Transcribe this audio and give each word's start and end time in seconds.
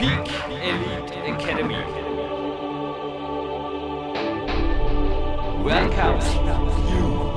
Peak 0.00 0.32
Elite 0.62 1.12
Academy. 1.26 1.74
Welcome 5.62 6.20
you. 6.88 7.30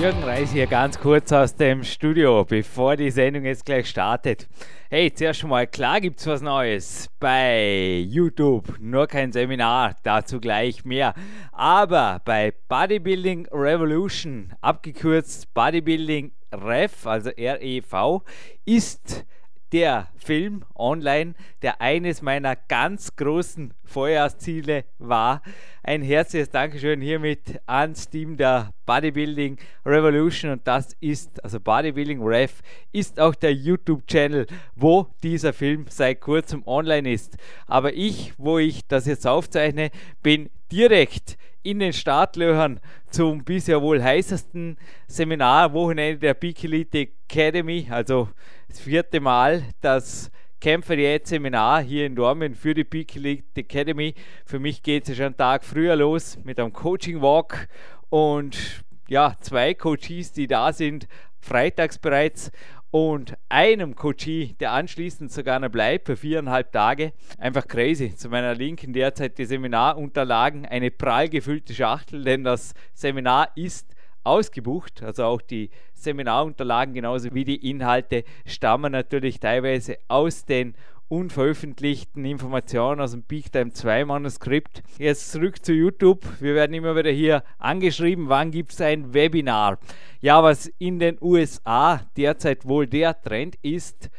Jürgen 0.00 0.24
Reis 0.24 0.50
hier 0.50 0.66
ganz 0.66 0.98
kurz 0.98 1.30
aus 1.32 1.54
dem 1.54 1.84
Studio, 1.84 2.44
bevor 2.44 2.96
die 2.96 3.10
Sendung 3.12 3.44
jetzt 3.44 3.64
gleich 3.64 3.88
startet. 3.88 4.48
Hey, 4.88 5.12
zuerst 5.12 5.40
schon 5.40 5.50
mal, 5.50 5.66
klar 5.66 6.00
gibt 6.00 6.20
es 6.20 6.28
was 6.28 6.42
Neues 6.42 7.10
bei 7.18 8.04
YouTube, 8.08 8.78
nur 8.78 9.08
kein 9.08 9.32
Seminar, 9.32 9.96
dazu 10.04 10.38
gleich 10.38 10.84
mehr. 10.84 11.12
Aber 11.50 12.22
bei 12.24 12.54
Bodybuilding 12.68 13.48
Revolution, 13.50 14.54
abgekürzt 14.60 15.52
Bodybuilding 15.54 16.30
Rev, 16.52 17.04
also 17.04 17.30
REV, 17.30 18.22
ist 18.64 19.26
der 19.76 20.08
Film 20.16 20.64
online, 20.74 21.34
der 21.60 21.82
eines 21.82 22.22
meiner 22.22 22.56
ganz 22.56 23.14
großen 23.14 23.74
Vorjahrsziele 23.84 24.86
war. 24.98 25.42
Ein 25.82 26.00
herzliches 26.00 26.48
Dankeschön 26.48 27.02
hiermit 27.02 27.60
ans 27.66 28.08
Team 28.08 28.38
der 28.38 28.72
Bodybuilding 28.86 29.58
Revolution 29.84 30.52
und 30.52 30.66
das 30.66 30.96
ist, 31.00 31.44
also 31.44 31.60
Bodybuilding 31.60 32.22
Rev, 32.22 32.54
ist 32.92 33.20
auch 33.20 33.34
der 33.34 33.52
YouTube-Channel, 33.52 34.46
wo 34.74 35.08
dieser 35.22 35.52
Film 35.52 35.84
seit 35.90 36.22
kurzem 36.22 36.66
online 36.66 37.12
ist. 37.12 37.36
Aber 37.66 37.92
ich, 37.92 38.32
wo 38.38 38.56
ich 38.56 38.86
das 38.86 39.04
jetzt 39.04 39.26
aufzeichne, 39.26 39.90
bin 40.22 40.48
direkt 40.72 41.36
in 41.66 41.80
den 41.80 41.92
Startlöchern 41.92 42.78
zum 43.10 43.42
bisher 43.42 43.82
wohl 43.82 44.00
heißesten 44.00 44.78
Seminar 45.08 45.72
Wochenende 45.72 46.20
der 46.20 46.34
Peak 46.34 46.62
Elite 46.62 47.08
Academy, 47.28 47.88
also 47.90 48.28
das 48.68 48.78
vierte 48.78 49.18
Mal 49.18 49.64
das 49.80 50.30
Kämpfer 50.60 50.94
Diät 50.94 51.26
Seminar 51.26 51.82
hier 51.82 52.06
in 52.06 52.14
Dortmund 52.14 52.56
für 52.56 52.72
die 52.72 52.84
Peak 52.84 53.16
Elite 53.16 53.60
Academy. 53.60 54.14
Für 54.44 54.60
mich 54.60 54.80
geht 54.80 55.08
es 55.08 55.16
schon 55.16 55.26
einen 55.26 55.36
Tag 55.36 55.64
früher 55.64 55.96
los 55.96 56.38
mit 56.44 56.60
einem 56.60 56.72
Coaching 56.72 57.20
Walk 57.20 57.68
und 58.10 58.84
ja, 59.08 59.34
zwei 59.40 59.74
Coaches, 59.74 60.32
die 60.32 60.46
da 60.46 60.72
sind, 60.72 61.08
freitags 61.40 61.98
bereits 61.98 62.52
und 62.96 63.34
einem 63.50 63.94
Coachie, 63.94 64.56
der 64.58 64.72
anschließend 64.72 65.30
sogar 65.30 65.60
noch 65.60 65.68
bleibt 65.68 66.06
für 66.06 66.16
viereinhalb 66.16 66.72
Tage. 66.72 67.12
Einfach 67.36 67.68
crazy. 67.68 68.16
Zu 68.16 68.30
meiner 68.30 68.54
Linken 68.54 68.94
derzeit 68.94 69.36
die 69.36 69.44
Seminarunterlagen, 69.44 70.64
eine 70.64 70.90
prall 70.90 71.28
gefüllte 71.28 71.74
Schachtel, 71.74 72.24
denn 72.24 72.42
das 72.42 72.72
Seminar 72.94 73.50
ist 73.54 73.94
ausgebucht. 74.24 75.02
Also 75.02 75.24
auch 75.24 75.42
die 75.42 75.68
Seminarunterlagen 75.92 76.94
genauso 76.94 77.34
wie 77.34 77.44
die 77.44 77.68
Inhalte 77.68 78.24
stammen 78.46 78.92
natürlich 78.92 79.40
teilweise 79.40 79.98
aus 80.08 80.46
den 80.46 80.74
unveröffentlichten 81.08 82.24
Informationen 82.24 83.00
aus 83.00 83.12
dem 83.12 83.22
Peak 83.22 83.52
Time 83.52 83.72
2 83.72 84.04
Manuskript. 84.04 84.82
Jetzt 84.98 85.30
zurück 85.30 85.64
zu 85.64 85.72
YouTube. 85.72 86.24
Wir 86.40 86.54
werden 86.54 86.74
immer 86.74 86.96
wieder 86.96 87.10
hier 87.10 87.44
angeschrieben, 87.58 88.28
wann 88.28 88.50
gibt 88.50 88.72
es 88.72 88.80
ein 88.80 89.14
Webinar. 89.14 89.78
Ja, 90.20 90.42
was 90.42 90.66
in 90.78 90.98
den 90.98 91.18
USA 91.20 92.00
derzeit 92.16 92.66
wohl 92.66 92.86
der 92.86 93.20
Trend 93.20 93.56
ist, 93.62 94.10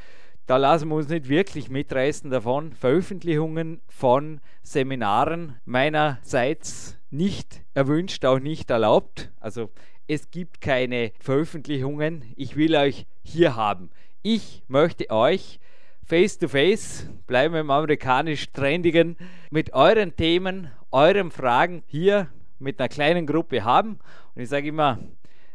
da 0.46 0.56
lassen 0.56 0.88
wir 0.88 0.96
uns 0.96 1.10
nicht 1.10 1.28
wirklich 1.28 1.70
mitreißen 1.70 2.32
davon. 2.32 2.72
Veröffentlichungen 2.72 3.82
von 3.90 4.40
Seminaren 4.64 5.58
meinerseits 5.66 6.98
nicht 7.10 7.62
erwünscht, 7.74 8.24
auch 8.24 8.40
nicht 8.40 8.70
erlaubt. 8.70 9.30
Also 9.42 9.72
es 10.08 10.32
gibt 10.32 10.62
keine 10.62 11.12
Veröffentlichungen. 11.20 12.24
Ich 12.38 12.56
will 12.56 12.78
euch 12.78 13.08
hier 13.24 13.58
haben. 13.58 13.90
Ich 14.22 14.64
möchte 14.70 15.10
euch 15.10 15.60
face 16.08 16.38
to 16.38 16.48
face, 16.48 17.06
bleiben 17.28 17.54
wir 17.54 17.60
im 17.60 17.70
amerikanisch 17.70 18.50
trendigen, 18.54 19.18
mit 19.52 19.74
euren 19.74 20.16
Themen, 20.16 20.72
euren 20.90 21.32
Fragen 21.32 21.84
hier 21.86 22.30
mit 22.60 22.80
einer 22.80 22.88
kleinen 22.88 23.28
Gruppe 23.28 23.66
haben. 23.66 24.00
Und 24.34 24.42
ich 24.42 24.48
sage 24.48 24.70
immer, 24.70 25.00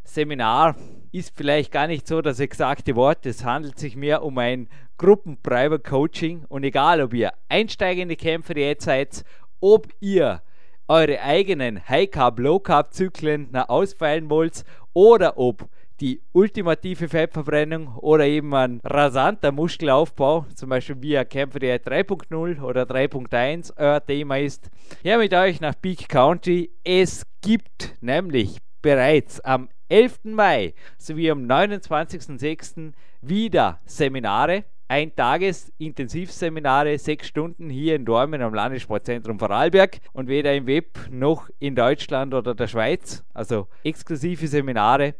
Seminar 0.04 0.76
ist 1.10 1.34
vielleicht 1.34 1.72
gar 1.72 1.86
nicht 1.86 2.06
so 2.06 2.20
das 2.20 2.38
exakte 2.38 2.96
Wort. 2.96 3.24
Es 3.24 3.46
handelt 3.46 3.78
sich 3.78 3.96
mehr 3.96 4.22
um 4.22 4.36
ein 4.36 4.68
Gruppen-Private 4.98 5.88
Coaching. 5.88 6.44
Und 6.48 6.64
egal, 6.64 7.00
ob 7.00 7.14
ihr 7.14 7.32
einsteigende 7.48 8.16
Kämpfer 8.16 8.56
jetzt 8.58 8.84
seid, 8.84 9.24
ob 9.58 9.88
ihr 10.00 10.42
eure 10.86 11.22
eigenen 11.22 11.88
High-Carb, 11.88 12.38
Low-Carb-Zyklen 12.38 13.54
ausfeilen 13.54 14.28
wollt 14.28 14.64
oder 14.92 15.38
ob 15.38 15.66
die 16.00 16.20
ultimative 16.32 17.08
Fettverbrennung 17.08 17.96
oder 17.96 18.26
eben 18.26 18.54
ein 18.54 18.80
rasanter 18.84 19.52
Muskelaufbau, 19.52 20.46
zum 20.54 20.70
Beispiel 20.70 21.00
via 21.00 21.24
Kämpfer 21.24 21.58
3.0 21.58 22.62
oder 22.62 22.82
3.1 22.82 23.72
euer 23.76 24.04
Thema 24.04 24.38
ist. 24.38 24.70
Ja, 25.02 25.18
mit 25.18 25.34
euch 25.34 25.60
nach 25.60 25.74
Peak 25.80 26.08
County. 26.08 26.70
Es 26.84 27.26
gibt 27.40 27.96
nämlich 28.00 28.58
bereits 28.80 29.40
am 29.40 29.68
11. 29.88 30.20
Mai 30.24 30.74
sowie 30.98 31.30
am 31.30 31.44
29.06. 31.44 32.92
wieder 33.20 33.78
Seminare 33.84 34.64
Ein-Tages-Intensivseminare, 34.88 36.98
sechs 36.98 37.28
Stunden 37.28 37.70
hier 37.70 37.96
in 37.96 38.04
Dormen 38.04 38.42
am 38.42 38.52
Landessportzentrum 38.52 39.38
Vorarlberg 39.38 40.00
und 40.12 40.28
weder 40.28 40.54
im 40.54 40.66
Web 40.66 40.98
noch 41.10 41.48
in 41.58 41.74
Deutschland 41.74 42.34
oder 42.34 42.54
der 42.54 42.66
Schweiz, 42.66 43.24
also 43.32 43.68
exklusive 43.84 44.46
Seminare. 44.48 45.14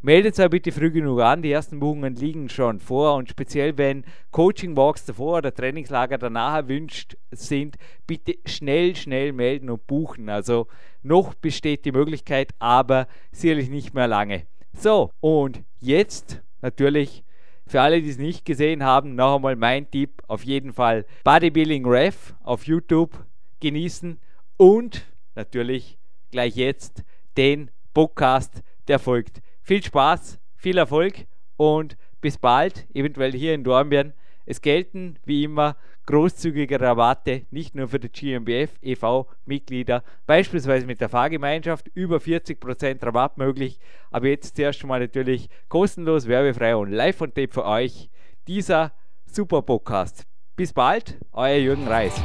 Meldet 0.00 0.38
euch 0.38 0.48
bitte 0.48 0.70
früh 0.70 0.92
genug 0.92 1.20
an, 1.20 1.42
die 1.42 1.50
ersten 1.50 1.80
Buchungen 1.80 2.14
liegen 2.14 2.48
schon 2.48 2.78
vor 2.78 3.16
und 3.16 3.28
speziell 3.28 3.76
wenn 3.78 4.04
Coaching 4.30 4.76
Walks 4.76 5.04
davor 5.04 5.38
oder 5.38 5.52
Trainingslager 5.52 6.18
danach 6.18 6.54
erwünscht 6.54 7.16
sind, 7.32 7.76
bitte 8.06 8.36
schnell, 8.46 8.94
schnell 8.94 9.32
melden 9.32 9.70
und 9.70 9.88
buchen. 9.88 10.28
Also 10.28 10.68
noch 11.02 11.34
besteht 11.34 11.84
die 11.84 11.90
Möglichkeit, 11.90 12.52
aber 12.60 13.08
sicherlich 13.32 13.70
nicht 13.70 13.92
mehr 13.92 14.06
lange. 14.06 14.46
So, 14.72 15.10
und 15.18 15.64
jetzt 15.80 16.42
natürlich 16.62 17.24
für 17.66 17.80
alle, 17.80 18.00
die 18.00 18.10
es 18.10 18.18
nicht 18.18 18.44
gesehen 18.44 18.84
haben, 18.84 19.16
noch 19.16 19.34
einmal 19.34 19.56
mein 19.56 19.90
Tipp: 19.90 20.22
auf 20.28 20.44
jeden 20.44 20.72
Fall 20.72 21.06
Bodybuilding 21.24 21.84
Ref 21.84 22.34
auf 22.44 22.68
YouTube 22.68 23.18
genießen 23.58 24.20
und 24.58 25.06
natürlich 25.34 25.98
gleich 26.30 26.54
jetzt 26.54 27.02
den 27.36 27.72
Podcast, 27.94 28.62
der 28.86 29.00
folgt. 29.00 29.42
Viel 29.68 29.84
Spaß, 29.84 30.40
viel 30.56 30.78
Erfolg 30.78 31.26
und 31.58 31.98
bis 32.22 32.38
bald, 32.38 32.86
eventuell 32.94 33.32
hier 33.32 33.52
in 33.52 33.64
Dornbirn. 33.64 34.14
Es 34.46 34.62
gelten 34.62 35.18
wie 35.26 35.44
immer 35.44 35.76
großzügige 36.06 36.80
Rabatte, 36.80 37.42
nicht 37.50 37.74
nur 37.74 37.88
für 37.88 38.00
die 38.00 38.08
GmbF 38.08 38.70
e.V.-Mitglieder, 38.80 40.04
beispielsweise 40.24 40.86
mit 40.86 41.02
der 41.02 41.10
Fahrgemeinschaft 41.10 41.90
über 41.92 42.16
40% 42.16 43.04
Rabatt 43.04 43.36
möglich. 43.36 43.78
Aber 44.10 44.28
jetzt 44.28 44.56
zuerst 44.56 44.78
schon 44.78 44.88
mal 44.88 45.00
natürlich 45.00 45.50
kostenlos, 45.68 46.26
werbefrei 46.26 46.74
und 46.74 46.90
live 46.90 47.16
von 47.16 47.34
Tape 47.34 47.52
für 47.52 47.66
euch 47.66 48.08
dieser 48.46 48.94
Super 49.26 49.60
Podcast. 49.60 50.24
Bis 50.56 50.72
bald, 50.72 51.18
euer 51.32 51.58
Jürgen 51.58 51.86
Reis. 51.86 52.18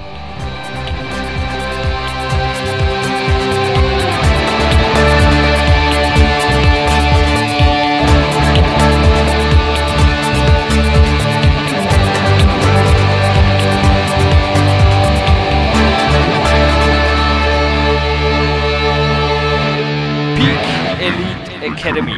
Academy. 21.64 22.12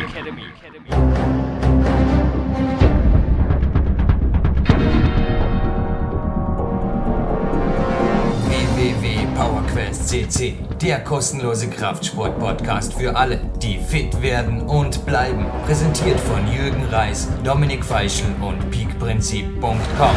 www.powerquest.cc, 8.47 10.53
der 10.81 11.03
kostenlose 11.03 11.69
Kraftsport-Podcast 11.69 12.95
für 12.95 13.15
alle, 13.15 13.39
die 13.61 13.77
fit 13.77 14.23
werden 14.23 14.61
und 14.61 15.05
bleiben. 15.05 15.45
Präsentiert 15.67 16.19
von 16.19 16.51
Jürgen 16.51 16.83
Reis, 16.85 17.27
Dominik 17.43 17.85
Feischl 17.85 18.25
und 18.41 18.71
peakprinzip.com. 18.71 20.15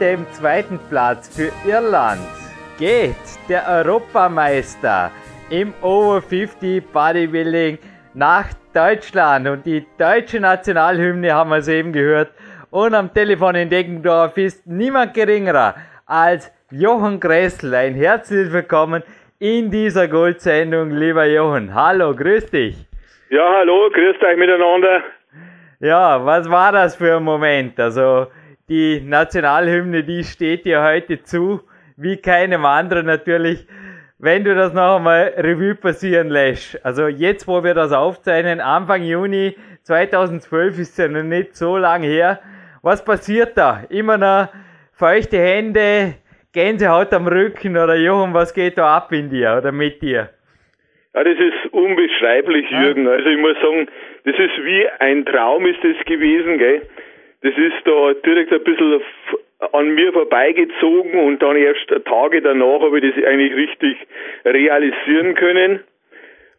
dem 0.00 0.26
zweiten 0.32 0.78
Platz 0.90 1.34
für 1.34 1.50
Irland 1.68 2.20
geht 2.78 3.14
der 3.48 3.66
Europameister 3.68 5.10
im 5.48 5.72
Over 5.82 6.20
50 6.20 6.84
Bodybuilding 6.92 7.78
nach 8.14 8.46
Deutschland. 8.74 9.48
Und 9.48 9.64
die 9.64 9.86
deutsche 9.98 10.40
Nationalhymne 10.40 11.32
haben 11.32 11.50
wir 11.50 11.62
soeben 11.62 11.92
gehört. 11.92 12.32
Und 12.70 12.94
am 12.94 13.12
Telefon 13.12 13.54
in 13.54 13.70
Deggendorf 13.70 14.36
ist 14.36 14.66
niemand 14.66 15.14
geringerer 15.14 15.76
als 16.04 16.52
Johann 16.70 17.18
Gressel. 17.18 17.74
Ein 17.74 17.94
herzliches 17.94 18.52
Willkommen 18.52 19.02
in 19.38 19.70
dieser 19.70 20.08
Goldsendung, 20.08 20.90
lieber 20.90 21.26
Johann. 21.26 21.72
Hallo, 21.74 22.14
grüß 22.14 22.50
dich. 22.50 22.76
Ja, 23.30 23.48
hallo, 23.58 23.88
grüßt 23.92 24.22
euch 24.22 24.36
miteinander. 24.36 25.02
Ja, 25.80 26.24
was 26.24 26.50
war 26.50 26.72
das 26.72 26.96
für 26.96 27.16
ein 27.16 27.22
Moment? 27.22 27.78
Also, 27.78 28.28
die 28.68 29.00
Nationalhymne, 29.00 30.02
die 30.02 30.24
steht 30.24 30.64
dir 30.64 30.82
heute 30.82 31.22
zu, 31.22 31.60
wie 31.96 32.16
keinem 32.16 32.64
anderen 32.64 33.06
natürlich. 33.06 33.66
Wenn 34.18 34.44
du 34.44 34.54
das 34.54 34.72
noch 34.72 34.96
einmal 34.96 35.34
Revue 35.36 35.74
passieren 35.74 36.30
lässt, 36.30 36.84
also 36.84 37.06
jetzt, 37.06 37.46
wo 37.46 37.62
wir 37.62 37.74
das 37.74 37.92
aufzeichnen, 37.92 38.60
Anfang 38.60 39.02
Juni 39.02 39.54
2012 39.82 40.78
ist 40.78 40.98
ja 40.98 41.06
noch 41.06 41.22
nicht 41.22 41.54
so 41.54 41.76
lang 41.76 42.02
her. 42.02 42.40
Was 42.82 43.04
passiert 43.04 43.56
da? 43.56 43.84
Immer 43.88 44.18
noch 44.18 44.48
feuchte 44.92 45.38
Hände, 45.38 46.14
Gänsehaut 46.52 47.12
am 47.12 47.28
Rücken 47.28 47.76
oder 47.76 47.96
Jochen, 47.96 48.32
was 48.32 48.54
geht 48.54 48.78
da 48.78 48.96
ab 48.96 49.12
in 49.12 49.28
dir 49.28 49.56
oder 49.58 49.70
mit 49.70 50.00
dir? 50.00 50.30
Ja, 51.14 51.22
das 51.24 51.38
ist 51.38 51.72
unbeschreiblich, 51.72 52.70
Jürgen. 52.70 53.06
Also 53.06 53.28
ich 53.28 53.38
muss 53.38 53.56
sagen, 53.60 53.86
das 54.24 54.34
ist 54.38 54.64
wie 54.64 54.88
ein 54.98 55.24
Traum 55.24 55.66
ist 55.66 55.78
das 55.84 56.04
gewesen, 56.06 56.58
gell? 56.58 56.82
Das 57.46 57.56
ist 57.56 57.86
da 57.86 58.12
direkt 58.24 58.52
ein 58.52 58.64
bisschen 58.64 59.00
an 59.72 59.94
mir 59.94 60.12
vorbeigezogen 60.12 61.20
und 61.20 61.40
dann 61.40 61.54
erst 61.54 61.86
Tage 62.04 62.42
danach 62.42 62.80
habe 62.80 62.98
ich 62.98 63.14
das 63.14 63.24
eigentlich 63.24 63.54
richtig 63.54 63.96
realisieren 64.44 65.36
können. 65.36 65.80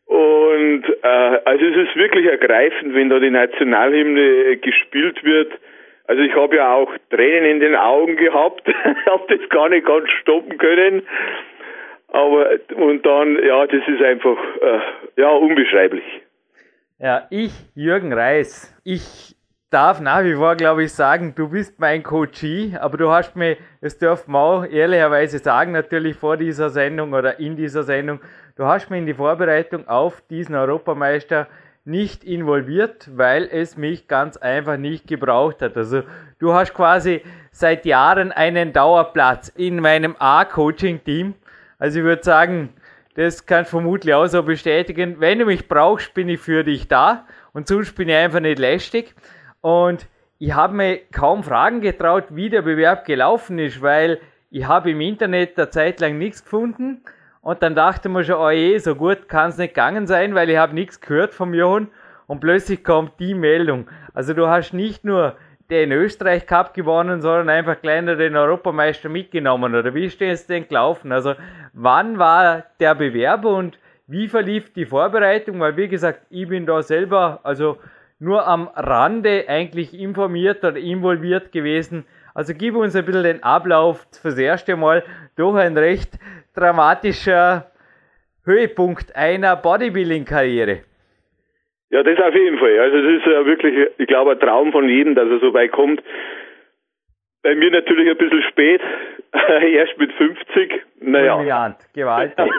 Und 0.05 0.83
äh, 1.03 1.39
also 1.43 1.65
es 1.65 1.89
ist 1.89 1.95
wirklich 1.97 2.25
ergreifend, 2.25 2.93
wenn 2.93 3.09
da 3.09 3.19
die 3.19 3.29
Nationalhymne 3.29 4.55
gespielt 4.57 5.21
wird. 5.25 5.51
Also 6.05 6.21
ich 6.21 6.33
habe 6.35 6.55
ja 6.55 6.73
auch 6.73 6.89
Tränen 7.09 7.51
in 7.51 7.59
den 7.59 7.75
Augen 7.75 8.15
gehabt, 8.15 8.65
habe 9.05 9.37
das 9.37 9.49
gar 9.49 9.67
nicht 9.67 9.85
ganz 9.85 10.09
stoppen 10.21 10.57
können. 10.57 11.01
Aber 12.07 12.51
und 12.77 13.05
dann, 13.05 13.43
ja, 13.43 13.67
das 13.67 13.85
ist 13.85 14.01
einfach 14.01 14.37
äh, 14.61 14.79
ja 15.21 15.31
unbeschreiblich. 15.31 16.05
Ja, 16.99 17.27
ich, 17.29 17.51
Jürgen 17.75 18.13
Reis, 18.13 18.73
ich 18.85 19.36
darf 19.77 19.99
nach 19.99 20.23
wie 20.23 20.33
vor, 20.33 20.55
glaube 20.55 20.85
ich, 20.85 20.91
sagen, 20.91 21.35
du 21.35 21.49
bist 21.49 21.79
mein 21.79 22.01
Coachie, 22.01 22.75
aber 22.81 22.97
du 22.97 23.11
hast 23.11 23.35
mir, 23.35 23.57
das 23.79 23.99
dürfen 23.99 24.31
wir 24.31 24.39
auch 24.39 24.65
ehrlicherweise 24.65 25.37
sagen, 25.37 25.71
natürlich 25.71 26.17
vor 26.17 26.35
dieser 26.35 26.71
Sendung 26.71 27.13
oder 27.13 27.39
in 27.39 27.55
dieser 27.55 27.83
Sendung, 27.83 28.19
du 28.55 28.65
hast 28.65 28.89
mir 28.89 28.97
in 28.97 29.05
die 29.05 29.13
Vorbereitung 29.13 29.87
auf 29.87 30.23
diesen 30.31 30.55
Europameister 30.55 31.45
nicht 31.85 32.23
involviert, 32.23 33.07
weil 33.15 33.47
es 33.51 33.77
mich 33.77 34.07
ganz 34.07 34.35
einfach 34.37 34.77
nicht 34.77 35.05
gebraucht 35.05 35.61
hat. 35.61 35.77
Also 35.77 36.01
du 36.39 36.55
hast 36.55 36.73
quasi 36.73 37.21
seit 37.51 37.85
Jahren 37.85 38.31
einen 38.31 38.73
Dauerplatz 38.73 39.49
in 39.49 39.79
meinem 39.79 40.15
A-Coaching-Team. 40.17 41.35
Also 41.77 41.99
ich 41.99 42.03
würde 42.03 42.23
sagen, 42.23 42.69
das 43.13 43.45
kannst 43.45 43.71
du 43.73 43.77
vermutlich 43.77 44.15
auch 44.15 44.25
so 44.25 44.41
bestätigen. 44.41 45.19
Wenn 45.19 45.37
du 45.37 45.45
mich 45.45 45.67
brauchst, 45.67 46.15
bin 46.15 46.29
ich 46.29 46.39
für 46.39 46.63
dich 46.63 46.87
da 46.87 47.27
und 47.53 47.67
sonst 47.67 47.95
bin 47.95 48.09
ich 48.09 48.15
einfach 48.15 48.39
nicht 48.39 48.57
lästig. 48.57 49.13
Und 49.61 50.07
ich 50.39 50.53
habe 50.53 50.75
mir 50.75 50.99
kaum 51.11 51.43
Fragen 51.43 51.81
getraut, 51.81 52.25
wie 52.29 52.49
der 52.49 52.61
Bewerb 52.61 53.05
gelaufen 53.05 53.57
ist, 53.59 53.81
weil 53.81 54.19
ich 54.49 54.65
habe 54.65 54.91
im 54.91 55.01
Internet 55.01 55.57
eine 55.57 55.69
Zeit 55.69 55.99
lang 55.99 56.17
nichts 56.17 56.43
gefunden. 56.43 57.01
Und 57.41 57.63
dann 57.63 57.75
dachte 57.75 58.09
man 58.09 58.23
schon, 58.23 58.35
oh 58.35 58.49
je, 58.49 58.77
so 58.77 58.95
gut 58.95 59.29
kann 59.29 59.49
es 59.49 59.57
nicht 59.57 59.73
gegangen 59.73 60.05
sein, 60.05 60.35
weil 60.35 60.49
ich 60.49 60.57
habe 60.57 60.75
nichts 60.75 61.01
gehört 61.01 61.33
vom 61.33 61.53
Johann. 61.53 61.87
Und 62.27 62.39
plötzlich 62.39 62.83
kommt 62.83 63.19
die 63.19 63.33
Meldung. 63.33 63.87
Also 64.13 64.33
du 64.33 64.47
hast 64.47 64.73
nicht 64.73 65.05
nur 65.05 65.37
den 65.69 65.91
Österreich 65.91 66.45
Cup 66.45 66.73
gewonnen, 66.73 67.21
sondern 67.21 67.49
einfach 67.49 67.81
kleiner 67.81 68.15
den 68.15 68.35
Europameister 68.35 69.09
mitgenommen. 69.09 69.75
Oder 69.75 69.93
wie 69.93 70.05
ist 70.05 70.21
es 70.21 70.47
denn 70.47 70.67
gelaufen? 70.67 71.11
Also 71.11 71.35
wann 71.73 72.19
war 72.19 72.63
der 72.79 72.95
Bewerb 72.95 73.45
und 73.45 73.79
wie 74.07 74.27
verlief 74.27 74.71
die 74.73 74.85
Vorbereitung? 74.85 75.59
Weil 75.59 75.75
wie 75.75 75.87
gesagt, 75.87 76.21
ich 76.29 76.47
bin 76.47 76.65
da 76.65 76.81
selber, 76.81 77.39
also 77.43 77.77
nur 78.19 78.47
am 78.47 78.67
Rande 78.75 79.45
eigentlich 79.47 79.93
informiert 79.93 80.63
oder 80.63 80.77
involviert 80.77 81.51
gewesen. 81.51 82.05
Also 82.33 82.53
gib 82.57 82.75
uns 82.75 82.95
ein 82.95 83.05
bisschen 83.05 83.23
den 83.23 83.43
Ablauf 83.43 84.05
fürs 84.21 84.37
erste 84.37 84.75
Mal 84.75 85.03
durch 85.35 85.57
ein 85.59 85.77
recht 85.77 86.19
dramatischer 86.55 87.71
Höhepunkt 88.45 89.15
einer 89.15 89.55
Bodybuilding-Karriere. 89.55 90.79
Ja, 91.89 92.03
das 92.03 92.19
auf 92.19 92.33
jeden 92.33 92.57
Fall. 92.57 92.79
Also 92.79 93.01
das 93.01 93.11
ist 93.13 93.25
ja 93.25 93.45
wirklich, 93.45 93.89
ich 93.97 94.07
glaube, 94.07 94.31
ein 94.31 94.39
Traum 94.39 94.71
von 94.71 94.89
jedem, 94.89 95.15
dass 95.15 95.29
er 95.29 95.39
so 95.39 95.53
weit 95.53 95.71
kommt. 95.71 96.01
Bei 97.43 97.55
mir 97.55 97.71
natürlich 97.71 98.09
ein 98.09 98.17
bisschen 98.17 98.43
spät, 98.49 98.81
erst 99.61 99.97
mit 99.97 100.11
50. 100.13 100.83
Naja. 100.99 101.37
Brilliant, 101.37 101.77
gewaltig. 101.93 102.37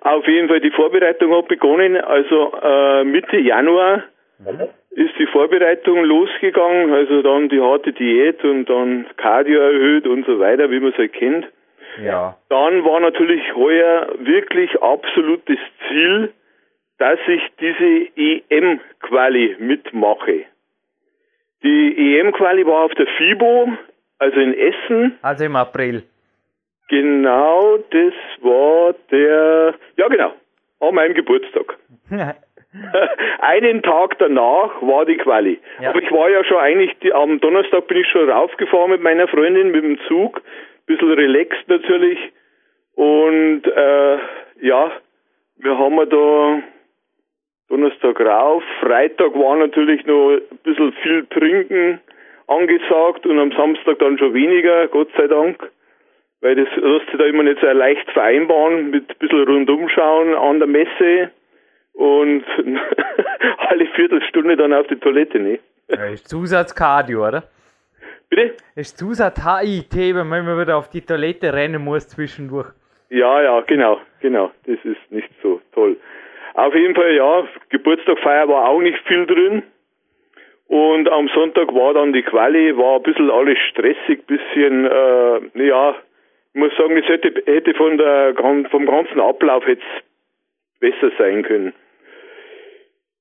auf 0.00 0.26
jeden 0.26 0.48
Fall, 0.48 0.60
die 0.60 0.70
Vorbereitung 0.72 1.34
hat 1.34 1.48
begonnen, 1.48 1.96
also 1.96 2.52
äh, 2.62 3.04
Mitte 3.04 3.38
Januar 3.38 4.04
ist 4.90 5.18
die 5.18 5.26
Vorbereitung 5.26 6.04
losgegangen, 6.04 6.92
also 6.92 7.22
dann 7.22 7.48
die 7.48 7.60
harte 7.60 7.92
Diät 7.92 8.44
und 8.44 8.66
dann 8.66 9.06
Cardio 9.16 9.60
erhöht 9.60 10.06
und 10.06 10.26
so 10.26 10.38
weiter, 10.38 10.70
wie 10.70 10.80
man 10.80 10.92
es 10.92 10.98
halt 10.98 11.12
kennt. 11.12 11.46
Ja. 12.02 12.36
Dann 12.48 12.84
war 12.84 13.00
natürlich 13.00 13.42
heuer 13.54 14.08
wirklich 14.18 14.80
absolutes 14.80 15.58
Ziel, 15.88 16.32
dass 16.98 17.18
ich 17.26 17.42
diese 17.60 18.08
EM-Quali 18.16 19.56
mitmache. 19.58 20.44
Die 21.62 22.18
EM-Quali 22.18 22.66
war 22.66 22.84
auf 22.84 22.94
der 22.94 23.06
FIBO, 23.06 23.72
also 24.18 24.40
in 24.40 24.54
Essen. 24.54 25.18
Also 25.22 25.44
im 25.44 25.56
April. 25.56 26.02
Genau, 26.88 27.78
das 27.90 28.12
war 28.40 28.94
der, 29.10 29.74
ja 29.96 30.08
genau, 30.08 30.32
an 30.80 30.94
meinem 30.94 31.14
Geburtstag. 31.14 31.78
Einen 33.40 33.82
Tag 33.82 34.18
danach 34.18 34.80
war 34.80 35.04
die 35.04 35.16
Quali. 35.16 35.60
Ja. 35.80 35.90
Aber 35.90 36.02
ich 36.02 36.10
war 36.10 36.30
ja 36.30 36.42
schon 36.44 36.58
eigentlich, 36.58 36.96
die, 37.02 37.12
am 37.12 37.40
Donnerstag 37.40 37.86
bin 37.86 37.98
ich 37.98 38.08
schon 38.08 38.30
raufgefahren 38.30 38.90
mit 38.90 39.02
meiner 39.02 39.28
Freundin 39.28 39.70
mit 39.70 39.84
dem 39.84 39.98
Zug. 40.08 40.40
Bisschen 40.86 41.12
relaxed 41.12 41.68
natürlich. 41.68 42.18
Und 42.94 43.62
äh, 43.66 44.18
ja, 44.62 44.92
wir 45.56 45.78
haben 45.78 45.96
da 46.10 46.62
Donnerstag 47.68 48.20
rauf. 48.20 48.62
Freitag 48.80 49.34
war 49.34 49.56
natürlich 49.56 50.04
noch 50.06 50.32
ein 50.32 50.58
bisschen 50.62 50.92
viel 51.02 51.26
trinken 51.26 52.00
angesagt 52.46 53.26
und 53.26 53.38
am 53.38 53.52
Samstag 53.52 53.98
dann 53.98 54.18
schon 54.18 54.34
weniger, 54.34 54.88
Gott 54.88 55.08
sei 55.16 55.26
Dank. 55.26 55.70
Weil 56.40 56.56
das 56.56 56.68
lässt 56.76 57.06
sich 57.06 57.18
da 57.18 57.24
immer 57.24 57.44
nicht 57.44 57.60
so 57.60 57.66
leicht 57.68 58.10
vereinbaren 58.10 58.90
mit 58.90 59.08
ein 59.08 59.18
bisschen 59.18 59.44
rundum 59.44 59.88
schauen 59.88 60.34
an 60.34 60.58
der 60.58 60.68
Messe 60.68 61.30
und 61.92 62.44
alle 63.58 63.86
Viertelstunde 63.94 64.56
dann 64.56 64.72
auf 64.72 64.86
die 64.86 64.96
Toilette, 64.96 65.38
ne? 65.38 65.58
Das 65.88 66.12
ist 66.12 66.28
Zusatzcardio, 66.28 67.28
oder? 67.28 67.44
Bitte? 68.30 68.54
Das 68.74 68.86
ist 68.88 68.98
Zusatz-HIT, 68.98 70.14
wenn 70.14 70.28
man 70.28 70.40
immer 70.40 70.58
wieder 70.58 70.76
auf 70.76 70.88
die 70.88 71.02
Toilette 71.02 71.52
rennen 71.52 71.82
muss 71.82 72.08
zwischendurch. 72.08 72.68
Ja, 73.10 73.42
ja, 73.42 73.60
genau, 73.60 74.00
genau. 74.20 74.50
Das 74.66 74.78
ist 74.84 75.10
nicht 75.10 75.28
so 75.42 75.60
toll. 75.72 75.98
Auf 76.54 76.74
jeden 76.74 76.94
Fall, 76.94 77.12
ja, 77.12 77.46
Geburtstagfeier 77.68 78.48
war 78.48 78.68
auch 78.68 78.80
nicht 78.80 78.98
viel 79.06 79.26
drin. 79.26 79.62
Und 80.68 81.08
am 81.10 81.28
Sonntag 81.28 81.68
war 81.74 81.92
dann 81.92 82.14
die 82.14 82.22
Quali, 82.22 82.74
war 82.76 82.96
ein 82.96 83.02
bisschen 83.02 83.30
alles 83.30 83.58
stressig, 83.70 84.26
bisschen, 84.26 84.86
äh, 84.86 85.66
ja, 85.66 85.94
ich 86.54 86.60
muss 86.60 86.74
sagen, 86.76 86.96
es 86.96 87.06
hätte, 87.08 87.42
hätte 87.44 87.74
von 87.74 87.98
der, 87.98 88.34
vom 88.70 88.86
ganzen 88.86 89.20
Ablauf 89.20 89.66
jetzt 89.68 89.84
besser 90.82 91.10
sein 91.16 91.42
können. 91.44 91.72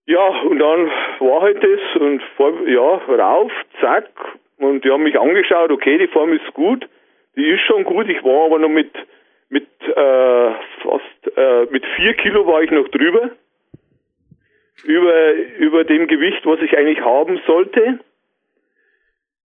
Ja, 0.08 0.28
und 0.42 0.60
dann 0.60 0.88
war 1.20 1.42
halt 1.42 1.64
das 1.64 2.02
und 2.02 2.22
vor, 2.36 2.68
ja, 2.68 2.82
rauf, 2.82 3.52
zack, 3.80 4.10
und 4.58 4.84
die 4.84 4.90
haben 4.90 5.04
mich 5.04 5.18
angeschaut, 5.18 5.72
okay, 5.72 5.98
die 5.98 6.08
Form 6.08 6.34
ist 6.34 6.54
gut, 6.54 6.88
die 7.38 7.48
ist 7.48 7.62
schon 7.62 7.84
gut, 7.84 8.10
ich 8.10 8.24
war 8.24 8.48
aber 8.48 8.60
noch 8.60 8.70
mit, 8.70 8.92
mit, 9.50 9.68
äh, 9.88 10.52
fast, 10.84 11.38
äh, 11.38 11.66
mit 11.70 11.86
vier 11.96 12.14
Kilo 12.16 12.46
war 12.48 12.64
ich 12.64 12.72
noch 12.72 12.88
drüber, 12.90 13.30
über, 14.84 15.34
über 15.60 15.84
dem 15.84 16.08
Gewicht, 16.08 16.46
was 16.46 16.60
ich 16.62 16.76
eigentlich 16.76 17.02
haben 17.02 17.40
sollte. 17.46 18.00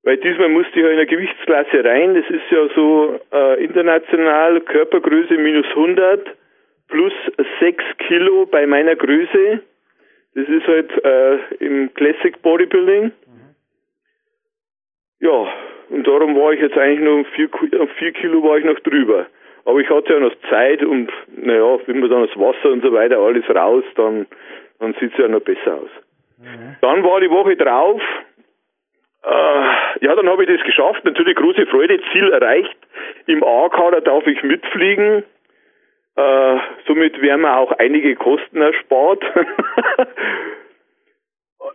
Weil 0.03 0.17
diesmal 0.19 0.49
musste 0.49 0.71
ich 0.71 0.85
ja 0.85 0.91
in 0.91 0.99
eine 0.99 1.07
Gewichtsklasse 1.07 1.85
rein. 1.85 2.15
Das 2.15 2.31
ist 2.31 2.51
ja 2.51 2.69
so 2.75 3.21
äh, 3.33 3.63
international 3.63 4.61
Körpergröße 4.61 5.35
minus 5.37 5.67
100 5.71 6.27
plus 6.89 7.13
6 7.61 7.83
Kilo 8.07 8.47
bei 8.47 8.67
meiner 8.67 8.97
Größe. 8.97 9.61
Das 10.35 10.49
ist 10.49 10.67
halt 10.67 11.05
äh, 11.05 11.39
im 11.61 11.93
Classic 11.95 12.41
Bodybuilding. 12.43 13.13
Ja, 15.21 15.49
und 15.91 16.07
darum 16.07 16.37
war 16.37 16.53
ich 16.53 16.61
jetzt 16.61 16.77
eigentlich 16.77 17.01
nur 17.01 17.15
um 17.15 17.25
vier, 17.27 17.49
Ki- 17.49 17.77
auf 17.79 17.91
vier 17.93 18.13
Kilo 18.13 18.43
war 18.43 18.59
ich 18.59 18.65
noch 18.65 18.79
drüber. 18.81 19.27
Aber 19.65 19.81
ich 19.81 19.89
hatte 19.91 20.13
ja 20.13 20.21
noch 20.21 20.35
Zeit 20.51 20.83
und 20.85 21.11
naja, 21.37 21.79
wenn 21.87 22.01
man 22.01 22.11
dann 22.11 22.27
das 22.27 22.37
Wasser 22.39 22.71
und 22.71 22.83
so 22.85 22.93
weiter 22.93 23.19
alles 23.19 23.49
raus, 23.49 23.83
dann, 23.97 24.27
dann 24.79 24.95
sieht 25.01 25.13
es 25.13 25.19
ja 25.19 25.27
noch 25.29 25.41
besser 25.41 25.75
aus. 25.81 25.91
Dann 26.83 27.03
war 27.03 27.21
die 27.21 27.31
Woche 27.31 27.57
drauf, 27.57 28.01
äh, 29.25 30.05
ja, 30.05 30.15
dann 30.15 30.29
habe 30.29 30.45
ich 30.45 30.51
das 30.55 30.65
geschafft. 30.67 31.05
Natürlich 31.05 31.35
große 31.35 31.67
Freude, 31.67 31.99
Ziel 32.13 32.31
erreicht. 32.31 32.77
Im 33.27 33.43
A-Kader 33.43 34.03
darf 34.03 34.27
ich 34.27 34.41
mitfliegen. 34.43 35.25
Äh, 36.17 36.59
somit 36.87 37.21
werden 37.21 37.43
mir 37.43 37.57
auch 37.57 37.73
einige 37.73 38.15
Kosten 38.17 38.63
erspart. 38.63 39.23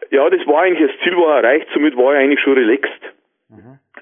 ja, 0.09 0.29
das 0.29 0.47
war 0.47 0.63
eigentlich, 0.63 0.91
das 0.91 0.99
Ziel 1.03 1.15
war 1.15 1.37
erreicht, 1.37 1.67
somit 1.73 1.95
war 1.95 2.13
ich 2.13 2.19
eigentlich 2.19 2.41
schon 2.41 2.53
relaxed. 2.53 3.01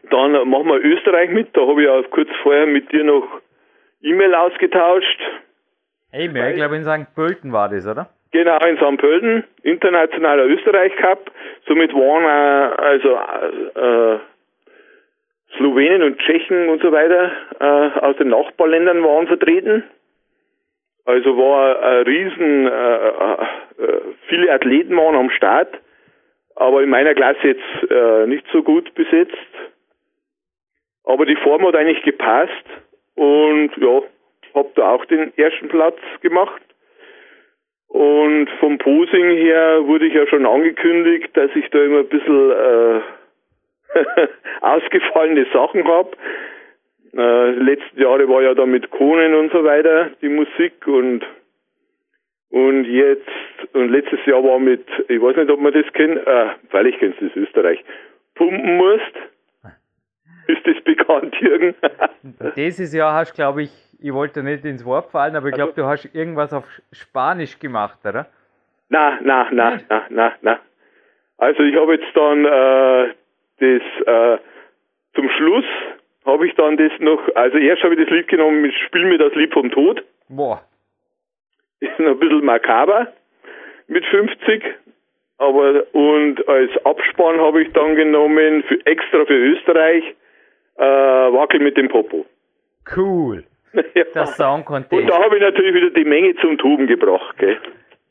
Dann 0.10 0.32
machen 0.50 0.68
wir 0.68 0.84
Österreich 0.84 1.30
mit, 1.30 1.56
da 1.56 1.68
habe 1.68 1.82
ich 1.82 1.88
ja 1.88 2.02
kurz 2.10 2.30
vorher 2.42 2.66
mit 2.66 2.92
dir 2.92 3.04
noch 3.04 3.28
E-Mail 4.02 4.34
ausgetauscht. 4.34 5.20
Hey, 6.12 6.28
mir, 6.28 6.50
ich 6.50 6.56
glaube 6.56 6.78
in 6.78 6.84
St. 6.84 7.14
Pölten 7.14 7.52
war 7.52 7.70
das, 7.70 7.86
oder? 7.86 8.10
Genau, 8.32 8.58
in 8.66 8.78
St. 8.78 8.98
Pölten, 8.98 9.44
internationaler 9.64 10.46
Österreich 10.46 10.96
Cup. 10.98 11.32
Somit 11.68 11.94
waren 11.94 12.24
äh, 12.24 12.82
also 12.82 13.20
äh, 13.76 14.20
Slowenen 15.58 16.04
und 16.04 16.20
Tschechen 16.20 16.70
und 16.70 16.82
so 16.82 16.92
weiter 16.92 17.32
äh, 17.60 18.00
aus 18.00 18.16
den 18.18 18.30
Nachbarländern 18.30 19.04
waren 19.04 19.28
vertreten. 19.28 19.84
Also 21.10 21.36
war 21.40 21.82
ein 21.82 22.04
riesen, 22.04 22.68
äh, 22.68 23.08
äh, 23.10 24.02
viele 24.28 24.54
Athleten 24.54 24.96
waren 24.96 25.16
am 25.16 25.32
Start, 25.32 25.76
aber 26.56 26.84
in 26.84 26.90
meiner 26.92 27.16
Klasse 27.16 27.48
jetzt 27.48 27.92
äh, 27.92 28.28
nicht 28.28 28.46
so 28.54 28.62
gut 28.62 28.94
besetzt. 28.94 29.34
Aber 31.06 31.26
die 31.26 31.36
Form 31.38 31.66
hat 31.66 31.76
eigentlich 31.76 32.04
gepasst 32.04 32.64
und 33.16 33.72
ja, 33.78 34.04
hab 34.54 34.76
da 34.76 34.92
auch 34.92 35.04
den 35.06 35.36
ersten 35.36 35.68
Platz 35.70 35.98
gemacht. 36.22 36.62
Und 37.88 38.48
vom 38.60 38.78
Posing 38.78 39.32
her 39.32 39.88
wurde 39.88 40.06
ich 40.06 40.14
ja 40.14 40.28
schon 40.28 40.46
angekündigt, 40.46 41.36
dass 41.36 41.50
ich 41.56 41.68
da 41.72 41.84
immer 41.86 42.02
ein 42.02 42.08
bisschen 42.08 42.52
äh, 42.52 43.02
ausgefallene 44.62 45.48
Sachen 45.52 45.88
habe. 45.88 46.12
Äh, 47.16 47.52
letzten 47.52 48.02
Jahre 48.02 48.28
war 48.30 48.42
ja 48.42 48.54
da 48.54 48.66
mit 48.66 48.90
Konen 48.92 49.34
und 49.34 49.52
so 49.52 49.64
weiter 49.64 50.12
die 50.22 50.30
Musik 50.30 50.86
und 50.88 51.26
und 52.52 52.86
jetzt 52.86 53.30
und 53.74 53.90
letztes 53.90 54.26
Jahr 54.26 54.44
war 54.44 54.60
mit, 54.60 54.86
ich 55.08 55.22
weiß 55.22 55.36
nicht, 55.36 55.50
ob 55.50 55.60
man 55.60 55.74
das 55.74 55.86
kennt, 55.94 56.18
äh, 56.18 56.50
weil 56.72 56.88
ich 56.88 56.98
kenn's, 56.98 57.16
das 57.20 57.30
ist 57.30 57.36
Österreich, 57.36 57.84
pumpen 58.36 58.78
musst. 58.78 59.16
Ist 60.48 60.66
das 60.66 60.84
bekannt, 60.84 61.36
Jürgen? 61.40 61.76
Dieses 62.56 62.92
Jahr 62.92 63.14
hast 63.14 63.34
du, 63.34 63.36
glaube 63.36 63.62
ich, 63.64 63.72
ich 64.00 64.12
wollte 64.12 64.42
nicht 64.42 64.66
ins 64.66 64.84
Wort 64.84 65.12
fallen, 65.12 65.36
aber 65.36 65.50
ich 65.50 65.54
glaube, 65.54 65.74
du 65.76 65.86
hast 65.86 66.06
irgendwas 66.16 66.54
auf 66.54 66.66
Spanisch 66.92 67.60
gemacht, 67.60 68.00
oder? 68.04 68.28
Na, 68.90 69.20
na, 69.22 69.48
na, 69.52 69.80
na, 69.88 70.06
na, 70.10 70.34
na. 70.42 70.60
Also 71.38 71.62
ich 71.62 71.76
habe 71.76 71.94
jetzt 71.94 72.16
dann 72.16 72.46
äh, 72.46 73.14
das 73.60 74.08
äh, 74.08 74.38
zum 75.14 75.30
Schluss 75.38 75.66
habe 76.26 76.48
ich 76.48 76.54
dann 76.56 76.78
das 76.78 76.92
noch, 77.00 77.20
also 77.36 77.58
erst 77.58 77.84
habe 77.84 77.96
ich 77.96 78.02
das 78.02 78.10
Lied 78.10 78.28
genommen 78.28 78.62
mit 78.62 78.74
Spiel 78.86 79.06
mir 79.06 79.18
das 79.18 79.34
Lied 79.36 79.54
vom 79.54 79.72
Tod. 79.72 80.04
Boah. 80.30 80.62
Ist 81.80 81.98
noch 82.00 82.12
ein 82.12 82.20
bisschen 82.20 82.46
makaber 82.46 83.08
mit 83.88 84.06
50. 84.06 84.64
Aber 85.38 85.84
und 85.94 86.46
als 86.50 86.72
Abspann 86.86 87.40
habe 87.40 87.62
ich 87.64 87.72
dann 87.72 87.96
genommen 87.96 88.64
für 88.64 88.86
extra 88.86 89.26
für 89.26 89.34
Österreich 89.34 90.04
äh, 90.76 90.82
Wackel 90.84 91.62
mit 91.62 91.78
dem 91.78 91.88
Popo. 91.88 92.26
Cool. 92.96 93.46
ja. 93.74 94.04
Der 94.14 94.26
Song 94.28 94.60
Und 94.60 94.66
Contest. 94.66 95.10
da 95.10 95.24
habe 95.24 95.38
ich 95.38 95.42
natürlich 95.42 95.74
wieder 95.74 95.90
die 95.92 96.04
Menge 96.04 96.36
zum 96.38 96.58
Toben 96.58 96.88
gebracht, 96.88 97.38
gell? 97.38 97.58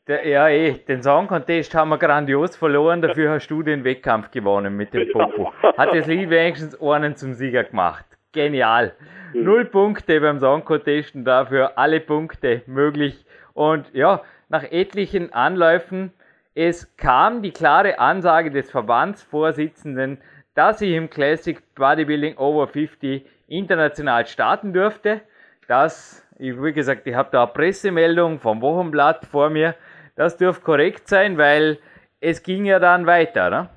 Der, 0.09 0.27
ja, 0.27 0.49
eh, 0.49 0.71
den 0.71 1.03
Song 1.03 1.27
Contest 1.27 1.75
haben 1.75 1.89
wir 1.89 1.99
grandios 1.99 2.55
verloren, 2.55 2.99
dafür 2.99 3.29
hast 3.29 3.47
du 3.49 3.61
den 3.61 3.83
Wettkampf 3.83 4.31
gewonnen 4.31 4.75
mit 4.75 4.91
dem 4.91 5.07
Popo. 5.11 5.53
Hat 5.77 5.93
das 5.93 6.07
Lied 6.07 6.31
wenigstens 6.31 6.81
einen 6.81 7.15
zum 7.15 7.35
Sieger 7.35 7.63
gemacht. 7.63 8.05
Genial. 8.31 8.93
Null 9.35 9.65
Punkte 9.65 10.19
beim 10.19 10.39
Song 10.39 10.65
Contest 10.65 11.13
und 11.13 11.25
dafür 11.25 11.77
alle 11.77 11.99
Punkte 11.99 12.63
möglich. 12.65 13.23
Und 13.53 13.93
ja, 13.93 14.23
nach 14.49 14.63
etlichen 14.63 15.31
Anläufen, 15.31 16.11
es 16.55 16.97
kam 16.97 17.43
die 17.43 17.51
klare 17.51 17.99
Ansage 17.99 18.49
des 18.49 18.71
Verbandsvorsitzenden, 18.71 20.17
dass 20.55 20.81
ich 20.81 20.95
im 20.95 21.11
Classic 21.11 21.61
Bodybuilding 21.75 22.35
Over 22.37 22.67
50 22.67 23.27
international 23.47 24.25
starten 24.25 24.73
dürfte. 24.73 25.21
Das, 25.67 26.27
ich, 26.39 26.59
wie 26.59 26.73
gesagt, 26.73 27.05
ich 27.05 27.13
habe 27.13 27.29
da 27.31 27.43
eine 27.43 27.51
Pressemeldung 27.51 28.39
vom 28.39 28.59
Wochenblatt 28.63 29.27
vor 29.27 29.51
mir. 29.51 29.75
Das 30.19 30.35
dürfte 30.35 30.65
korrekt 30.65 31.07
sein, 31.07 31.37
weil 31.37 31.77
es 32.19 32.43
ging 32.43 32.65
ja 32.65 32.79
dann 32.79 33.07
weiter, 33.07 33.49
ne? 33.49 33.69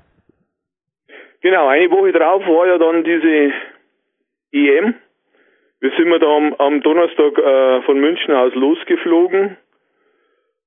Genau, 1.41 1.67
eine 1.69 1.89
Woche 1.89 2.11
drauf 2.11 2.45
war 2.45 2.67
ja 2.67 2.77
dann 2.77 3.05
diese 3.05 3.53
EM. 4.51 4.93
Wir 5.79 5.91
sind 5.97 6.09
wir 6.09 6.19
da 6.19 6.27
am, 6.27 6.53
am 6.55 6.81
Donnerstag 6.81 7.37
äh, 7.37 7.81
von 7.83 7.97
München 7.97 8.33
aus 8.33 8.53
losgeflogen. 8.55 9.55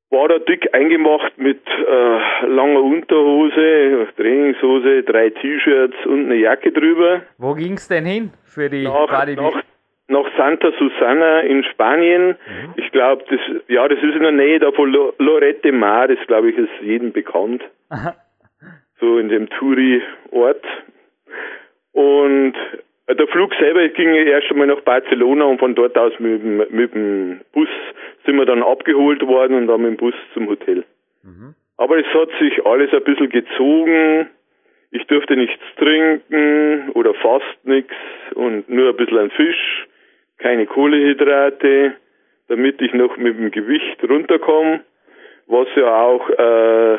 War 0.08 0.28
da 0.28 0.38
dick 0.38 0.72
eingemacht 0.72 1.36
mit 1.36 1.60
äh, 1.66 2.46
langer 2.46 2.82
Unterhose, 2.82 4.08
Trainingshose, 4.16 5.02
drei 5.02 5.28
T-Shirts 5.28 6.06
und 6.06 6.24
eine 6.24 6.36
Jacke 6.36 6.72
drüber. 6.72 7.20
Wo 7.36 7.52
ging's 7.52 7.86
denn 7.88 8.06
hin 8.06 8.30
für 8.44 8.70
die 8.70 8.84
Nach, 8.84 9.08
Bodybuilding? 9.08 9.44
nach, 9.44 9.62
nach 10.08 10.26
Santa 10.36 10.72
Susana 10.78 11.40
in 11.40 11.64
Spanien. 11.64 12.36
Ich 12.76 12.90
glaube, 12.92 13.24
das 13.28 13.40
ja, 13.68 13.86
das 13.88 13.98
ist 13.98 14.14
in 14.14 14.22
der 14.22 14.32
Nähe 14.32 14.58
da 14.60 14.70
von 14.72 14.90
Lo- 14.92 15.14
Lorette 15.18 15.72
Mar, 15.72 16.08
das 16.08 16.18
glaube 16.26 16.50
ich 16.50 16.56
ist 16.58 16.70
jedem 16.82 17.12
bekannt. 17.12 17.62
so 19.00 19.18
in 19.18 19.28
dem 19.28 19.48
Touri-Ort. 19.50 20.64
Und 21.92 22.54
äh, 23.06 23.14
der 23.14 23.26
Flug 23.28 23.54
selber 23.54 23.88
ging 23.88 24.08
erst 24.14 24.50
einmal 24.50 24.66
nach 24.66 24.80
Barcelona 24.80 25.44
und 25.44 25.58
von 25.58 25.74
dort 25.74 25.96
aus 25.96 26.12
mit, 26.18 26.42
dem- 26.42 26.66
mit 26.70 26.94
dem 26.94 27.40
Bus 27.52 27.68
sind 28.24 28.36
wir 28.36 28.46
dann 28.46 28.62
abgeholt 28.62 29.26
worden 29.26 29.56
und 29.56 29.66
dann 29.66 29.82
mit 29.82 29.90
dem 29.92 29.96
Bus 29.96 30.14
zum 30.34 30.48
Hotel. 30.48 30.84
Aber 31.78 31.98
es 31.98 32.06
hat 32.14 32.28
sich 32.40 32.64
alles 32.64 32.92
ein 32.92 33.04
bisschen 33.04 33.28
gezogen. 33.30 34.28
Ich 34.92 35.04
durfte 35.08 35.36
nichts 35.36 35.62
trinken 35.76 36.90
oder 36.94 37.12
fast 37.14 37.44
nichts 37.64 37.92
und 38.34 38.68
nur 38.68 38.90
ein 38.90 38.96
bisschen 38.96 39.18
an 39.18 39.30
Fisch, 39.30 39.86
keine 40.38 40.66
Kohlehydrate, 40.66 41.94
damit 42.48 42.80
ich 42.80 42.92
noch 42.92 43.16
mit 43.16 43.38
dem 43.38 43.50
Gewicht 43.50 44.02
runterkomme. 44.08 44.80
Was 45.46 45.68
ja 45.76 46.02
auch 46.02 46.28
äh, 46.28 46.94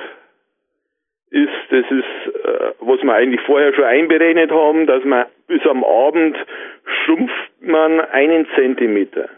ist, 1.29 1.49
das 1.69 1.85
ist, 1.91 2.45
äh, 2.45 2.71
was 2.79 3.03
wir 3.03 3.13
eigentlich 3.13 3.41
vorher 3.41 3.73
schon 3.73 3.83
einberechnet 3.83 4.51
haben, 4.51 4.87
dass 4.87 5.03
man 5.03 5.25
bis 5.47 5.65
am 5.65 5.83
Abend 5.83 6.37
schrumpft 6.85 7.51
man 7.61 7.99
einen 7.99 8.47
Zentimeter. 8.55 9.29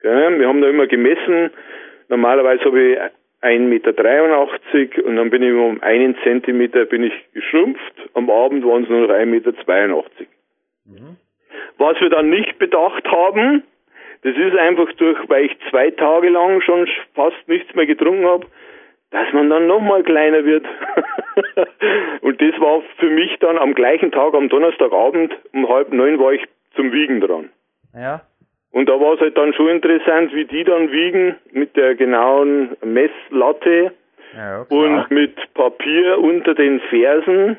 Gell? 0.00 0.38
Wir 0.38 0.48
haben 0.48 0.62
da 0.62 0.68
immer 0.68 0.86
gemessen, 0.86 1.50
normalerweise 2.08 2.64
habe 2.64 2.80
ich 2.80 2.98
1,83 3.42 3.58
Meter 3.58 5.04
und 5.06 5.16
dann 5.16 5.30
bin 5.30 5.42
ich 5.42 5.52
um 5.52 5.82
einen 5.82 6.16
Zentimeter 6.24 6.86
bin 6.86 7.04
ich 7.04 7.12
geschrumpft, 7.34 7.94
am 8.14 8.30
Abend 8.30 8.64
waren 8.64 8.84
es 8.84 8.88
nur 8.88 9.06
noch 9.06 9.14
1,82 9.14 9.26
Meter. 9.26 9.52
Was 11.78 12.00
wir 12.00 12.10
dann 12.10 12.30
nicht 12.30 12.58
bedacht 12.58 13.06
haben, 13.06 13.62
das 14.22 14.36
ist 14.36 14.56
einfach 14.56 14.92
durch, 14.94 15.18
weil 15.28 15.46
ich 15.46 15.56
zwei 15.70 15.90
Tage 15.90 16.28
lang 16.28 16.60
schon 16.62 16.88
fast 17.14 17.36
nichts 17.46 17.74
mehr 17.74 17.86
getrunken 17.86 18.26
habe, 18.26 18.46
dass 19.10 19.32
man 19.32 19.48
dann 19.48 19.66
nochmal 19.66 20.02
kleiner 20.02 20.44
wird. 20.44 20.66
und 22.20 22.40
das 22.40 22.60
war 22.60 22.82
für 22.98 23.10
mich 23.10 23.36
dann 23.40 23.58
am 23.58 23.74
gleichen 23.74 24.10
Tag, 24.10 24.34
am 24.34 24.48
Donnerstagabend, 24.48 25.34
um 25.52 25.68
halb 25.68 25.92
neun 25.92 26.18
war 26.18 26.32
ich 26.32 26.42
zum 26.74 26.92
Wiegen 26.92 27.20
dran. 27.20 27.50
Ja. 27.94 28.22
Und 28.70 28.88
da 28.88 29.00
war 29.00 29.14
es 29.14 29.20
halt 29.20 29.36
dann 29.38 29.54
schon 29.54 29.68
interessant, 29.68 30.34
wie 30.34 30.44
die 30.44 30.64
dann 30.64 30.92
wiegen 30.92 31.36
mit 31.52 31.74
der 31.76 31.94
genauen 31.94 32.76
Messlatte 32.84 33.92
Ja, 34.36 34.66
und 34.68 35.10
mit 35.10 35.36
Papier 35.54 36.18
unter 36.18 36.54
den 36.54 36.80
Fersen, 36.80 37.56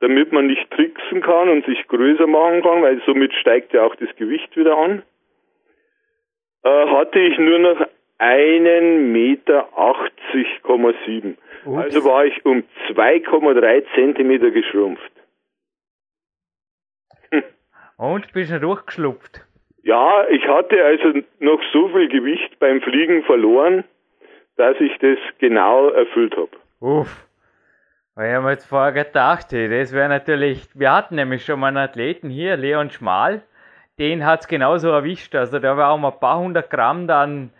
damit 0.00 0.32
man 0.32 0.46
nicht 0.46 0.70
tricksen 0.70 1.22
kann 1.22 1.48
und 1.48 1.64
sich 1.66 1.86
größer 1.88 2.26
machen 2.26 2.62
kann, 2.62 2.82
weil 2.82 3.00
somit 3.06 3.32
steigt 3.34 3.72
ja 3.72 3.84
auch 3.84 3.94
das 3.96 4.14
Gewicht 4.16 4.56
wieder 4.56 4.76
an. 4.76 5.02
Äh, 6.62 6.86
hatte 6.86 7.18
ich 7.18 7.38
nur 7.38 7.58
noch 7.58 7.86
einen 8.18 9.12
Meter 9.12 9.68
80,7. 9.76 11.36
Ups. 11.64 11.82
Also 11.82 12.04
war 12.04 12.26
ich 12.26 12.44
um 12.44 12.64
2,3 12.88 13.84
Zentimeter 13.94 14.50
geschrumpft. 14.50 15.12
Und 17.96 18.32
bist 18.32 18.52
du 18.52 18.60
durchgeschlupft? 18.60 19.46
Ja, 19.82 20.26
ich 20.30 20.46
hatte 20.48 20.82
also 20.82 21.20
noch 21.40 21.60
so 21.72 21.88
viel 21.88 22.08
Gewicht 22.08 22.58
beim 22.58 22.80
Fliegen 22.80 23.22
verloren, 23.24 23.84
dass 24.56 24.80
ich 24.80 24.96
das 24.98 25.18
genau 25.38 25.88
erfüllt 25.90 26.36
habe. 26.36 26.50
Uff. 26.80 27.23
Weil 28.16 28.30
ich 28.30 28.36
habe 28.36 28.50
jetzt 28.50 28.66
vorher 28.66 28.92
gedacht, 28.92 29.46
hey, 29.50 29.68
das 29.68 29.90
wäre 29.90 30.08
natürlich, 30.08 30.68
wir 30.74 30.92
hatten 30.92 31.16
nämlich 31.16 31.44
schon 31.44 31.58
mal 31.58 31.68
einen 31.68 31.78
Athleten 31.78 32.30
hier, 32.30 32.56
Leon 32.56 32.90
Schmal, 32.90 33.42
den 33.98 34.24
hat 34.24 34.42
es 34.42 34.48
genauso 34.48 34.88
erwischt. 34.90 35.34
Also 35.34 35.58
da 35.58 35.76
war 35.76 35.90
auch 35.90 35.98
mal 35.98 36.12
ein 36.12 36.20
paar 36.20 36.38
hundert 36.38 36.70
Gramm 36.70 37.08
dann 37.08 37.50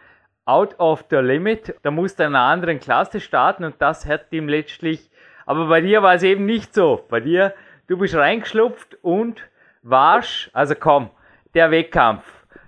out 0.45 0.79
of 0.79 1.07
the 1.11 1.17
limit. 1.17 1.75
Da 1.83 1.91
musste 1.91 2.23
er 2.23 2.29
in 2.29 2.37
einer 2.37 2.45
anderen 2.45 2.79
Klasse 2.79 3.19
starten 3.21 3.65
und 3.65 3.75
das 3.81 4.07
hat 4.07 4.27
ihm 4.31 4.49
letztlich, 4.49 5.11
aber 5.45 5.67
bei 5.67 5.81
dir 5.81 6.03
war 6.03 6.15
es 6.15 6.23
eben 6.23 6.47
nicht 6.47 6.73
so. 6.73 7.05
Bei 7.09 7.19
dir, 7.19 7.53
du 7.89 7.99
bist 7.99 8.15
reingeschlupft 8.15 8.97
und 9.03 9.43
warst, 9.83 10.51
also 10.53 10.77
komm, 10.79 11.11
der 11.55 11.73
Wettkampf. 11.73 12.25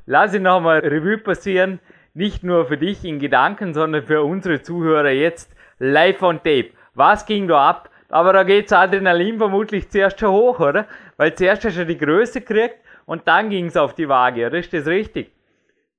Lass 0.06 0.34
ihn 0.34 0.42
nochmal 0.42 0.80
Revue 0.80 1.18
passieren, 1.18 1.78
nicht 2.14 2.42
nur 2.42 2.66
für 2.66 2.78
dich 2.78 3.04
in 3.04 3.20
Gedanken, 3.20 3.74
sondern 3.74 4.02
für 4.02 4.22
unsere 4.22 4.60
Zuhörer 4.60 5.10
jetzt 5.10 5.54
live 5.78 6.22
on 6.22 6.38
tape. 6.38 6.70
Was 6.96 7.26
ging 7.26 7.46
da 7.48 7.68
ab? 7.68 7.90
Aber 8.10 8.32
da 8.32 8.42
geht's 8.44 8.72
Adrenalin 8.72 9.38
vermutlich 9.38 9.88
zuerst 9.90 10.18
schon 10.20 10.30
hoch, 10.30 10.60
oder? 10.60 10.86
Weil 11.16 11.34
zuerst 11.34 11.64
hast 11.64 11.78
du 11.78 11.84
die 11.86 11.98
Größe 11.98 12.40
gekriegt 12.40 12.76
und 13.06 13.26
dann 13.28 13.50
ging's 13.50 13.76
auf 13.76 13.94
die 13.94 14.08
Waage, 14.08 14.46
oder? 14.46 14.58
Ist 14.58 14.72
das 14.72 14.86
richtig? 14.86 15.30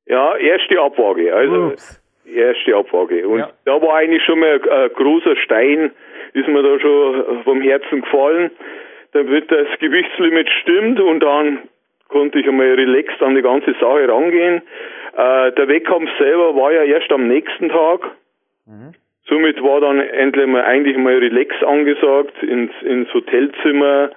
Ja, 0.05 0.35
erste 0.37 0.79
Abwaage. 0.81 1.33
Also 1.35 1.65
Ups. 1.67 2.01
erste 2.25 2.75
Abwaage. 2.75 3.27
Und 3.27 3.39
Ja. 3.39 3.49
da 3.65 3.81
war 3.81 3.95
eigentlich 3.97 4.23
schon 4.23 4.39
mal 4.39 4.53
ein, 4.61 4.69
ein 4.69 4.89
großer 4.93 5.35
Stein, 5.37 5.91
ist 6.33 6.47
mir 6.47 6.63
da 6.63 6.79
schon 6.79 7.43
vom 7.43 7.61
Herzen 7.61 8.01
gefallen, 8.01 8.51
damit 9.11 9.51
das 9.51 9.67
Gewichtslimit 9.79 10.47
stimmt 10.61 10.99
und 10.99 11.19
dann 11.21 11.59
konnte 12.07 12.39
ich 12.39 12.47
einmal 12.47 12.67
relaxed 12.73 13.21
an 13.21 13.35
die 13.35 13.41
ganze 13.41 13.73
Sache 13.73 14.07
rangehen. 14.07 14.61
Äh, 15.17 15.51
der 15.53 15.67
Wettkampf 15.67 16.09
selber 16.17 16.55
war 16.55 16.71
ja 16.71 16.83
erst 16.83 17.11
am 17.11 17.27
nächsten 17.27 17.67
Tag. 17.69 17.99
Somit 19.29 19.61
war 19.61 19.81
dann 19.81 19.99
endlich 19.99 20.47
mal 20.47 20.63
eigentlich 20.63 20.97
mal 20.97 21.17
relax 21.17 21.61
angesagt, 21.63 22.41
ins, 22.43 22.71
ins 22.81 23.13
Hotelzimmer 23.13 24.11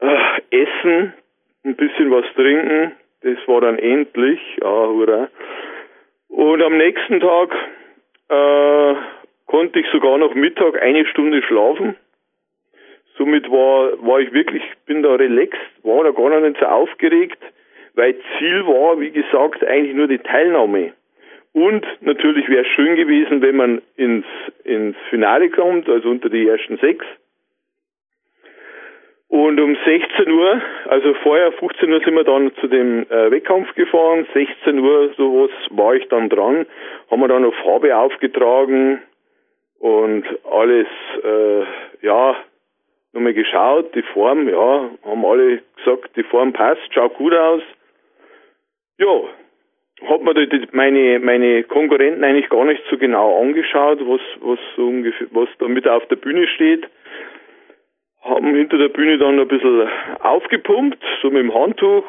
äh, 0.00 0.62
essen, 0.62 1.12
ein 1.64 1.76
bisschen 1.76 2.10
was 2.10 2.24
trinken. 2.34 2.92
Das 3.22 3.36
war 3.46 3.60
dann 3.60 3.78
endlich, 3.78 4.40
ja, 4.60 4.68
hurra. 4.68 5.28
Und 6.28 6.62
am 6.62 6.76
nächsten 6.76 7.20
Tag 7.20 7.54
äh, 8.28 8.94
konnte 9.46 9.80
ich 9.80 9.86
sogar 9.92 10.18
noch 10.18 10.34
Mittag 10.34 10.80
eine 10.80 11.04
Stunde 11.06 11.42
schlafen. 11.42 11.96
Somit 13.18 13.50
war, 13.50 14.02
war 14.06 14.20
ich 14.20 14.32
wirklich, 14.32 14.62
bin 14.86 15.02
da 15.02 15.14
relaxed, 15.14 15.60
war 15.82 16.04
da 16.04 16.10
gar 16.10 16.40
nicht 16.40 16.58
so 16.58 16.66
aufgeregt, 16.66 17.38
weil 17.94 18.14
Ziel 18.38 18.66
war, 18.66 18.98
wie 19.00 19.10
gesagt, 19.10 19.64
eigentlich 19.64 19.94
nur 19.94 20.08
die 20.08 20.18
Teilnahme. 20.18 20.92
Und 21.52 21.86
natürlich 22.00 22.48
wäre 22.48 22.62
es 22.62 22.68
schön 22.68 22.96
gewesen, 22.96 23.42
wenn 23.42 23.56
man 23.56 23.82
ins, 23.96 24.24
ins 24.64 24.96
Finale 25.10 25.50
kommt, 25.50 25.88
also 25.88 26.08
unter 26.08 26.30
die 26.30 26.48
ersten 26.48 26.78
sechs. 26.78 27.04
Und 29.28 29.58
um 29.60 29.76
16 29.84 30.30
Uhr, 30.30 30.60
also 30.88 31.14
vorher 31.22 31.52
15 31.52 31.90
Uhr 31.90 32.00
sind 32.00 32.14
wir 32.14 32.24
dann 32.24 32.54
zu 32.56 32.68
dem 32.68 33.04
äh, 33.10 33.30
Wettkampf 33.30 33.74
gefahren, 33.74 34.26
16 34.34 34.78
Uhr 34.78 35.14
sowas 35.16 35.50
war 35.70 35.94
ich 35.94 36.06
dann 36.08 36.28
dran, 36.28 36.66
haben 37.10 37.20
wir 37.20 37.28
dann 37.28 37.42
noch 37.42 37.54
Farbe 37.62 37.96
aufgetragen 37.96 39.00
und 39.78 40.24
alles, 40.50 40.86
äh, 41.24 41.64
ja, 42.06 42.36
nochmal 43.14 43.32
geschaut, 43.32 43.94
die 43.94 44.02
Form, 44.02 44.50
ja, 44.50 44.90
haben 45.02 45.24
alle 45.24 45.62
gesagt, 45.76 46.14
die 46.16 46.24
Form 46.24 46.52
passt, 46.52 46.92
schaut 46.92 47.14
gut 47.14 47.34
aus. 47.34 47.62
Ja, 48.98 49.22
hat 50.08 50.22
man 50.22 50.34
die, 50.34 50.68
meine, 50.72 51.18
meine 51.20 51.64
Konkurrenten 51.64 52.24
eigentlich 52.24 52.48
gar 52.48 52.64
nicht 52.64 52.82
so 52.90 52.98
genau 52.98 53.40
angeschaut, 53.40 54.00
was, 54.00 54.20
was 54.40 54.58
so 54.76 54.86
ungefähr, 54.86 55.26
was 55.30 55.48
da 55.58 55.68
mit 55.68 55.86
auf 55.86 56.06
der 56.08 56.16
Bühne 56.16 56.46
steht. 56.48 56.86
Haben 58.22 58.54
hinter 58.54 58.78
der 58.78 58.88
Bühne 58.88 59.18
dann 59.18 59.38
ein 59.38 59.48
bisschen 59.48 59.88
aufgepumpt, 60.20 61.02
so 61.20 61.30
mit 61.30 61.42
dem 61.42 61.54
Handtuch, 61.54 62.04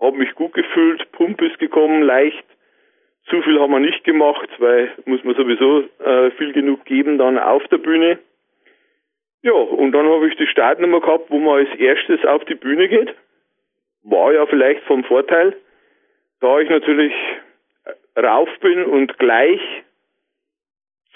hab 0.00 0.14
mich 0.14 0.34
gut 0.34 0.54
gefühlt, 0.54 1.10
Pump 1.12 1.42
ist 1.42 1.58
gekommen, 1.58 2.02
leicht. 2.02 2.44
Zu 3.28 3.42
viel 3.42 3.60
haben 3.60 3.72
wir 3.72 3.80
nicht 3.80 4.04
gemacht, 4.04 4.48
weil 4.58 4.90
muss 5.04 5.22
man 5.24 5.34
sowieso 5.34 5.84
äh, 6.04 6.30
viel 6.32 6.52
genug 6.52 6.84
geben 6.84 7.18
dann 7.18 7.38
auf 7.38 7.66
der 7.68 7.78
Bühne. 7.78 8.18
Ja, 9.42 9.52
und 9.52 9.92
dann 9.92 10.06
habe 10.06 10.28
ich 10.28 10.36
die 10.36 10.46
Startnummer 10.46 11.00
gehabt, 11.00 11.30
wo 11.30 11.38
man 11.38 11.58
als 11.58 11.74
erstes 11.78 12.24
auf 12.24 12.44
die 12.46 12.54
Bühne 12.54 12.88
geht. 12.88 13.14
War 14.02 14.32
ja 14.32 14.46
vielleicht 14.46 14.82
vom 14.84 15.04
Vorteil. 15.04 15.54
Da 16.40 16.60
ich 16.60 16.70
natürlich 16.70 17.12
rauf 18.22 18.48
bin 18.60 18.84
und 18.84 19.18
gleich 19.18 19.60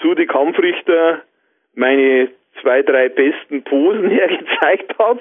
zu 0.00 0.14
die 0.14 0.26
Kampfrichter 0.26 1.22
meine 1.74 2.28
zwei, 2.60 2.82
drei 2.82 3.08
besten 3.08 3.62
Posen 3.64 4.10
hergezeigt 4.10 4.98
habe 4.98 5.20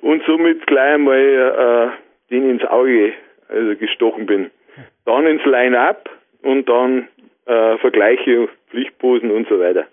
und 0.00 0.22
somit 0.24 0.66
gleich 0.66 0.94
einmal 0.94 1.94
äh, 2.30 2.32
den 2.32 2.50
ins 2.50 2.64
Auge 2.64 3.12
also 3.48 3.76
gestochen 3.76 4.26
bin. 4.26 4.50
Dann 5.04 5.26
ins 5.26 5.44
Line-Up 5.44 6.08
und 6.42 6.68
dann 6.68 7.08
äh, 7.46 7.78
Vergleiche, 7.78 8.48
Pflichtposen 8.70 9.30
und 9.30 9.48
so 9.48 9.58
weiter. 9.58 9.86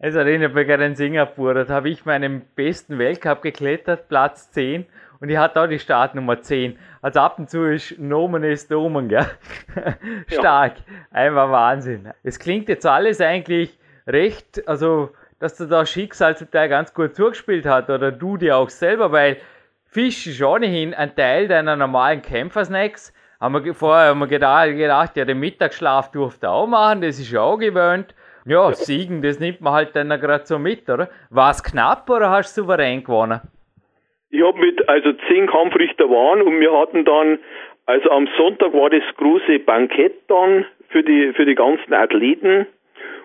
Es 0.00 0.14
erinnert 0.14 0.54
mich 0.54 0.68
gerade 0.68 0.84
an 0.84 0.94
Singapur. 0.94 1.54
Da 1.54 1.66
habe 1.74 1.88
ich 1.88 2.04
meinen 2.04 2.42
besten 2.54 3.00
Weltcup 3.00 3.42
geklettert, 3.42 4.08
Platz 4.08 4.48
10. 4.52 4.86
Und 5.20 5.28
ich 5.28 5.36
hatte 5.36 5.60
auch 5.60 5.66
die 5.66 5.80
Startnummer 5.80 6.40
10. 6.40 6.78
Also 7.02 7.18
ab 7.18 7.40
und 7.40 7.50
zu 7.50 7.64
ist 7.64 7.98
Nomen 7.98 8.44
ist 8.44 8.70
Nomen, 8.70 9.08
gell? 9.08 9.26
Stark. 10.28 10.74
Einfach 11.10 11.50
Wahnsinn. 11.50 12.12
Es 12.22 12.38
klingt 12.38 12.68
jetzt 12.68 12.86
alles 12.86 13.20
eigentlich 13.20 13.76
recht, 14.06 14.68
also, 14.68 15.10
dass 15.40 15.56
du 15.56 15.66
da 15.66 15.84
Schicksal 15.84 16.36
zum 16.36 16.48
Teil 16.48 16.68
ganz 16.68 16.94
gut 16.94 17.16
zugespielt 17.16 17.66
hat 17.66 17.90
oder 17.90 18.12
du 18.12 18.36
dir 18.36 18.56
auch 18.56 18.70
selber, 18.70 19.10
weil 19.10 19.38
Fisch 19.86 20.28
ist 20.28 20.40
ohnehin 20.40 20.94
ein 20.94 21.16
Teil 21.16 21.48
deiner 21.48 21.74
normalen 21.74 22.22
Kämpfersnacks. 22.22 23.12
Haben 23.40 23.64
wir 23.64 23.74
vorher 23.74 24.10
haben 24.10 24.20
wir 24.20 24.28
gedacht, 24.28 24.68
gedacht, 24.68 25.16
ja, 25.16 25.24
den 25.24 25.40
Mittagsschlaf 25.40 26.12
durfte 26.12 26.50
auch 26.50 26.68
machen, 26.68 27.00
das 27.00 27.18
ist 27.18 27.32
ja 27.32 27.40
auch 27.40 27.58
gewöhnt. 27.58 28.14
Ja, 28.48 28.72
Siegen, 28.72 29.20
das 29.20 29.40
nimmt 29.40 29.60
man 29.60 29.74
halt 29.74 29.94
dann 29.94 30.08
gerade 30.08 30.46
so 30.46 30.58
mit, 30.58 30.88
oder? 30.88 31.10
War 31.28 31.50
es 31.50 31.62
knapp 31.62 32.08
oder 32.08 32.30
hast 32.30 32.56
du 32.56 32.62
souverän 32.62 33.04
gewonnen? 33.04 33.42
Ich 34.30 34.42
habe 34.42 34.58
mit, 34.58 34.88
also 34.88 35.12
zehn 35.28 35.46
Kampfrichter 35.46 36.08
waren 36.08 36.40
und 36.40 36.58
wir 36.58 36.72
hatten 36.72 37.04
dann, 37.04 37.38
also 37.84 38.10
am 38.10 38.26
Sonntag 38.38 38.72
war 38.72 38.88
das 38.88 39.02
große 39.18 39.58
Bankett 39.58 40.14
dann 40.28 40.64
für 40.88 41.02
die, 41.02 41.34
für 41.34 41.44
die 41.44 41.54
ganzen 41.54 41.92
Athleten 41.92 42.66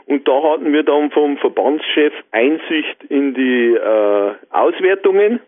und 0.07 0.27
da 0.27 0.43
hatten 0.43 0.73
wir 0.73 0.83
dann 0.83 1.09
vom 1.11 1.37
Verbandschef 1.37 2.13
Einsicht 2.31 3.05
in 3.07 3.33
die 3.33 3.75
äh, 3.75 4.33
Auswertungen 4.49 5.39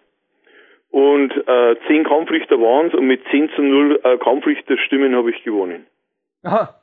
und 0.90 1.34
äh, 1.48 1.76
zehn 1.88 2.06
Kampfrichter 2.06 2.62
waren 2.62 2.88
es 2.88 2.94
und 2.94 3.08
mit 3.08 3.22
10 3.30 3.50
zu 3.58 3.62
0 3.62 4.00
äh, 4.04 4.18
Kampfrichterstimmen 4.20 5.14
habe 5.14 5.32
ich 5.32 5.44
gewonnen. 5.44 5.86
Aha. 6.44 6.76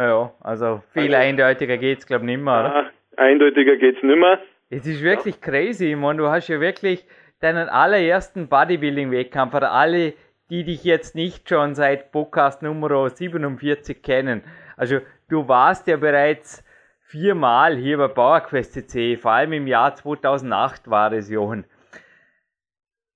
Naja, 0.00 0.32
also 0.40 0.82
viel 0.94 1.14
eindeutiger 1.14 1.76
geht's, 1.76 2.06
glaub 2.06 2.22
nicht 2.22 2.40
mehr, 2.40 2.60
oder? 2.60 2.74
Ah, 2.74 2.90
eindeutiger 3.18 3.76
geht's 3.76 4.02
nimmer. 4.02 4.38
Es 4.70 4.86
ist 4.86 5.02
wirklich 5.02 5.42
crazy. 5.42 5.90
Ich 5.90 5.96
meine, 5.96 6.22
du 6.22 6.28
hast 6.30 6.48
ja 6.48 6.58
wirklich 6.58 7.06
deinen 7.40 7.68
allerersten 7.68 8.48
Bodybuilding-Wettkampf 8.48 9.54
oder 9.54 9.72
alle, 9.72 10.14
die 10.48 10.64
dich 10.64 10.84
jetzt 10.84 11.14
nicht 11.14 11.50
schon 11.50 11.74
seit 11.74 12.12
Podcast 12.12 12.62
Nummer 12.62 13.10
47 13.10 14.02
kennen. 14.02 14.42
Also 14.78 15.00
du 15.28 15.48
warst 15.48 15.86
ja 15.86 15.98
bereits 15.98 16.64
viermal 17.02 17.76
hier 17.76 17.98
bei 17.98 18.08
PowerQuest 18.08 18.72
CC, 18.72 19.18
vor 19.18 19.32
allem 19.32 19.52
im 19.52 19.66
Jahr 19.66 19.94
2008 19.96 20.88
war 20.88 21.12
es, 21.12 21.28
Johann. 21.28 21.66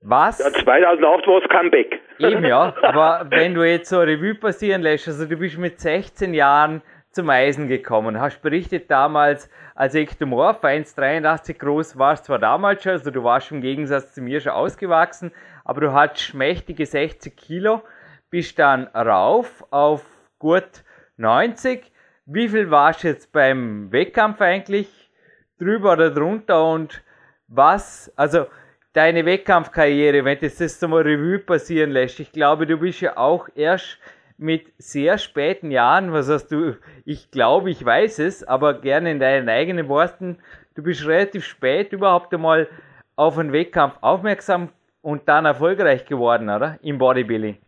Was? 0.03 0.39
Ja, 0.39 0.53
2008 0.53 1.27
war 1.29 1.43
es 1.43 1.49
Comeback. 1.49 1.99
Eben 2.19 2.45
ja, 2.45 2.75
aber 2.83 3.27
wenn 3.31 3.55
du 3.55 3.63
jetzt 3.63 3.89
so 3.89 4.01
Revue 4.01 4.35
passieren 4.35 4.83
lässt, 4.83 5.09
also 5.09 5.27
du 5.27 5.37
bist 5.37 5.59
mit 5.59 5.81
16 5.81 6.33
Jahren 6.33 6.83
zum 7.11 7.29
Eisen 7.29 7.69
gekommen, 7.69 8.21
hast 8.21 8.41
berichtet 8.41 8.91
damals 8.91 9.51
als 9.75 9.95
Ektomorph 9.95 10.63
1,83 10.63 11.59
groß, 11.59 11.99
warst 11.99 12.27
zwar 12.27 12.39
damals 12.39 12.83
schon, 12.83 12.93
also 12.93 13.11
du 13.11 13.25
warst 13.25 13.51
im 13.51 13.61
Gegensatz 13.61 14.15
zu 14.15 14.23
mir 14.23 14.41
schon 14.41 14.53
ausgewachsen, 14.53 15.33
aber 15.65 15.81
du 15.81 15.93
hattest 15.93 16.35
mächtige 16.35 16.87
60 16.87 17.37
Kilo, 17.37 17.83
bist 18.31 18.59
dann 18.59 18.87
rauf 18.89 19.65
auf 19.71 20.05
gut 20.39 20.85
90. 21.17 21.91
Wie 22.27 22.49
viel 22.49 22.71
warst 22.71 23.05
du 23.05 23.09
jetzt 23.09 23.33
beim 23.33 23.93
Wettkampf 23.93 24.41
eigentlich? 24.41 25.11
Drüber 25.59 25.93
oder 25.93 26.11
drunter 26.11 26.65
und 26.65 27.03
was, 27.49 28.13
also 28.17 28.47
deine 28.95 29.27
Wettkampfkarriere, 29.27 30.25
wenn 30.25 30.39
du 30.39 30.47
das 30.47 30.81
so 30.81 30.89
mal 30.89 31.03
Revue 31.03 31.41
passieren 31.41 31.91
lässt, 31.91 32.21
ich 32.21 32.33
glaube, 32.33 32.67
du 32.67 32.79
bist 32.79 33.03
ja 33.03 33.17
auch 33.19 33.49
erst 33.55 34.01
mit 34.39 34.67
sehr 34.79 35.19
späten 35.19 35.71
Jahren, 35.71 36.13
was 36.13 36.31
hast 36.31 36.49
du, 36.49 36.77
ich 37.05 37.31
glaube, 37.31 37.71
ich 37.71 37.85
weiß 37.85 38.21
es, 38.21 38.43
aber 38.43 38.81
gerne 38.81 39.11
in 39.11 39.21
deinen 39.21 39.49
eigenen 39.49 39.89
Worten, 39.89 40.39
du 40.75 40.83
bist 40.83 41.07
relativ 41.07 41.45
spät 41.45 41.93
überhaupt 41.93 42.33
einmal 42.33 42.69
auf 43.17 43.39
einen 43.39 43.53
Wettkampf 43.53 43.97
aufmerksam 44.01 44.71
und 45.03 45.29
dann 45.29 45.45
erfolgreich 45.45 46.07
geworden, 46.07 46.49
oder? 46.49 46.79
Im 46.83 46.99
Bodybuilding. 46.99 47.59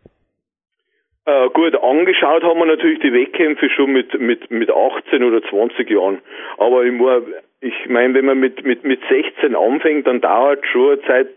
Äh, 1.25 1.49
gut, 1.49 1.75
angeschaut 1.75 2.43
haben 2.43 2.59
wir 2.59 2.65
natürlich 2.65 2.99
die 2.99 3.11
Wettkämpfe 3.11 3.69
schon 3.69 3.91
mit, 3.91 4.17
mit, 4.19 4.49
mit 4.49 4.69
18 4.71 5.23
oder 5.23 5.41
20 5.43 5.89
Jahren. 5.89 6.21
Aber 6.57 6.83
ich 6.83 6.99
war 6.99 7.21
ich 7.61 7.73
meine, 7.89 8.13
wenn 8.13 8.25
man 8.25 8.39
mit, 8.39 8.63
mit, 8.65 8.83
mit 8.83 9.01
16 9.09 9.55
anfängt, 9.55 10.07
dann 10.07 10.21
dauert 10.21 10.65
schon 10.67 10.91
eine 10.91 11.01
Zeit, 11.03 11.27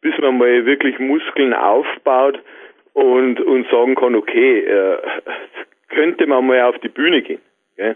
bis 0.00 0.16
man 0.18 0.38
mal 0.38 0.66
wirklich 0.66 0.98
Muskeln 0.98 1.52
aufbaut 1.52 2.38
und, 2.92 3.40
und 3.40 3.68
sagen 3.70 3.94
kann, 3.94 4.14
okay, 4.14 4.60
äh, 4.60 4.98
könnte 5.88 6.26
man 6.26 6.46
mal 6.46 6.62
auf 6.62 6.78
die 6.78 6.88
Bühne 6.88 7.22
gehen. 7.22 7.40
Ja. 7.76 7.94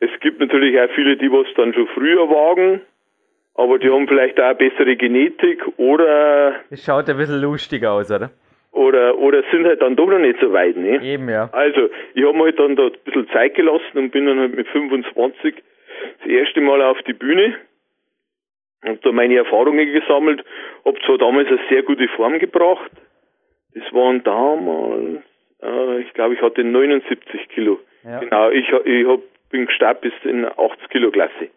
Es 0.00 0.10
gibt 0.20 0.40
natürlich 0.40 0.78
auch 0.80 0.90
viele, 0.94 1.16
die 1.16 1.30
was 1.30 1.46
dann 1.56 1.74
schon 1.74 1.88
früher 1.88 2.28
wagen, 2.30 2.80
aber 3.54 3.78
die 3.78 3.90
haben 3.90 4.06
vielleicht 4.06 4.40
auch 4.40 4.44
eine 4.44 4.54
bessere 4.54 4.96
Genetik 4.96 5.62
oder. 5.76 6.54
Es 6.70 6.84
schaut 6.84 7.08
ein 7.08 7.16
bisschen 7.16 7.40
lustig 7.40 7.84
aus, 7.84 8.10
oder? 8.10 8.30
Oder, 8.70 9.18
oder 9.18 9.42
sind 9.50 9.66
halt 9.66 9.82
dann 9.82 9.96
doch 9.96 10.06
noch 10.06 10.20
nicht 10.20 10.38
so 10.40 10.52
weit, 10.52 10.76
ne? 10.76 11.02
Eben, 11.02 11.28
ja. 11.28 11.48
Also, 11.52 11.88
ich 12.14 12.24
habe 12.24 12.36
mir 12.36 12.44
halt 12.44 12.60
dann 12.60 12.76
da 12.76 12.84
ein 12.84 12.92
bisschen 13.04 13.28
Zeit 13.30 13.54
gelassen 13.54 13.96
und 13.98 14.10
bin 14.10 14.26
dann 14.26 14.38
halt 14.38 14.54
mit 14.54 14.68
25 14.68 15.54
das 16.18 16.28
erste 16.28 16.60
Mal 16.60 16.82
auf 16.82 17.00
die 17.02 17.12
Bühne 17.12 17.56
und 18.84 19.04
da 19.04 19.12
meine 19.12 19.36
Erfahrungen 19.36 19.92
gesammelt, 19.92 20.44
habe 20.84 20.98
zwar 21.04 21.18
damals 21.18 21.48
eine 21.48 21.60
sehr 21.68 21.82
gute 21.82 22.08
Form 22.08 22.38
gebracht, 22.38 22.90
das 23.74 23.92
waren 23.92 24.22
damals, 24.24 25.22
äh, 25.62 26.00
ich 26.00 26.12
glaube, 26.14 26.34
ich 26.34 26.42
hatte 26.42 26.64
79 26.64 27.48
Kilo. 27.48 27.80
Ja. 28.04 28.20
Genau, 28.20 28.50
ich, 28.50 28.68
ich 28.68 29.06
hab, 29.06 29.20
bin 29.50 29.66
gestartet 29.66 30.12
bis 30.12 30.30
in 30.30 30.44
80 30.44 30.88
Kilo 30.90 31.10
Klasse. 31.10 31.50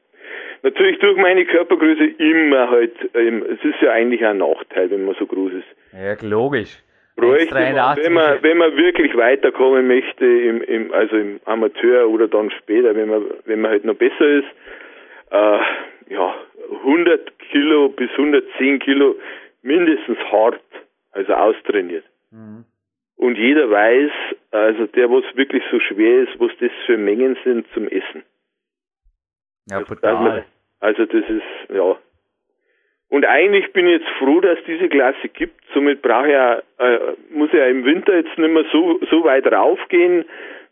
Natürlich 0.63 0.99
durch 0.99 1.17
meine 1.17 1.45
Körpergröße 1.45 2.03
immer 2.03 2.69
halt, 2.69 2.93
ähm, 3.15 3.43
es 3.43 3.63
ist 3.63 3.81
ja 3.81 3.91
eigentlich 3.91 4.25
ein 4.25 4.37
Nachteil, 4.37 4.91
wenn 4.91 5.05
man 5.05 5.15
so 5.15 5.25
groß 5.25 5.53
ist. 5.53 5.67
Ja, 5.93 6.15
logisch. 6.27 6.77
Bräuchte 7.21 7.53
man, 7.53 7.97
wenn 7.97 8.13
man, 8.13 8.43
wenn 8.43 8.57
man 8.57 8.75
wirklich 8.75 9.15
weiterkommen 9.15 9.87
möchte, 9.87 10.25
im, 10.25 10.61
im, 10.63 10.93
also 10.93 11.15
im 11.15 11.39
Amateur 11.45 12.09
oder 12.09 12.27
dann 12.27 12.51
später, 12.51 12.95
wenn 12.95 13.09
man, 13.09 13.25
wenn 13.45 13.61
man 13.61 13.71
halt 13.71 13.85
noch 13.85 13.95
besser 13.95 14.27
ist, 14.27 14.47
äh, 15.31 15.59
ja, 16.09 16.35
100 16.83 17.39
Kilo 17.51 17.89
bis 17.89 18.09
110 18.11 18.79
Kilo 18.79 19.15
mindestens 19.61 20.17
hart, 20.31 20.61
also 21.11 21.33
austrainiert. 21.33 22.05
Mhm. 22.31 22.65
Und 23.15 23.37
jeder 23.37 23.69
weiß, 23.69 24.11
also 24.51 24.87
der, 24.87 25.09
was 25.09 25.23
wirklich 25.35 25.63
so 25.71 25.79
schwer 25.79 26.23
ist, 26.23 26.39
was 26.39 26.51
das 26.59 26.71
für 26.85 26.97
Mengen 26.97 27.37
sind 27.43 27.67
zum 27.73 27.87
Essen. 27.87 28.23
Ja, 29.69 29.81
brutal. 29.81 30.45
Also 30.79 31.05
das 31.05 31.23
ist, 31.29 31.69
ja. 31.73 31.97
Und 33.11 33.25
eigentlich 33.25 33.73
bin 33.73 33.87
ich 33.87 33.99
jetzt 33.99 34.09
froh, 34.19 34.39
dass 34.39 34.57
diese 34.65 34.87
Klasse 34.87 35.27
gibt. 35.27 35.61
Somit 35.73 36.01
brauche 36.01 36.27
ich 36.27 36.31
ja, 36.31 36.61
äh, 36.77 36.99
muss 37.31 37.49
ich 37.49 37.59
ja 37.59 37.67
im 37.67 37.83
Winter 37.83 38.15
jetzt 38.15 38.37
nicht 38.37 38.53
mehr 38.53 38.63
so, 38.71 39.01
so 39.11 39.25
weit 39.25 39.45
raufgehen, 39.51 40.23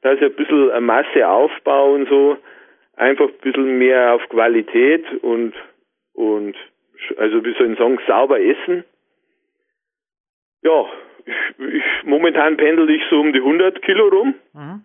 dass 0.04 0.16
ich 0.16 0.24
ein 0.24 0.36
bisschen 0.36 0.72
eine 0.72 0.80
Masse 0.80 1.28
aufbaue 1.28 1.96
und 1.96 2.08
so. 2.08 2.38
Einfach 2.96 3.28
ein 3.28 3.42
bisschen 3.42 3.78
mehr 3.78 4.14
auf 4.14 4.22
Qualität 4.30 5.04
und, 5.22 5.54
und, 6.14 6.56
also 7.18 7.44
wie 7.44 7.54
soll 7.56 7.74
ich 7.74 7.78
sagen, 7.78 8.00
sauber 8.08 8.40
essen. 8.40 8.86
Ja, 10.64 10.86
ich, 11.26 11.74
ich, 11.74 11.84
momentan 12.04 12.56
pendel 12.56 12.90
ich 12.90 13.04
so 13.10 13.20
um 13.20 13.34
die 13.34 13.40
100 13.40 13.82
Kilo 13.82 14.08
rum. 14.08 14.34
Mhm. 14.54 14.84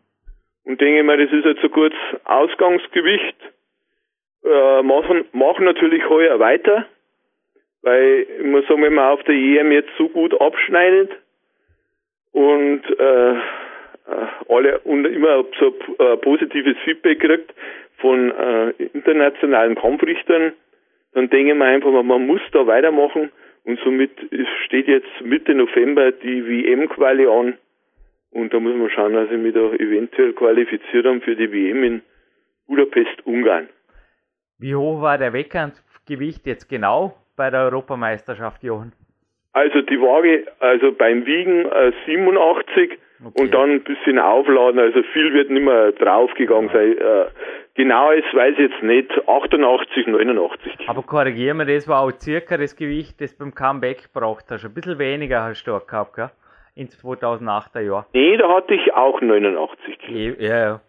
Und 0.64 0.80
denke 0.80 1.04
mir, 1.04 1.18
das 1.18 1.30
ist 1.30 1.44
jetzt 1.44 1.62
so 1.62 1.68
kurz 1.68 1.94
Ausgangsgewicht 2.24 3.36
äh, 4.44 4.82
machen, 4.82 5.24
machen 5.32 5.64
natürlich 5.64 6.08
heuer 6.08 6.40
weiter, 6.40 6.86
weil 7.84 8.26
ich 8.38 8.46
muss 8.46 8.66
sagen, 8.66 8.82
wenn 8.82 8.94
man 8.94 9.12
auf 9.12 9.22
der 9.24 9.34
EM 9.34 9.70
jetzt 9.70 9.90
so 9.98 10.08
gut 10.08 10.38
abschneidet 10.40 11.10
und 12.32 12.82
äh, 12.98 13.32
äh 13.32 13.36
alle 14.48 14.78
und 14.80 15.04
immer 15.04 15.44
so 15.58 15.76
äh, 15.98 16.16
positives 16.16 16.76
Feedback 16.84 17.20
kriegt 17.20 17.54
von 17.98 18.30
äh, 18.30 18.70
internationalen 18.92 19.74
Kampfrichtern, 19.76 20.54
dann 21.12 21.30
denke 21.30 21.52
ich 21.52 21.58
mir 21.58 21.66
einfach, 21.66 21.90
man 22.02 22.26
muss 22.26 22.40
da 22.52 22.66
weitermachen 22.66 23.30
und 23.64 23.78
somit 23.84 24.10
steht 24.64 24.88
jetzt 24.88 25.20
Mitte 25.22 25.54
November 25.54 26.10
die 26.10 26.46
WM-Quali 26.46 27.26
an 27.26 27.58
und 28.30 28.52
da 28.52 28.60
muss 28.60 28.74
man 28.74 28.90
schauen, 28.90 29.12
dass 29.12 29.30
ich 29.30 29.38
mich 29.38 29.54
da 29.54 29.72
eventuell 29.74 30.32
qualifiziert 30.32 31.06
habe 31.06 31.20
für 31.20 31.36
die 31.36 31.52
WM 31.52 31.84
in 31.84 32.02
Budapest, 32.66 33.26
Ungarn. 33.26 33.68
Wie 34.58 34.74
hoch 34.74 35.02
war 35.02 35.18
der 35.18 35.34
Wettkampfgewicht 35.34 36.46
jetzt 36.46 36.68
genau 36.68 37.14
bei 37.36 37.50
der 37.50 37.60
Europameisterschaft, 37.60 38.62
Johann? 38.62 38.92
Also 39.52 39.82
die 39.82 40.00
Waage, 40.00 40.46
also 40.58 40.92
beim 40.92 41.26
Wiegen 41.26 41.66
äh, 41.66 41.92
87 42.06 42.98
okay. 43.24 43.40
und 43.40 43.54
dann 43.54 43.70
ein 43.70 43.84
bisschen 43.84 44.18
aufladen, 44.18 44.80
also 44.80 45.02
viel 45.12 45.32
wird 45.32 45.48
nicht 45.50 45.64
mehr 45.64 45.92
draufgegangen 45.92 46.68
ja. 46.68 46.72
sein. 46.72 46.98
Äh, 46.98 47.26
genau 47.74 48.10
ist, 48.10 48.34
weiß 48.34 48.54
ich 48.54 48.70
jetzt 48.70 48.82
nicht, 48.82 49.10
88, 49.28 50.08
89. 50.08 50.88
Aber 50.88 51.02
korrigieren 51.02 51.58
wir, 51.58 51.66
das 51.66 51.86
war 51.86 52.02
auch 52.02 52.12
circa 52.18 52.56
das 52.56 52.74
Gewicht, 52.74 53.20
das 53.20 53.32
beim 53.34 53.54
Comeback 53.54 54.12
braucht 54.12 54.50
hast. 54.50 54.64
Ein 54.64 54.74
bisschen 54.74 54.98
weniger 54.98 55.44
hast 55.44 55.64
du 55.64 55.78
gehabt, 55.78 56.16
gell? 56.16 56.30
Ins 56.74 57.00
2008er 57.04 57.80
Jahr. 57.80 58.06
Nee, 58.12 58.36
da 58.36 58.48
hatte 58.48 58.74
ich 58.74 58.92
auch 58.92 59.20
89 59.20 59.98
Kilo. 59.98 60.34
Ja, 60.40 60.58
ja. 60.58 60.80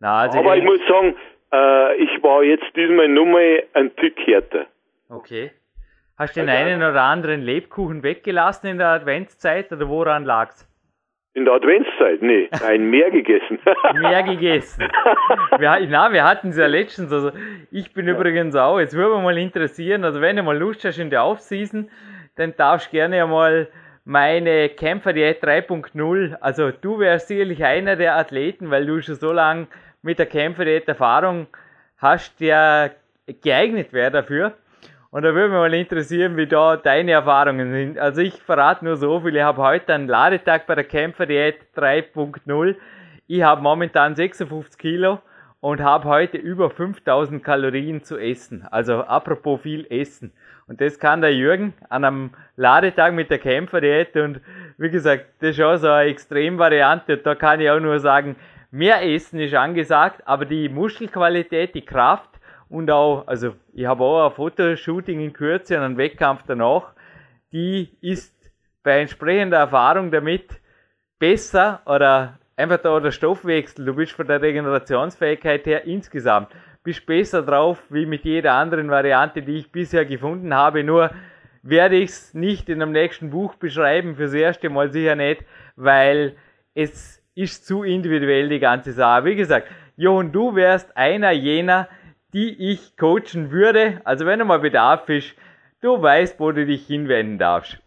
Na, 0.00 0.22
also 0.22 0.40
Aber 0.40 0.56
ich 0.56 0.64
muss 0.64 0.80
sagen, 0.88 1.14
äh, 1.52 1.94
ich 2.02 2.22
war 2.24 2.42
jetzt 2.42 2.64
diesmal 2.74 3.06
nur 3.06 3.26
mal 3.26 3.62
ein 3.74 3.94
Tick 3.94 4.18
härter. 4.26 4.66
Okay. 5.08 5.52
Hast 6.20 6.36
du 6.36 6.40
den 6.40 6.50
also, 6.50 6.64
einen 6.64 6.82
oder 6.82 7.02
anderen 7.02 7.40
Lebkuchen 7.40 8.02
weggelassen 8.02 8.66
in 8.66 8.76
der 8.76 8.88
Adventszeit 8.88 9.72
oder 9.72 9.88
woran 9.88 10.26
lag's? 10.26 10.68
In 11.32 11.46
der 11.46 11.54
Adventszeit? 11.54 12.20
Nee, 12.20 12.50
ein 12.62 12.90
mehr 12.90 13.10
gegessen. 13.10 13.58
mehr 13.94 14.22
gegessen. 14.22 14.86
Wir, 15.58 15.80
na, 15.88 16.12
wir 16.12 16.22
hatten 16.24 16.50
es 16.50 16.58
ja 16.58 16.66
letztens. 16.66 17.10
Also 17.10 17.32
ich 17.70 17.94
bin 17.94 18.06
ja. 18.06 18.12
übrigens 18.12 18.54
auch. 18.54 18.78
Jetzt 18.78 18.94
würde 18.94 19.14
mich 19.14 19.24
mal 19.24 19.38
interessieren, 19.38 20.04
also 20.04 20.20
wenn 20.20 20.36
du 20.36 20.42
mal 20.42 20.58
Lust 20.58 20.84
hast 20.84 20.98
in 20.98 21.08
der 21.08 21.24
Offseason, 21.24 21.88
dann 22.36 22.54
darfst 22.54 22.88
du 22.88 22.98
gerne 22.98 23.22
einmal 23.22 23.68
meine 24.04 24.68
Kämpferdiät 24.68 25.42
3.0. 25.42 26.34
Also 26.38 26.70
du 26.70 26.98
wärst 26.98 27.28
sicherlich 27.28 27.64
einer 27.64 27.96
der 27.96 28.16
Athleten, 28.16 28.70
weil 28.70 28.84
du 28.84 29.00
schon 29.00 29.14
so 29.14 29.32
lange 29.32 29.68
mit 30.02 30.18
der 30.18 30.26
Kämpferdiät 30.26 30.86
Erfahrung 30.86 31.46
hast, 31.96 32.38
der 32.42 32.90
geeignet 33.40 33.94
wäre 33.94 34.10
dafür. 34.10 34.52
Und 35.12 35.24
da 35.24 35.34
würde 35.34 35.48
mich 35.48 35.58
mal 35.58 35.74
interessieren, 35.74 36.36
wie 36.36 36.46
da 36.46 36.76
deine 36.76 37.10
Erfahrungen 37.10 37.72
sind. 37.72 37.98
Also 37.98 38.20
ich 38.20 38.34
verrate 38.34 38.84
nur 38.84 38.96
so 38.96 39.18
viel. 39.20 39.34
Ich 39.34 39.42
habe 39.42 39.60
heute 39.60 39.92
einen 39.92 40.06
Ladetag 40.06 40.68
bei 40.68 40.76
der 40.76 40.84
Kämpferdiät 40.84 41.56
3.0. 41.74 42.76
Ich 43.26 43.42
habe 43.42 43.60
momentan 43.60 44.14
56 44.14 44.78
Kilo 44.78 45.18
und 45.58 45.80
habe 45.82 46.08
heute 46.08 46.36
über 46.36 46.70
5000 46.70 47.42
Kalorien 47.42 48.04
zu 48.04 48.18
essen. 48.18 48.64
Also 48.70 49.02
apropos 49.02 49.60
viel 49.62 49.84
Essen. 49.90 50.32
Und 50.68 50.80
das 50.80 51.00
kann 51.00 51.22
der 51.22 51.34
Jürgen 51.34 51.74
an 51.88 52.04
einem 52.04 52.30
Ladetag 52.54 53.12
mit 53.12 53.30
der 53.30 53.40
Kämpferdiät. 53.40 54.14
Und 54.16 54.40
wie 54.78 54.90
gesagt, 54.90 55.26
das 55.40 55.50
ist 55.50 55.60
auch 55.60 55.76
so 55.76 55.88
eine 55.88 56.08
Extremvariante. 56.08 57.16
Da 57.16 57.34
kann 57.34 57.60
ich 57.60 57.68
auch 57.68 57.80
nur 57.80 57.98
sagen, 57.98 58.36
mehr 58.70 59.04
Essen 59.04 59.40
ist 59.40 59.54
angesagt, 59.54 60.22
aber 60.24 60.44
die 60.44 60.68
Muskelqualität, 60.68 61.74
die 61.74 61.84
Kraft 61.84 62.30
und 62.70 62.90
auch, 62.90 63.26
also 63.26 63.54
ich 63.74 63.84
habe 63.84 64.02
auch 64.04 64.30
ein 64.30 64.34
Fotoshooting 64.34 65.20
in 65.20 65.32
Kürze 65.32 65.76
und 65.76 65.82
einen 65.82 65.98
Wettkampf 65.98 66.44
danach, 66.46 66.94
die 67.52 67.90
ist 68.00 68.34
bei 68.82 69.00
entsprechender 69.00 69.58
Erfahrung 69.58 70.10
damit 70.10 70.60
besser 71.18 71.82
oder 71.84 72.38
einfach 72.56 72.78
da 72.78 72.98
der 73.00 73.10
Stoffwechsel, 73.10 73.84
du 73.84 73.94
bist 73.94 74.12
von 74.12 74.26
der 74.26 74.40
Regenerationsfähigkeit 74.40 75.66
her 75.66 75.84
insgesamt, 75.84 76.48
bist 76.84 77.04
besser 77.04 77.42
drauf 77.42 77.82
wie 77.90 78.06
mit 78.06 78.24
jeder 78.24 78.54
anderen 78.54 78.88
Variante, 78.88 79.42
die 79.42 79.58
ich 79.58 79.72
bisher 79.72 80.06
gefunden 80.06 80.54
habe, 80.54 80.84
nur 80.84 81.10
werde 81.62 81.96
ich 81.96 82.10
es 82.10 82.34
nicht 82.34 82.68
in 82.68 82.80
einem 82.80 82.92
nächsten 82.92 83.30
Buch 83.30 83.56
beschreiben, 83.56 84.14
fürs 84.14 84.32
erste 84.32 84.70
Mal 84.70 84.90
sicher 84.90 85.16
nicht, 85.16 85.44
weil 85.76 86.36
es 86.74 87.22
ist 87.34 87.66
zu 87.66 87.82
individuell 87.82 88.48
die 88.48 88.60
ganze 88.60 88.92
Sache. 88.92 89.24
Wie 89.24 89.36
gesagt, 89.36 89.68
Johann, 89.96 90.32
du 90.32 90.54
wärst 90.54 90.96
einer 90.96 91.32
jener, 91.32 91.88
die 92.32 92.72
ich 92.72 92.96
coachen 92.96 93.50
würde. 93.50 94.00
Also 94.04 94.26
wenn 94.26 94.38
du 94.38 94.44
mal 94.44 94.58
Bedarf 94.58 95.08
ist, 95.08 95.36
du 95.80 96.00
weißt, 96.00 96.38
wo 96.40 96.52
du 96.52 96.66
dich 96.66 96.86
hinwenden 96.86 97.38
darfst. 97.38 97.80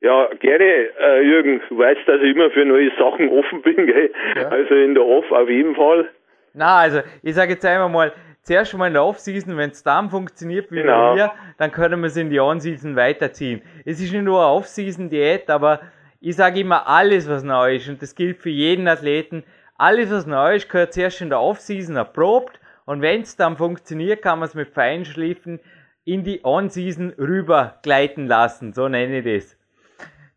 Ja, 0.00 0.28
gerne, 0.40 0.64
äh, 0.64 1.22
Jürgen. 1.22 1.60
Du 1.68 1.78
weißt, 1.78 2.06
dass 2.06 2.20
ich 2.20 2.36
immer 2.36 2.50
für 2.50 2.64
neue 2.64 2.90
Sachen 2.98 3.28
offen 3.30 3.62
bin, 3.62 3.86
gell? 3.86 4.12
Ja. 4.36 4.48
Also 4.48 4.74
in 4.74 4.94
der 4.94 5.04
Off 5.04 5.30
auf 5.32 5.48
jeden 5.48 5.74
Fall. 5.74 6.08
Na, 6.52 6.76
also 6.78 7.00
ich 7.22 7.34
sage 7.34 7.54
jetzt 7.54 7.64
einmal 7.64 7.88
mal, 7.88 8.12
zuerst 8.42 8.70
schon 8.70 8.78
mal 8.78 8.86
in 8.86 8.92
der 8.92 9.04
Off-Season, 9.04 9.56
wenn 9.56 9.70
es 9.70 9.82
dann 9.82 10.10
funktioniert 10.10 10.70
wie 10.70 10.82
genau. 10.82 11.10
bei 11.10 11.14
mir, 11.14 11.32
dann 11.58 11.72
können 11.72 12.00
wir 12.00 12.06
es 12.06 12.16
in 12.16 12.30
die 12.30 12.40
On-Season 12.40 12.94
weiterziehen. 12.94 13.62
Es 13.84 14.00
ist 14.00 14.12
nicht 14.12 14.22
nur 14.22 14.40
eine 14.40 14.52
Off-Season-Diät, 14.52 15.50
aber 15.50 15.80
ich 16.20 16.36
sage 16.36 16.60
immer, 16.60 16.86
alles 16.86 17.28
was 17.28 17.42
neu 17.42 17.76
ist, 17.76 17.88
und 17.88 18.00
das 18.00 18.14
gilt 18.14 18.38
für 18.38 18.50
jeden 18.50 18.88
Athleten, 18.88 19.44
alles 19.76 20.10
was 20.10 20.26
neu 20.26 20.54
ist, 20.56 20.70
gehört 20.70 20.94
zuerst 20.94 21.20
in 21.20 21.30
der 21.30 21.40
Off-Season 21.40 21.96
erprobt 21.96 22.60
und 22.86 23.02
wenn 23.02 23.20
es 23.20 23.36
dann 23.36 23.56
funktioniert, 23.56 24.22
kann 24.22 24.38
man 24.38 24.48
es 24.48 24.54
mit 24.54 24.70
Feinschliffen 24.70 25.60
in 26.04 26.24
die 26.24 26.40
On-Season 26.44 27.12
rüber 27.18 27.78
gleiten 27.82 28.26
lassen, 28.26 28.72
so 28.72 28.88
nenne 28.88 29.18
ich 29.18 29.24
das. 29.24 29.58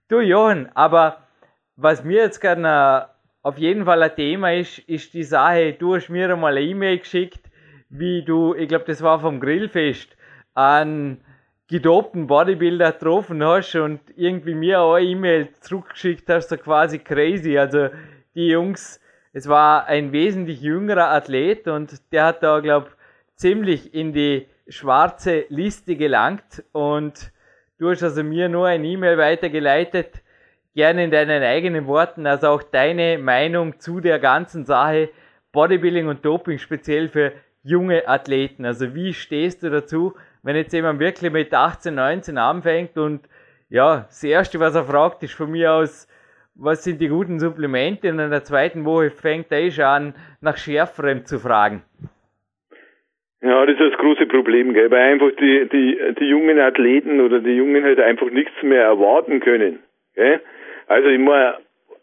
Du 0.10 0.20
Johann, 0.20 0.70
aber 0.74 1.28
was 1.78 2.04
mir 2.04 2.24
jetzt 2.24 2.42
gerne 2.42 3.08
auf 3.44 3.58
jeden 3.58 3.86
Fall 3.86 4.04
ein 4.04 4.16
Thema 4.16 4.54
ist, 4.54 4.80
ist 4.80 5.14
die 5.14 5.24
Sache, 5.24 5.74
du 5.74 5.96
hast 5.96 6.10
mir 6.10 6.32
einmal 6.32 6.58
eine 6.58 6.66
E-Mail 6.66 7.00
geschickt, 7.00 7.50
wie 7.90 8.24
du, 8.24 8.54
ich 8.56 8.68
glaube, 8.68 8.86
das 8.86 9.02
war 9.02 9.20
vom 9.20 9.40
Grillfest, 9.40 10.18
einen 10.56 11.24
gedopten 11.68 12.28
Bodybuilder 12.28 12.92
getroffen 12.92 13.44
hast 13.44 13.76
und 13.76 14.02
irgendwie 14.16 14.56
mir 14.56 14.82
auch 14.82 14.96
eine 14.96 15.06
E-Mail 15.06 15.50
zurückgeschickt 15.62 16.28
hast, 16.28 16.50
so 16.50 16.58
quasi 16.58 17.00
crazy. 17.00 17.58
Also 17.58 17.90
die 18.36 18.48
Jungs, 18.48 19.00
es 19.34 19.48
war 19.48 19.86
ein 19.86 20.12
wesentlich 20.12 20.62
jüngerer 20.62 21.10
Athlet 21.10 21.68
und 21.68 22.02
der 22.12 22.26
hat 22.26 22.44
da, 22.44 22.60
glaube 22.60 22.90
ziemlich 23.36 23.94
in 23.94 24.12
die 24.14 24.48
schwarze 24.68 25.46
Liste 25.50 25.96
gelangt 25.96 26.64
und 26.72 27.32
du 27.78 27.90
hast 27.90 28.04
also 28.04 28.24
mir 28.24 28.50
nur 28.50 28.68
eine 28.68 28.86
E-Mail 28.86 29.18
weitergeleitet, 29.18 30.22
gerne 30.76 31.04
in 31.04 31.12
deinen 31.12 31.44
eigenen 31.44 31.88
Worten, 31.88 32.28
also 32.28 32.48
auch 32.50 32.64
deine 32.64 33.18
Meinung 33.18 33.80
zu 33.80 34.00
der 34.00 34.20
ganzen 34.20 34.66
Sache 34.66 35.10
Bodybuilding 35.52 36.08
und 36.08 36.24
Doping 36.24 36.60
speziell 36.60 37.10
für 37.10 37.34
junge 37.64 38.08
Athleten. 38.08 38.66
Also 38.66 38.94
wie 38.94 39.14
stehst 39.14 39.64
du 39.64 39.70
dazu, 39.70 40.16
wenn 40.44 40.56
jetzt 40.56 40.74
jemand 40.74 41.00
wirklich 41.00 41.32
mit 41.32 41.54
18, 41.54 41.96
19 41.96 42.38
anfängt 42.38 42.98
und 42.98 43.28
ja, 43.70 44.06
das 44.08 44.24
erste, 44.24 44.60
was 44.60 44.76
er 44.76 44.86
fragt, 44.86 45.22
ist 45.24 45.34
von 45.34 45.52
mir 45.52 45.74
aus, 45.74 46.08
was 46.62 46.84
sind 46.84 47.00
die 47.02 47.08
guten 47.08 47.40
Supplemente 47.40 48.10
und 48.10 48.20
in 48.20 48.30
der 48.30 48.44
zweiten 48.44 48.86
Woche 48.86 49.12
fängt 49.12 49.52
er 49.52 49.60
eh 49.60 49.72
schon 49.72 49.86
an, 49.86 50.14
nach 50.42 50.58
Schärferem 50.58 51.26
zu 51.26 51.40
fragen. 51.40 51.84
Ja, 53.42 53.66
das 53.66 53.80
ist 53.80 53.94
das 53.94 53.98
große 54.00 54.26
Problem, 54.26 54.74
gell? 54.74 54.92
weil 54.92 55.14
einfach 55.14 55.32
die, 55.40 55.70
die, 55.72 55.98
die 56.20 56.26
jungen 56.26 56.60
Athleten 56.60 57.22
oder 57.22 57.40
die 57.40 57.56
Jungen 57.56 57.84
halt 57.84 58.00
einfach 58.00 58.30
nichts 58.30 58.62
mehr 58.62 58.84
erwarten 58.84 59.40
können. 59.40 59.80
Gell? 60.16 60.42
Also 60.88 61.08
ich 61.08 61.20
meine, 61.20 61.56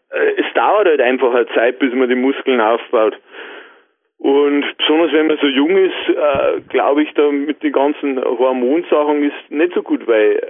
äh, 0.09 0.41
es 0.41 0.45
dauert 0.55 0.87
halt 0.87 1.01
einfach 1.01 1.33
eine 1.33 1.47
Zeit, 1.49 1.77
bis 1.77 1.93
man 1.93 2.09
die 2.09 2.15
Muskeln 2.15 2.59
aufbaut. 2.59 3.19
Und 4.17 4.65
besonders 4.79 5.13
wenn 5.13 5.27
man 5.27 5.37
so 5.37 5.45
jung 5.45 5.77
ist, 5.77 6.09
äh, 6.09 6.61
glaube 6.69 7.03
ich, 7.03 7.13
da 7.13 7.29
mit 7.31 7.61
den 7.61 7.71
ganzen 7.71 8.19
Hormonsachen 8.19 9.23
ist 9.23 9.51
nicht 9.51 9.73
so 9.75 9.83
gut, 9.83 10.07
weil 10.07 10.41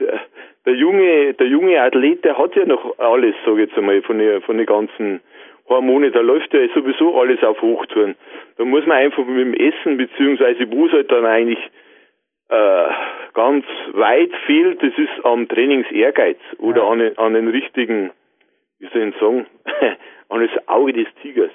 äh, 0.00 0.18
der, 0.66 0.72
der 0.72 0.74
junge, 0.74 1.34
der 1.34 1.46
junge 1.46 1.80
Athlet, 1.80 2.24
der 2.24 2.36
hat 2.36 2.56
ja 2.56 2.66
noch 2.66 2.98
alles, 2.98 3.34
sage 3.44 3.62
ich 3.62 3.68
jetzt 3.68 3.78
einmal, 3.78 4.02
von 4.02 4.18
den, 4.18 4.42
von 4.42 4.56
den 4.58 4.66
ganzen 4.66 5.20
Hormone, 5.68 6.10
da 6.10 6.20
läuft 6.20 6.52
ja 6.54 6.60
sowieso 6.74 7.18
alles 7.18 7.42
auf 7.42 7.60
Hochtouren. 7.60 8.14
Da 8.56 8.64
muss 8.64 8.86
man 8.86 8.98
einfach 8.98 9.24
mit 9.24 9.38
dem 9.38 9.54
Essen, 9.54 9.96
beziehungsweise 9.96 10.70
wo 10.70 10.86
es 10.86 10.92
halt 10.92 11.10
dann 11.10 11.26
eigentlich 11.26 11.58
äh, 12.48 12.88
ganz 13.34 13.64
weit 13.92 14.30
fehlt, 14.46 14.82
das 14.82 14.92
ist 14.96 15.24
am 15.24 15.48
Trainingsehrgeiz 15.48 16.38
oder 16.58 16.82
ja. 16.82 16.88
an, 16.88 17.12
an 17.16 17.34
den 17.34 17.48
richtigen, 17.48 18.12
wie 18.78 18.88
soll 18.88 19.08
ich 19.08 19.16
sagen, 19.18 19.46
an 20.28 20.40
das 20.40 20.68
Auge 20.68 20.92
des 20.92 21.08
Tigers. 21.22 21.50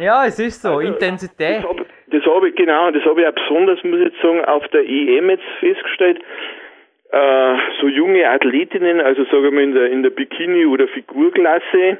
ja, 0.00 0.26
es 0.26 0.38
ist 0.38 0.60
so, 0.60 0.68
also, 0.68 0.80
Intensität. 0.80 1.64
Das 2.08 2.22
habe 2.24 2.36
hab 2.36 2.44
ich, 2.44 2.54
genau, 2.54 2.90
das 2.90 3.04
habe 3.04 3.22
ich 3.22 3.26
auch 3.26 3.32
besonders, 3.32 3.82
muss 3.84 4.00
ich 4.00 4.06
jetzt 4.06 4.20
sagen, 4.20 4.44
auf 4.44 4.66
der 4.68 4.86
EM 4.86 5.30
jetzt 5.30 5.44
festgestellt. 5.60 6.20
Äh, 7.14 7.56
so 7.80 7.86
junge 7.86 8.28
Athletinnen, 8.28 9.00
also 9.00 9.24
sagen 9.26 9.52
wir 9.52 9.62
in 9.62 9.72
der, 9.72 9.86
in 9.88 10.02
der 10.02 10.10
Bikini- 10.10 10.66
oder 10.66 10.88
Figurklasse, 10.88 11.98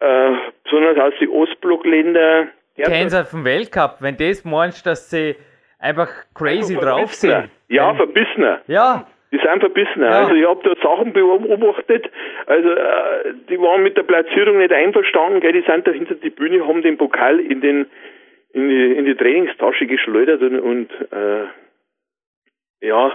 äh, 0.00 0.30
besonders 0.64 0.96
aus 0.98 1.12
den 1.20 1.28
Ostblockländern. 1.28 2.48
Kennen 2.76 3.10
Sie 3.10 3.24
vom 3.26 3.44
Weltcup, 3.44 3.96
wenn 4.00 4.16
das 4.16 4.46
meinst, 4.46 4.86
dass 4.86 5.10
sie 5.10 5.36
einfach 5.78 6.08
crazy 6.34 6.74
einfach 6.74 6.88
drauf 6.88 7.12
sind. 7.12 7.50
Ja, 7.68 7.94
verbissener. 7.94 8.62
Ja. 8.66 9.06
Die 9.30 9.36
sind 9.36 9.60
verbissener. 9.60 10.06
Ja. 10.06 10.20
Also 10.20 10.34
ich 10.36 10.46
habe 10.46 10.62
da 10.62 10.80
Sachen 10.82 11.12
beobachtet, 11.12 12.10
also 12.46 12.70
äh, 12.70 13.34
die 13.50 13.60
waren 13.60 13.82
mit 13.82 13.98
der 13.98 14.04
Platzierung 14.04 14.56
nicht 14.56 14.72
einverstanden, 14.72 15.40
gell? 15.40 15.52
die 15.52 15.64
sind 15.70 15.86
da 15.86 15.90
hinter 15.90 16.14
die 16.14 16.30
Bühne, 16.30 16.66
haben 16.66 16.80
den 16.80 16.96
Pokal 16.96 17.40
in 17.40 17.60
den 17.60 17.86
in 18.54 18.70
die, 18.70 18.92
in 18.94 19.04
die 19.04 19.14
Trainingstasche 19.14 19.86
geschleudert 19.86 20.40
und, 20.40 20.58
und 20.60 20.90
äh, 21.12 21.44
ja, 22.80 23.12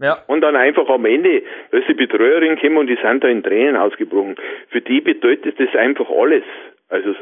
ja. 0.00 0.18
Und 0.26 0.40
dann 0.40 0.56
einfach 0.56 0.88
am 0.88 1.04
Ende, 1.04 1.42
da 1.70 1.78
ist 1.78 1.88
die 1.88 1.94
Betreuerin 1.94 2.56
gekommen 2.56 2.78
und 2.78 2.86
die 2.86 2.98
sind 3.02 3.22
da 3.22 3.28
in 3.28 3.42
Tränen 3.42 3.76
ausgebrochen. 3.76 4.36
Für 4.70 4.80
die 4.80 5.00
bedeutet 5.02 5.60
das 5.60 5.68
einfach 5.76 6.08
alles. 6.08 6.42
Also, 6.88 7.14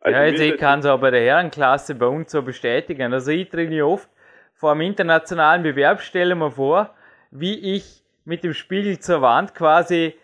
also 0.00 0.18
ja, 0.18 0.26
jetzt 0.26 0.40
ich 0.40 0.56
kann 0.56 0.80
es 0.80 0.86
auch 0.86 1.00
bei 1.00 1.12
der 1.12 1.20
Herrenklasse 1.20 1.94
bei 1.94 2.06
uns 2.06 2.32
so 2.32 2.42
bestätigen. 2.42 3.12
Also 3.12 3.30
ich 3.30 3.48
trainiere 3.48 3.86
oft 3.86 4.08
vor 4.54 4.72
einem 4.72 4.82
internationalen 4.82 5.62
Bewerb, 5.62 6.00
stelle 6.00 6.34
mir 6.34 6.50
vor, 6.50 6.94
wie 7.30 7.76
ich 7.76 8.02
mit 8.24 8.42
dem 8.42 8.52
Spiegel 8.52 8.98
zur 8.98 9.22
Wand 9.22 9.54
quasi 9.54 10.14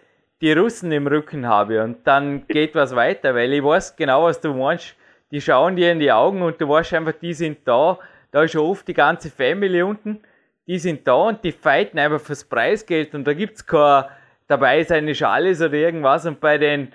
die 0.41 0.53
Russen 0.53 0.91
im 0.91 1.07
Rücken 1.07 1.47
habe 1.47 1.83
und 1.83 2.07
dann 2.07 2.47
geht 2.49 2.75
was 2.75 2.97
weiter, 2.97 3.35
weil 3.35 3.53
ich 3.53 3.63
weiß 3.63 3.95
genau, 3.97 4.25
was 4.25 4.41
du 4.41 4.55
meinst. 4.55 4.97
Die 5.31 5.41
schauen 5.41 5.77
dir 5.77 5.93
in 5.93 6.01
die 6.01 6.11
Augen 6.11 6.43
und 6.43 6.61
du 6.61 6.69
weißt 6.69 6.95
einfach, 6.95 7.13
die 7.13 7.35
sind 7.35 7.59
da. 7.67 7.99
Da 8.33 8.43
ist 8.43 8.53
schon 8.53 8.63
oft 8.63 8.89
die 8.89 8.95
ganze 8.95 9.31
Family 9.31 9.83
unten 9.83 10.23
die 10.67 10.79
sind 10.79 11.07
da 11.07 11.15
und 11.15 11.45
die 11.45 11.53
fighten 11.53 11.99
einfach 11.99 12.21
fürs 12.21 12.49
Preisgeld 12.49 13.15
und 13.15 13.27
da 13.27 13.33
gibt 13.33 13.55
es 13.55 13.67
kein 13.67 14.05
dabei 14.51 14.81
ist 14.81 14.91
eigentlich 14.91 15.25
alles 15.25 15.63
oder 15.63 15.75
irgendwas 15.75 16.27
und 16.27 16.41
bei 16.41 16.59
den 16.59 16.93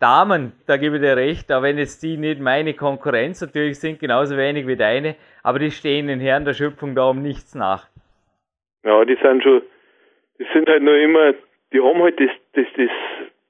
Damen, 0.00 0.52
da 0.66 0.76
gebe 0.78 0.96
ich 0.96 1.02
dir 1.02 1.16
recht, 1.16 1.52
auch 1.52 1.62
wenn 1.62 1.78
jetzt 1.78 2.02
die 2.02 2.16
nicht 2.16 2.40
meine 2.40 2.74
Konkurrenz 2.74 3.40
natürlich 3.40 3.78
sind, 3.78 4.00
genauso 4.00 4.36
wenig 4.36 4.66
wie 4.66 4.76
deine, 4.76 5.14
aber 5.42 5.60
die 5.60 5.70
stehen 5.70 6.08
den 6.08 6.18
Herren 6.18 6.44
der 6.44 6.54
Schöpfung 6.54 6.94
da 6.94 7.10
um 7.10 7.22
nichts 7.22 7.54
nach. 7.54 7.86
Ja, 8.84 9.04
die 9.04 9.16
sind 9.22 9.42
schon, 9.44 9.62
die 10.40 10.46
sind 10.52 10.68
halt 10.68 10.82
nur 10.82 10.96
immer, 10.96 11.34
die 11.72 11.80
haben 11.80 12.02
halt 12.02 12.18
das, 12.18 12.30
das, 12.54 12.66
das, 12.76 12.90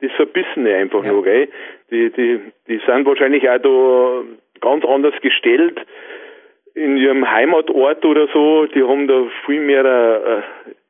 das 0.02 0.12
Verbissene 0.12 0.74
einfach 0.76 1.04
ja. 1.04 1.12
noch, 1.12 1.22
gell? 1.22 1.48
Die, 1.90 2.10
die, 2.10 2.40
die 2.68 2.80
sind 2.86 3.06
wahrscheinlich 3.06 3.48
auch 3.48 3.58
da 3.58 4.22
ganz 4.60 4.84
anders 4.84 5.14
gestellt 5.22 5.80
in 6.74 6.96
ihrem 6.96 7.30
Heimatort 7.30 8.04
oder 8.04 8.26
so, 8.32 8.66
die 8.66 8.82
haben 8.82 9.06
da 9.06 9.26
viel 9.44 9.60
mehr, 9.60 9.84
äh, 9.84 10.42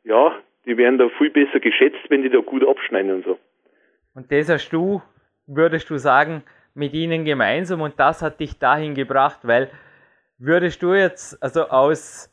ja, 0.09 0.35
die 0.65 0.77
werden 0.77 0.99
da 0.99 1.09
viel 1.19 1.31
besser 1.31 1.61
geschätzt, 1.61 1.99
wenn 2.09 2.23
die 2.23 2.31
da 2.31 2.39
gut 2.39 2.67
abschneiden 2.67 3.13
und 3.13 3.25
so. 3.25 3.39
Und 4.15 4.31
das 4.31 4.49
hast 4.49 4.71
du, 4.71 5.03
würdest 5.47 5.91
du 5.91 5.97
sagen, 5.97 6.43
mit 6.75 6.95
ihnen 6.95 7.25
gemeinsam 7.25 7.81
und 7.81 7.99
das 7.99 8.23
hat 8.23 8.41
dich 8.41 8.59
dahin 8.59 8.95
gebracht, 8.95 9.41
weil 9.43 9.71
würdest 10.39 10.83
du 10.83 10.95
jetzt, 10.95 11.43
also 11.43 11.69
aus 11.69 12.33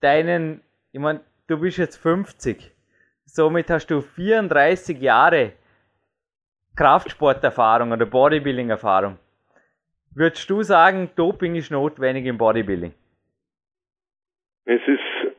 deinen, 0.00 0.62
ich 0.92 1.00
meine, 1.00 1.20
du 1.46 1.58
bist 1.58 1.78
jetzt 1.78 1.96
50, 1.96 2.72
somit 3.24 3.70
hast 3.70 3.86
du 3.88 4.00
34 4.00 5.00
Jahre 5.00 5.52
Kraftsporterfahrung 6.76 7.92
oder 7.92 8.06
Bodybuilding-Erfahrung. 8.06 9.18
Würdest 10.14 10.50
du 10.50 10.62
sagen, 10.62 11.10
Doping 11.16 11.54
ist 11.54 11.70
notwendig 11.70 12.26
im 12.26 12.36
Bodybuilding? 12.36 12.92
Es 14.64 14.80
ist, 14.86 15.34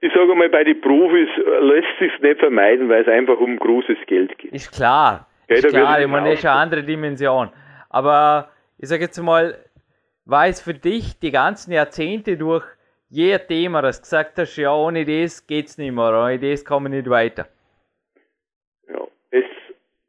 ich 0.00 0.12
sage 0.14 0.34
mal, 0.34 0.48
bei 0.48 0.64
den 0.64 0.80
Profis 0.80 1.28
lässt 1.60 1.98
sich 1.98 2.12
nicht 2.20 2.38
vermeiden, 2.40 2.88
weil 2.88 3.02
es 3.02 3.08
einfach 3.08 3.38
um 3.38 3.58
großes 3.58 3.98
Geld 4.06 4.36
geht. 4.38 4.52
Ist 4.52 4.72
klar. 4.72 5.26
Ist 5.46 5.64
ja, 5.64 5.70
klar, 5.70 6.00
ich 6.00 6.08
meine, 6.08 6.30
das 6.30 6.40
ist 6.40 6.46
eine 6.46 6.60
andere 6.60 6.82
Dimension. 6.82 7.50
Aber 7.88 8.50
ich 8.78 8.88
sage 8.88 9.04
jetzt 9.04 9.18
mal, 9.18 9.56
war 10.24 10.46
es 10.46 10.60
für 10.60 10.74
dich 10.74 11.18
die 11.18 11.30
ganzen 11.30 11.72
Jahrzehnte 11.72 12.36
durch 12.36 12.64
je 13.08 13.38
Thema, 13.38 13.80
das 13.80 14.02
gesagt 14.02 14.38
hast, 14.38 14.56
ja, 14.56 14.74
ohne 14.74 15.04
das 15.04 15.46
geht's 15.46 15.78
nicht 15.78 15.92
mehr, 15.92 16.10
ohne 16.12 16.38
das 16.38 16.64
komme 16.64 16.88
ich 16.90 16.96
nicht 16.96 17.10
weiter? 17.10 17.46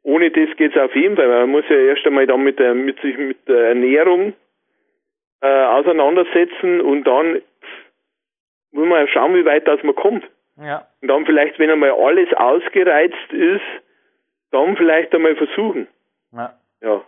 Ohne 0.02 0.30
das 0.30 0.56
geht 0.56 0.74
es 0.74 0.80
auf 0.80 0.94
jeden 0.94 1.16
Fall. 1.16 1.28
Man 1.28 1.50
muss 1.50 1.64
ja 1.68 1.76
erst 1.76 2.06
einmal 2.06 2.26
dann 2.26 2.42
mit, 2.42 2.58
der, 2.58 2.74
mit 2.74 3.00
sich 3.00 3.16
mit 3.18 3.46
der 3.48 3.68
Ernährung 3.68 4.32
äh, 5.40 5.64
auseinandersetzen 5.64 6.80
und 6.80 7.04
dann 7.04 7.40
muss 8.72 8.88
man 8.88 9.08
schauen, 9.08 9.34
wie 9.34 9.44
weit 9.44 9.66
das 9.66 9.82
man 9.82 9.94
kommt. 9.94 10.24
Ja. 10.56 10.86
Und 11.00 11.08
dann 11.08 11.26
vielleicht, 11.26 11.58
wenn 11.58 11.70
einmal 11.70 11.90
alles 11.90 12.32
ausgereizt 12.34 13.32
ist, 13.32 13.62
dann 14.50 14.76
vielleicht 14.76 15.14
einmal 15.14 15.36
versuchen. 15.36 15.86
Ja. 16.32 16.54
ja. 16.80 17.02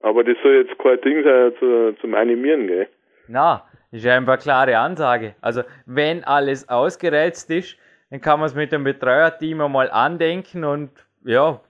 Aber 0.00 0.24
das 0.24 0.36
soll 0.42 0.66
jetzt 0.66 0.78
kein 0.78 1.00
Ding 1.00 1.24
sein 1.24 1.52
zu, 1.58 1.96
zum 2.00 2.14
Animieren, 2.14 2.66
gell? 2.66 2.88
Na, 3.26 3.64
ist 3.90 4.04
ja 4.04 4.16
einfach 4.16 4.34
eine 4.34 4.42
klare 4.42 4.78
Ansage. 4.78 5.34
Also, 5.40 5.62
wenn 5.86 6.24
alles 6.24 6.68
ausgereizt 6.68 7.50
ist, 7.50 7.76
dann 8.10 8.20
kann 8.20 8.38
man 8.40 8.46
es 8.46 8.54
mit 8.54 8.72
dem 8.72 8.84
Betreuerteam 8.84 9.60
einmal 9.60 9.90
andenken 9.90 10.64
und 10.64 10.90
ja, 11.24 11.60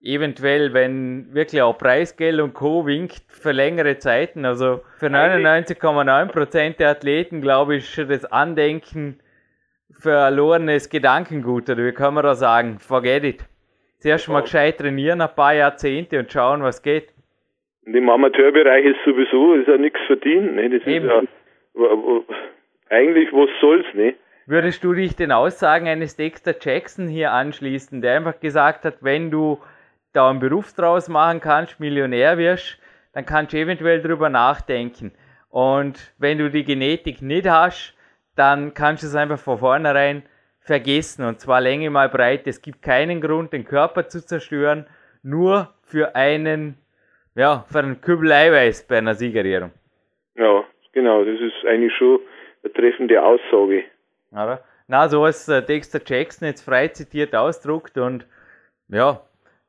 eventuell, 0.00 0.72
wenn 0.74 1.34
wirklich 1.34 1.62
auch 1.62 1.76
Preisgeld 1.76 2.40
und 2.40 2.54
Co. 2.54 2.86
winkt 2.86 3.22
für 3.28 3.52
längere 3.52 3.98
Zeiten. 3.98 4.44
Also 4.44 4.80
für 4.98 5.06
99,9% 5.06 6.76
der 6.76 6.90
Athleten, 6.90 7.40
glaube 7.40 7.76
ich, 7.76 7.88
schon 7.88 8.08
das 8.08 8.24
Andenken 8.24 9.20
verlorenes 10.00 10.90
Gedankengut. 10.90 11.68
Oder 11.68 11.84
wie 11.84 11.92
kann 11.92 12.14
man 12.14 12.24
da 12.24 12.34
sagen? 12.34 12.78
Forget 12.78 13.24
it. 13.24 13.44
Zuerst 13.98 14.28
mal 14.28 14.42
gescheit 14.42 14.78
trainieren, 14.78 15.20
ein 15.20 15.34
paar 15.34 15.54
Jahrzehnte 15.54 16.20
und 16.20 16.30
schauen, 16.30 16.62
was 16.62 16.82
geht. 16.82 17.12
Und 17.84 17.96
im 17.96 18.08
Amateurbereich 18.08 18.84
ist 18.84 18.98
sowieso 19.04 19.54
ist 19.54 19.66
ja 19.66 19.76
nichts 19.76 19.98
verdient. 20.06 20.54
Ne? 20.54 20.70
Das 20.70 20.86
Eben. 20.86 21.06
ist 21.06 21.28
ja, 21.74 22.20
eigentlich, 22.90 23.32
was 23.32 23.48
soll's, 23.60 23.86
ne? 23.94 24.14
Würdest 24.46 24.82
du 24.84 24.94
dich 24.94 25.16
den 25.16 25.32
Aussagen 25.32 25.88
eines 25.88 26.16
Dexter 26.16 26.54
Jackson 26.58 27.08
hier 27.08 27.32
anschließen, 27.32 28.00
der 28.00 28.16
einfach 28.16 28.40
gesagt 28.40 28.84
hat, 28.84 29.02
wenn 29.02 29.30
du 29.30 29.58
da 30.18 30.28
einen 30.28 30.40
Beruf 30.40 30.72
draus 30.74 31.08
machen 31.08 31.40
kannst, 31.40 31.78
Millionär 31.78 32.36
wirst, 32.38 32.78
dann 33.12 33.24
kannst 33.24 33.52
du 33.52 33.58
eventuell 33.58 34.02
drüber 34.02 34.28
nachdenken. 34.28 35.12
Und 35.48 36.12
wenn 36.18 36.38
du 36.38 36.50
die 36.50 36.64
Genetik 36.64 37.22
nicht 37.22 37.48
hast, 37.48 37.96
dann 38.34 38.74
kannst 38.74 39.02
du 39.02 39.06
es 39.06 39.14
einfach 39.14 39.38
von 39.38 39.58
vornherein 39.58 40.24
vergessen. 40.60 41.24
Und 41.24 41.40
zwar 41.40 41.60
Länge 41.60 41.88
mal 41.90 42.08
breit. 42.08 42.46
Es 42.46 42.60
gibt 42.60 42.82
keinen 42.82 43.20
Grund, 43.20 43.52
den 43.52 43.64
Körper 43.64 44.08
zu 44.08 44.24
zerstören, 44.24 44.86
nur 45.22 45.72
für 45.82 46.14
einen, 46.14 46.76
ja, 47.34 47.64
für 47.70 47.78
einen 47.78 48.00
Kübel 48.00 48.32
Eiweiß 48.32 48.86
bei 48.88 48.98
einer 48.98 49.14
Siegerierung. 49.14 49.70
Ja, 50.34 50.64
genau, 50.92 51.24
das 51.24 51.40
ist 51.40 51.64
eigentlich 51.66 51.94
schon 51.96 52.18
eine 52.62 52.72
treffende 52.72 53.22
Aussage. 53.22 53.84
Oder? 54.32 54.62
Na, 54.88 55.08
so 55.08 55.22
was 55.22 55.48
äh, 55.48 55.62
Dexter 55.62 56.00
Jackson 56.04 56.48
jetzt 56.48 56.62
frei 56.62 56.88
zitiert 56.88 57.34
ausdruckt 57.34 57.98
und 57.98 58.26
ja, 58.88 59.20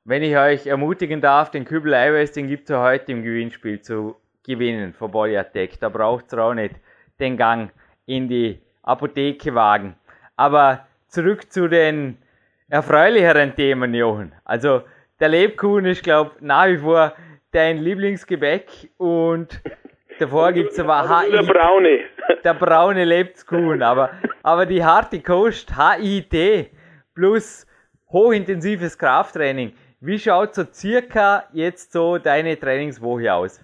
wenn 0.10 0.24
ich 0.24 0.36
euch 0.36 0.66
ermutigen 0.66 1.22
darf, 1.22 1.52
den 1.52 1.66
Kübel 1.66 1.94
Eiweiß, 1.94 2.32
den 2.32 2.48
gibt 2.48 2.64
es 2.64 2.70
ja 2.70 2.82
heute 2.82 3.12
im 3.12 3.22
Gewinnspiel 3.22 3.80
zu 3.80 4.16
gewinnen 4.44 4.92
von 4.92 5.12
Body 5.12 5.38
Attack. 5.38 5.80
Da 5.80 5.90
braucht 5.90 6.26
es 6.26 6.34
auch 6.34 6.56
nicht 6.56 6.74
den 7.20 7.38
Gang 7.38 7.72
in 8.08 8.28
die 8.28 8.60
Apotheke 8.82 9.54
wagen. 9.54 9.94
Aber 10.36 10.88
zurück 11.10 11.52
zu 11.52 11.68
den 11.68 12.18
erfreulicheren 12.70 13.54
Themen, 13.56 13.94
Jochen. 13.94 14.32
Also 14.46 14.82
der 15.20 15.30
Lebkuchen 15.30 15.86
ist, 15.86 16.02
glaube 16.02 16.32
ich, 16.38 16.42
nach 16.42 16.66
wie 16.66 16.80
vor 16.80 17.14
dein 17.52 17.78
Lieblingsgebäck 17.78 18.90
und 18.98 19.62
davor 20.18 20.52
gibt 20.54 20.72
es 20.72 20.80
aber 20.80 21.08
Also 21.08 21.32
der 21.32 21.44
braune. 21.44 22.00
der 22.44 22.54
braune 22.56 23.06
Lebkuchen, 23.06 23.84
aber, 23.84 24.10
aber 24.42 24.66
die 24.66 24.84
harte 24.84 25.22
Kost, 25.22 25.72
HIT 25.78 26.72
plus 27.14 27.68
hochintensives 28.12 28.98
Krafttraining. 28.98 29.74
Wie 30.02 30.18
schaut 30.18 30.56
so 30.56 30.64
circa 30.64 31.44
jetzt 31.54 31.92
so 31.92 32.18
deine 32.18 32.58
Trainingswoche 32.58 33.34
aus? 33.34 33.64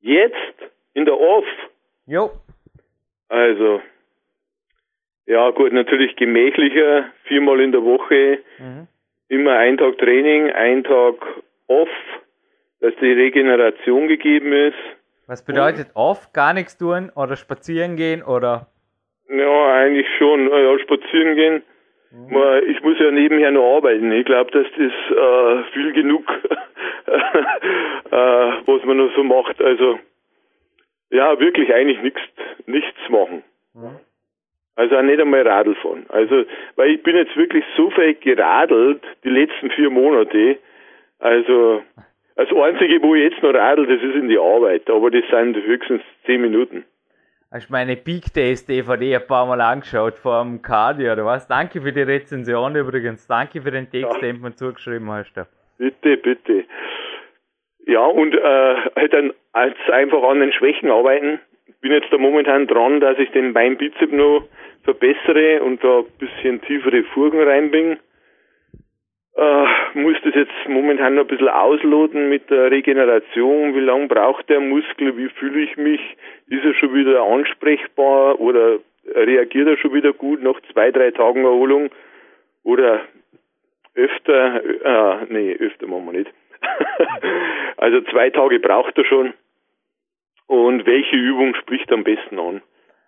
Jetzt 0.00 0.36
in 0.94 1.04
der 1.04 1.18
Off. 1.18 1.44
Jo, 2.06 2.30
Also, 3.28 3.80
ja 5.26 5.50
gut, 5.50 5.72
natürlich 5.72 6.16
gemächlicher, 6.16 7.04
viermal 7.24 7.60
in 7.60 7.72
der 7.72 7.82
Woche, 7.82 8.38
Mhm. 8.58 8.86
immer 9.28 9.58
ein 9.58 9.76
Tag 9.76 9.98
Training, 9.98 10.50
ein 10.50 10.82
Tag 10.84 11.14
Off, 11.66 11.90
dass 12.80 12.94
die 13.02 13.12
Regeneration 13.12 14.08
gegeben 14.08 14.52
ist. 14.52 14.78
was 15.26 15.44
bedeutet 15.44 15.88
off? 15.94 16.32
Gar 16.32 16.54
nichts 16.54 16.78
tun 16.78 17.10
oder 17.14 17.36
spazieren 17.36 17.96
gehen 17.96 18.22
oder? 18.22 18.68
Ja, 19.28 19.74
eigentlich 19.74 20.06
schon. 20.16 20.48
Ja, 20.48 20.78
spazieren 20.78 21.34
gehen. 21.36 21.62
Man- 22.10 22.62
Ich 22.68 22.82
muss 22.82 22.98
ja 22.98 23.10
nebenher 23.10 23.50
noch 23.50 23.76
arbeiten. 23.76 24.10
Ich 24.12 24.24
glaube, 24.24 24.50
dass 24.50 24.66
das 24.76 25.16
äh, 25.16 25.62
viel 25.72 25.92
genug, 25.92 26.24
äh, 27.06 28.10
was 28.10 28.84
man 28.84 28.96
noch 28.96 29.14
so 29.14 29.22
macht. 29.24 29.60
Also, 29.62 29.98
ja, 31.10 31.38
wirklich 31.40 31.72
eigentlich 31.72 32.02
nichts, 32.02 32.20
nichts 32.66 32.98
machen. 33.08 33.42
Also 34.76 34.96
auch 34.96 35.02
nicht 35.02 35.20
einmal 35.20 35.46
Radl 35.46 35.74
fahren. 35.76 36.06
Also, 36.08 36.44
weil 36.76 36.90
ich 36.90 37.02
bin 37.02 37.16
jetzt 37.16 37.36
wirklich 37.36 37.64
so 37.76 37.90
viel 37.90 38.14
geradelt, 38.14 39.02
die 39.24 39.30
letzten 39.30 39.70
vier 39.70 39.90
Monate. 39.90 40.58
Also, 41.18 41.82
das 42.36 42.48
Einzige, 42.52 43.02
wo 43.02 43.14
ich 43.16 43.24
jetzt 43.32 43.42
noch 43.42 43.52
radel, 43.54 43.86
das 43.86 44.00
ist 44.02 44.14
in 44.14 44.28
die 44.28 44.38
Arbeit. 44.38 44.88
Aber 44.88 45.10
das 45.10 45.24
sind 45.30 45.56
höchstens 45.56 46.02
zehn 46.26 46.40
Minuten. 46.40 46.84
Hast 47.50 47.68
du 47.70 47.72
meine 47.72 47.96
Peak 47.96 48.32
Days 48.34 48.66
DVD 48.66 49.16
ein 49.16 49.26
paar 49.26 49.46
Mal 49.46 49.60
angeschaut 49.62 50.14
vor 50.18 50.42
dem 50.42 50.60
Cardio 50.60 51.12
oder 51.14 51.24
was? 51.24 51.48
Danke 51.48 51.80
für 51.80 51.92
die 51.92 52.02
Rezension 52.02 52.76
übrigens. 52.76 53.26
Danke 53.26 53.62
für 53.62 53.70
den 53.70 53.90
Text, 53.90 54.12
Ja. 54.14 54.20
den 54.20 54.36
du 54.36 54.42
mir 54.42 54.54
zugeschrieben 54.54 55.10
hast. 55.10 55.32
Bitte, 55.78 56.16
bitte. 56.18 56.64
Ja, 57.86 58.04
und 58.04 58.34
äh, 58.34 58.74
halt 58.96 59.12
dann 59.14 59.32
als 59.52 59.76
einfach 59.90 60.22
an 60.24 60.40
den 60.40 60.52
Schwächen 60.52 60.90
arbeiten. 60.90 61.40
Bin 61.80 61.92
jetzt 61.92 62.12
da 62.12 62.18
momentan 62.18 62.66
dran, 62.66 63.00
dass 63.00 63.18
ich 63.18 63.30
den 63.30 63.54
Beinbizep 63.54 64.12
noch 64.12 64.46
verbessere 64.82 65.62
und 65.62 65.82
da 65.82 66.00
ein 66.00 66.04
bisschen 66.18 66.60
tiefere 66.62 67.02
Furchen 67.14 67.40
reinbringe. 67.40 67.98
Äh, 69.38 69.66
muss 69.94 70.16
das 70.24 70.34
jetzt 70.34 70.50
momentan 70.66 71.14
noch 71.14 71.22
ein 71.22 71.28
bisschen 71.28 71.48
ausloten 71.48 72.28
mit 72.28 72.50
der 72.50 72.72
Regeneration. 72.72 73.72
Wie 73.76 73.80
lange 73.80 74.08
braucht 74.08 74.48
der 74.48 74.58
Muskel? 74.58 75.16
Wie 75.16 75.28
fühle 75.28 75.60
ich 75.60 75.76
mich? 75.76 76.00
Ist 76.48 76.64
er 76.64 76.74
schon 76.74 76.92
wieder 76.92 77.22
ansprechbar 77.22 78.40
oder 78.40 78.80
reagiert 79.14 79.68
er 79.68 79.76
schon 79.76 79.94
wieder 79.94 80.12
gut 80.12 80.42
nach 80.42 80.60
zwei, 80.72 80.90
drei 80.90 81.12
Tagen 81.12 81.44
Erholung? 81.44 81.90
Oder 82.64 83.02
öfter, 83.94 84.64
äh, 84.64 85.26
nee, 85.28 85.56
öfter 85.56 85.86
machen 85.86 86.06
wir 86.06 86.18
nicht. 86.18 86.32
also 87.76 88.00
zwei 88.10 88.30
Tage 88.30 88.58
braucht 88.58 88.98
er 88.98 89.04
schon. 89.04 89.34
Und 90.48 90.84
welche 90.84 91.14
Übung 91.14 91.54
spricht 91.54 91.92
am 91.92 92.02
besten 92.02 92.40
an? 92.40 92.60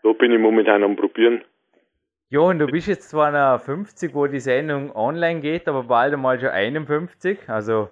Da 0.04 0.12
bin 0.12 0.30
ich 0.30 0.38
momentan 0.38 0.84
am 0.84 0.94
probieren. 0.94 1.42
Johann, 2.32 2.60
du 2.60 2.68
bist 2.68 2.86
jetzt 2.86 3.10
zwar 3.10 3.32
noch 3.32 3.60
50, 3.60 4.14
wo 4.14 4.28
die 4.28 4.38
Sendung 4.38 4.94
online 4.94 5.40
geht, 5.40 5.66
aber 5.66 5.82
bald 5.82 6.14
einmal 6.14 6.38
schon 6.38 6.50
51. 6.50 7.40
Also 7.48 7.90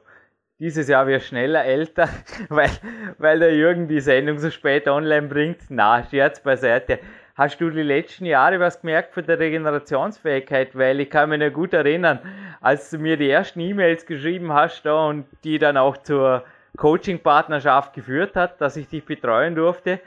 dieses 0.61 0.87
Jahr 0.87 1.09
wird 1.09 1.24
schneller 1.24 1.64
älter, 1.64 2.09
weil, 2.48 2.70
weil 3.18 3.40
der 3.40 3.57
Jürgen 3.57 3.88
die 3.88 3.98
Sendung 3.98 4.38
so 4.38 4.48
spät 4.51 4.87
online 4.87 5.27
bringt. 5.27 5.62
Na, 5.70 6.05
Scherz 6.05 6.40
beiseite. 6.40 7.01
Hast 7.35 7.61
du 7.61 7.68
die 7.70 7.83
letzten 7.83 8.27
Jahre 8.27 8.61
was 8.61 8.81
gemerkt 8.81 9.12
von 9.12 9.27
der 9.27 9.40
Regenerationsfähigkeit? 9.40 10.79
Weil 10.79 11.01
ich 11.01 11.11
kann 11.11 11.31
mich 11.31 11.40
noch 11.40 11.53
gut 11.53 11.72
erinnern, 11.72 12.20
als 12.61 12.90
du 12.90 12.98
mir 12.98 13.16
die 13.16 13.29
ersten 13.29 13.59
E-Mails 13.59 14.07
geschrieben 14.07 14.53
hast 14.53 14.83
da 14.85 15.09
und 15.09 15.27
die 15.42 15.59
dann 15.59 15.77
auch 15.77 15.96
zur 15.96 16.44
Coaching-Partnerschaft 16.77 17.92
geführt 17.92 18.37
hat, 18.37 18.61
dass 18.61 18.77
ich 18.77 18.87
dich 18.87 19.05
betreuen 19.05 19.57
durfte. 19.57 19.98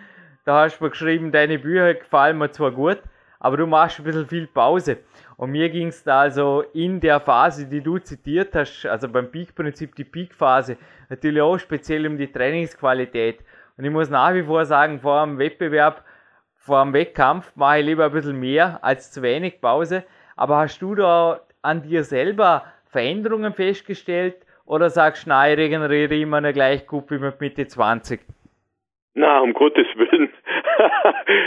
Da 0.46 0.62
hast 0.62 0.80
du 0.80 0.86
mir 0.86 0.92
geschrieben, 0.92 1.34
deine 1.34 1.60
Bücher 1.60 1.96
gefallen 1.96 2.38
mir 2.38 2.50
zwar 2.52 2.72
gut, 2.72 3.00
aber 3.42 3.58
du 3.58 3.68
machst 3.68 4.00
ein 4.00 4.06
bisschen 4.06 4.28
viel 4.28 4.48
Pause. 4.48 5.00
Und 5.36 5.52
mir 5.52 5.70
ging 5.70 5.88
es 5.88 6.04
da 6.04 6.22
also 6.22 6.64
in 6.74 7.00
der 7.00 7.20
Phase, 7.20 7.68
die 7.68 7.82
du 7.82 7.98
zitiert 7.98 8.56
hast, 8.56 8.86
also 8.86 9.10
beim 9.10 9.32
Peak-Prinzip, 9.32 9.96
die 9.96 10.04
Peak-Phase, 10.04 10.78
natürlich 11.10 11.42
auch 11.42 11.58
speziell 11.58 12.06
um 12.06 12.18
die 12.18 12.32
Trainingsqualität. 12.32 13.40
Und 13.78 13.84
ich 13.84 13.92
muss 13.92 14.12
nach 14.12 14.34
wie 14.36 14.44
vor 14.44 14.64
sagen, 14.66 15.00
vor 15.00 15.26
dem 15.26 15.40
Wettbewerb, 15.40 16.06
vor 16.56 16.84
dem 16.84 16.94
Wettkampf 16.94 17.52
mache 17.56 17.80
ich 17.80 17.86
lieber 17.88 18.06
ein 18.06 18.12
bisschen 18.12 18.40
mehr 18.40 18.80
als 18.84 19.12
zu 19.12 19.24
wenig 19.24 19.60
Pause. 19.60 20.04
Aber 20.36 20.58
hast 20.58 20.80
du 20.80 20.94
da 20.94 21.42
an 21.64 21.82
dir 21.82 22.04
selber 22.04 22.66
Veränderungen 22.86 23.54
festgestellt 23.54 24.36
oder 24.66 24.92
sagst 24.92 25.26
du, 25.26 25.30
nein, 25.30 25.54
ich 25.54 25.58
regeneriere 25.58 26.16
immer 26.16 26.42
noch 26.42 26.54
gleich 26.54 26.86
gut 26.86 27.10
wie 27.10 27.18
mit 27.18 27.42
Mitte 27.42 27.66
20? 27.66 28.22
Na, 29.16 29.40
um 29.40 29.54
Gottes 29.54 29.88
Willen. 29.96 30.30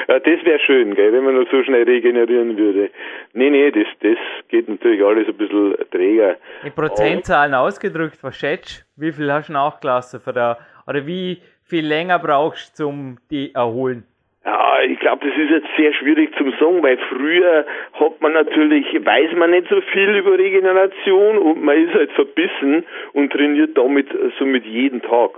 Das 0.09 0.44
wäre 0.44 0.59
schön, 0.61 0.94
gell, 0.94 1.12
wenn 1.12 1.25
man 1.25 1.35
nur 1.35 1.47
so 1.51 1.62
schnell 1.62 1.85
regenerieren 1.85 2.56
würde. 2.56 2.90
Nee, 3.33 3.50
nee, 3.50 3.71
das, 3.71 3.87
das 4.00 4.19
geht 4.48 4.69
natürlich 4.69 5.02
alles 5.04 5.29
ein 5.29 5.37
bisschen 5.37 5.75
träger. 5.90 6.37
In 6.65 6.73
Prozentzahlen 6.73 7.54
ausgedrückt, 7.54 8.19
was 8.23 8.37
schätzt? 8.37 8.87
Wie 8.96 9.13
viel 9.13 9.33
hast 9.33 9.48
du 9.48 9.54
nachgelassen 9.54 10.21
für 10.21 10.33
der, 10.33 10.59
oder 10.87 11.06
wie 11.06 11.38
viel 11.65 11.87
länger 11.87 12.19
brauchst 12.19 12.79
du 12.79 12.85
zum 12.85 13.19
die 13.31 13.54
erholen? 13.54 14.04
Ja, 14.44 14.83
ich 14.83 14.98
glaube, 15.00 15.27
das 15.27 15.37
ist 15.38 15.50
jetzt 15.50 15.69
sehr 15.77 15.94
schwierig 15.94 16.37
zum 16.37 16.50
sagen, 16.61 16.83
weil 16.83 16.98
früher 17.09 17.65
hat 17.94 18.21
man 18.21 18.35
natürlich, 18.35 18.87
weiß 18.92 19.33
man 19.37 19.52
nicht 19.52 19.69
so 19.69 19.81
viel 19.81 20.17
über 20.17 20.38
Regeneration 20.38 21.38
und 21.38 21.65
man 21.65 21.83
ist 21.83 21.94
halt 21.94 22.13
verbissen 22.13 22.85
und 23.15 23.33
trainiert 23.33 23.77
damit 23.77 24.09
somit 24.38 24.67
jeden 24.67 25.00
Tag. 25.00 25.31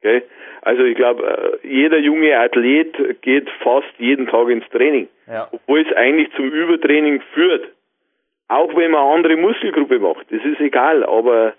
Gell? 0.00 0.22
Also 0.66 0.82
ich 0.82 0.96
glaube, 0.96 1.22
äh, 1.62 1.68
jeder 1.68 1.98
junge 1.98 2.36
Athlet 2.36 3.22
geht 3.22 3.48
fast 3.62 3.86
jeden 3.98 4.26
Tag 4.26 4.48
ins 4.48 4.68
Training, 4.70 5.06
Ja. 5.28 5.46
obwohl 5.52 5.82
es 5.86 5.92
eigentlich 5.94 6.28
zum 6.34 6.50
Übertraining 6.50 7.20
führt. 7.34 7.68
Auch 8.48 8.74
wenn 8.74 8.90
man 8.90 9.00
eine 9.02 9.14
andere 9.14 9.36
Muskelgruppe 9.36 10.00
macht, 10.00 10.26
das 10.32 10.44
ist 10.44 10.58
egal, 10.60 11.04
aber 11.04 11.54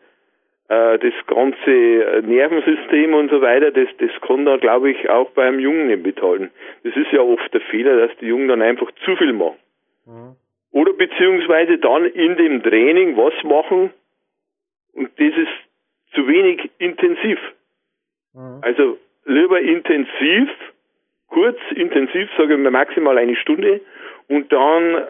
äh, 0.67 0.99
das 0.99 1.13
ganze 1.25 1.71
äh, 1.71 2.21
Nervensystem 2.21 3.13
und 3.13 3.31
so 3.31 3.39
weiter, 3.39 3.71
das, 3.71 3.87
das 3.97 4.11
kann 4.27 4.43
da, 4.43 4.57
glaube 4.57 4.91
ich, 4.91 5.09
auch 5.09 5.29
beim 5.29 5.61
Jungen 5.61 5.87
nicht 5.87 6.03
mithalten. 6.03 6.51
Das 6.83 6.93
ist 6.97 7.09
ja 7.13 7.21
oft 7.21 7.53
der 7.53 7.61
Fehler, 7.61 7.95
dass 8.07 8.17
die 8.17 8.25
Jungen 8.27 8.49
dann 8.49 8.61
einfach 8.61 8.91
zu 9.05 9.15
viel 9.15 9.31
machen. 9.31 9.55
Oder 10.71 10.91
beziehungsweise 10.91 11.77
dann 11.77 12.07
in 12.07 12.35
dem 12.35 12.61
Training 12.61 13.15
was 13.15 13.33
machen 13.45 13.91
und 14.95 15.09
das 15.17 15.33
ist 15.37 16.13
zu 16.13 16.27
wenig 16.27 16.69
intensiv. 16.77 17.39
Also 18.61 18.97
lieber 19.25 19.59
intensiv, 19.59 20.49
kurz 21.27 21.57
intensiv, 21.75 22.29
sage 22.37 22.53
ich 22.53 22.59
mal 22.59 22.71
maximal 22.71 23.17
eine 23.17 23.35
Stunde 23.35 23.81
und 24.27 24.51
dann 24.51 25.07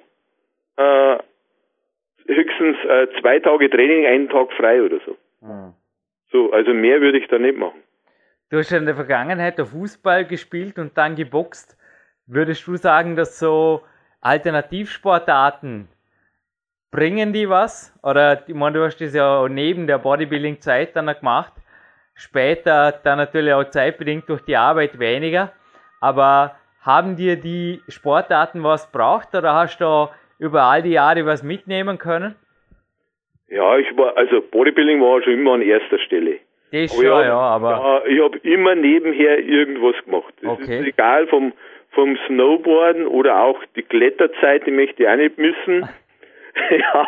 äh, 0.77 1.17
höchstens 2.27 2.77
äh, 2.85 3.07
zwei 3.19 3.39
Tage 3.39 3.69
Training, 3.69 4.05
einen 4.05 4.29
Tag 4.29 4.51
frei 4.53 4.81
oder 4.81 4.99
so. 5.05 5.17
So, 6.31 6.51
also 6.51 6.73
mehr 6.73 7.01
würde 7.01 7.19
ich 7.19 7.27
da 7.27 7.39
nicht 7.39 7.57
machen. 7.57 7.81
Du 8.49 8.57
hast 8.57 8.71
ja 8.71 8.77
in 8.77 8.85
der 8.85 8.95
Vergangenheit 8.95 9.59
auf 9.59 9.71
Fußball 9.71 10.25
gespielt 10.25 10.79
und 10.79 10.97
dann 10.97 11.15
geboxt. 11.15 11.77
Würdest 12.27 12.65
du 12.67 12.75
sagen, 12.75 13.15
dass 13.15 13.39
so 13.39 13.81
Alternativsportarten 14.21 15.87
bringen 16.91 17.33
die 17.33 17.49
was? 17.49 17.97
Oder 18.03 18.47
ich 18.47 18.55
meine, 18.55 18.77
du 18.77 18.85
hast 18.85 18.99
das 18.99 19.13
ja 19.13 19.39
auch 19.39 19.47
neben 19.47 19.87
der 19.87 19.97
Bodybuilding-Zeit 19.99 20.95
dann 20.95 21.07
gemacht. 21.07 21.53
Später 22.17 22.99
dann 23.03 23.19
natürlich 23.19 23.53
auch 23.53 23.69
zeitbedingt 23.69 24.27
durch 24.27 24.41
die 24.41 24.57
Arbeit 24.57 24.97
weniger. 24.99 25.53
Aber 26.01 26.55
haben 26.81 27.15
dir 27.15 27.35
die 27.35 27.81
Sportarten 27.87 28.63
was 28.63 28.91
braucht 28.91 29.35
oder 29.35 29.53
hast 29.53 29.79
du 29.79 30.09
über 30.39 30.63
all 30.63 30.81
die 30.81 30.91
Jahre 30.91 31.25
was 31.25 31.43
mitnehmen 31.43 31.97
können? 31.97 32.35
Ja, 33.49 33.77
ich 33.77 33.95
war, 33.95 34.17
also 34.17 34.41
Bodybuilding 34.41 34.99
war 35.01 35.21
schon 35.21 35.33
immer 35.33 35.53
an 35.53 35.61
erster 35.61 35.99
Stelle. 35.99 36.39
Das 36.71 36.91
Aber 36.91 37.01
schon, 37.01 37.03
ja, 37.05 37.23
ja, 37.23 37.37
aber 37.39 37.69
Ja, 37.69 38.05
ich 38.05 38.21
habe 38.21 38.37
immer 38.39 38.75
nebenher 38.75 39.39
irgendwas 39.39 39.95
gemacht. 40.03 40.33
Das 40.41 40.51
Okay. 40.53 40.79
ist 40.79 40.87
egal 40.87 41.27
vom, 41.27 41.53
vom 41.91 42.17
Snowboarden 42.27 43.07
oder 43.07 43.41
auch 43.41 43.59
die 43.75 43.83
Kletterzeit, 43.83 44.65
die 44.65 44.71
möchte 44.71 45.03
ich 45.03 45.09
auch 45.09 45.15
nicht 45.15 45.37
missen. 45.37 45.87
ja, 46.71 47.07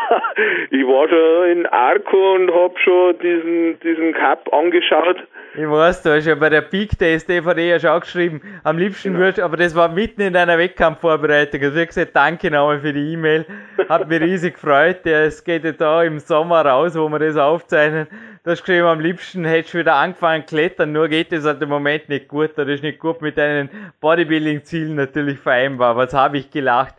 ich 0.72 0.84
war 0.86 1.08
schon 1.10 1.50
in 1.58 1.66
Arco 1.68 2.36
und 2.36 2.52
habe 2.54 2.74
schon 2.80 3.18
diesen, 3.20 3.80
diesen 3.82 4.14
Cup 4.14 4.52
angeschaut. 4.54 5.18
ich 5.56 5.68
weiß, 5.70 6.04
du 6.04 6.12
hast 6.16 6.26
ja 6.28 6.36
bei 6.36 6.50
der 6.50 6.62
Peak 6.62 6.97
Days 6.97 7.26
DVD 7.26 7.70
ja 7.72 7.80
schon 7.80 8.00
geschrieben, 8.00 8.41
am 8.64 8.78
liebsten 8.78 9.10
Genau. 9.14 9.20
würdest, 9.26 9.39
aber 9.41 9.58
das 9.58 9.76
war 9.76 9.89
mitten 9.89 10.22
in 10.22 10.34
deiner 10.34 10.58
Wettkampfvorbereitung. 10.58 11.62
Also 11.62 11.76
ich 11.76 11.82
hab 11.82 11.88
gesagt, 11.89 12.16
danke 12.16 12.52
nochmal 12.52 12.80
für 12.80 12.93
die 12.93 13.14
E-Mail. 13.14 13.45
Hat 13.89 14.08
mich 14.08 14.22
riesig 14.22 14.54
gefreut. 14.56 15.06
Ja, 15.06 15.22
Es 15.24 15.43
geht 15.43 15.64
ja 15.64 15.72
da 15.72 16.04
im 16.04 16.20
Sommer 16.20 16.66
raus, 16.66 16.97
wo 16.97 17.10
wir 17.10 17.20
das 17.20 17.38
aufzeichnen. 17.38 18.08
Du 18.43 18.52
hast 18.52 18.64
geschrieben, 18.66 18.86
am 18.88 19.00
liebsten 19.02 19.43
hättest 19.45 19.74
du 19.74 19.80
wieder 19.80 19.95
angefangen 19.95 20.45
klettern, 20.45 20.93
nur 20.93 21.08
geht 21.10 21.32
das 21.32 21.45
halt 21.45 21.62
im 21.62 21.70
Moment 21.70 22.08
nicht 22.10 22.28
gut. 22.30 22.52
Das 22.56 22.68
ist 22.68 22.84
nicht 22.84 23.00
gut 23.00 23.22
mit 23.22 23.38
deinen 23.38 23.70
Bodybuilding-Zielen 24.00 24.95
natürlich 24.95 25.38
vereinbar. 25.39 25.95
Was 25.97 26.14
habe 26.14 26.38
ich 26.38 26.50
gelacht? 26.50 26.95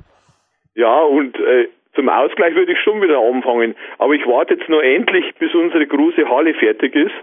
Ja, 0.75 1.01
und 1.01 1.35
äh, 1.37 1.69
zum 1.95 2.09
Ausgleich 2.09 2.55
würde 2.55 2.73
ich 2.73 2.81
schon 2.81 3.03
wieder 3.03 3.19
anfangen. 3.19 3.75
Aber 3.99 4.15
ich 4.15 4.27
warte 4.27 4.55
jetzt 4.55 4.69
nur 4.69 4.83
endlich, 4.83 5.35
bis 5.39 5.55
unsere 5.55 5.87
große 5.87 6.29
Halle 6.29 6.55
fertig 6.55 6.95
ist. 6.95 7.15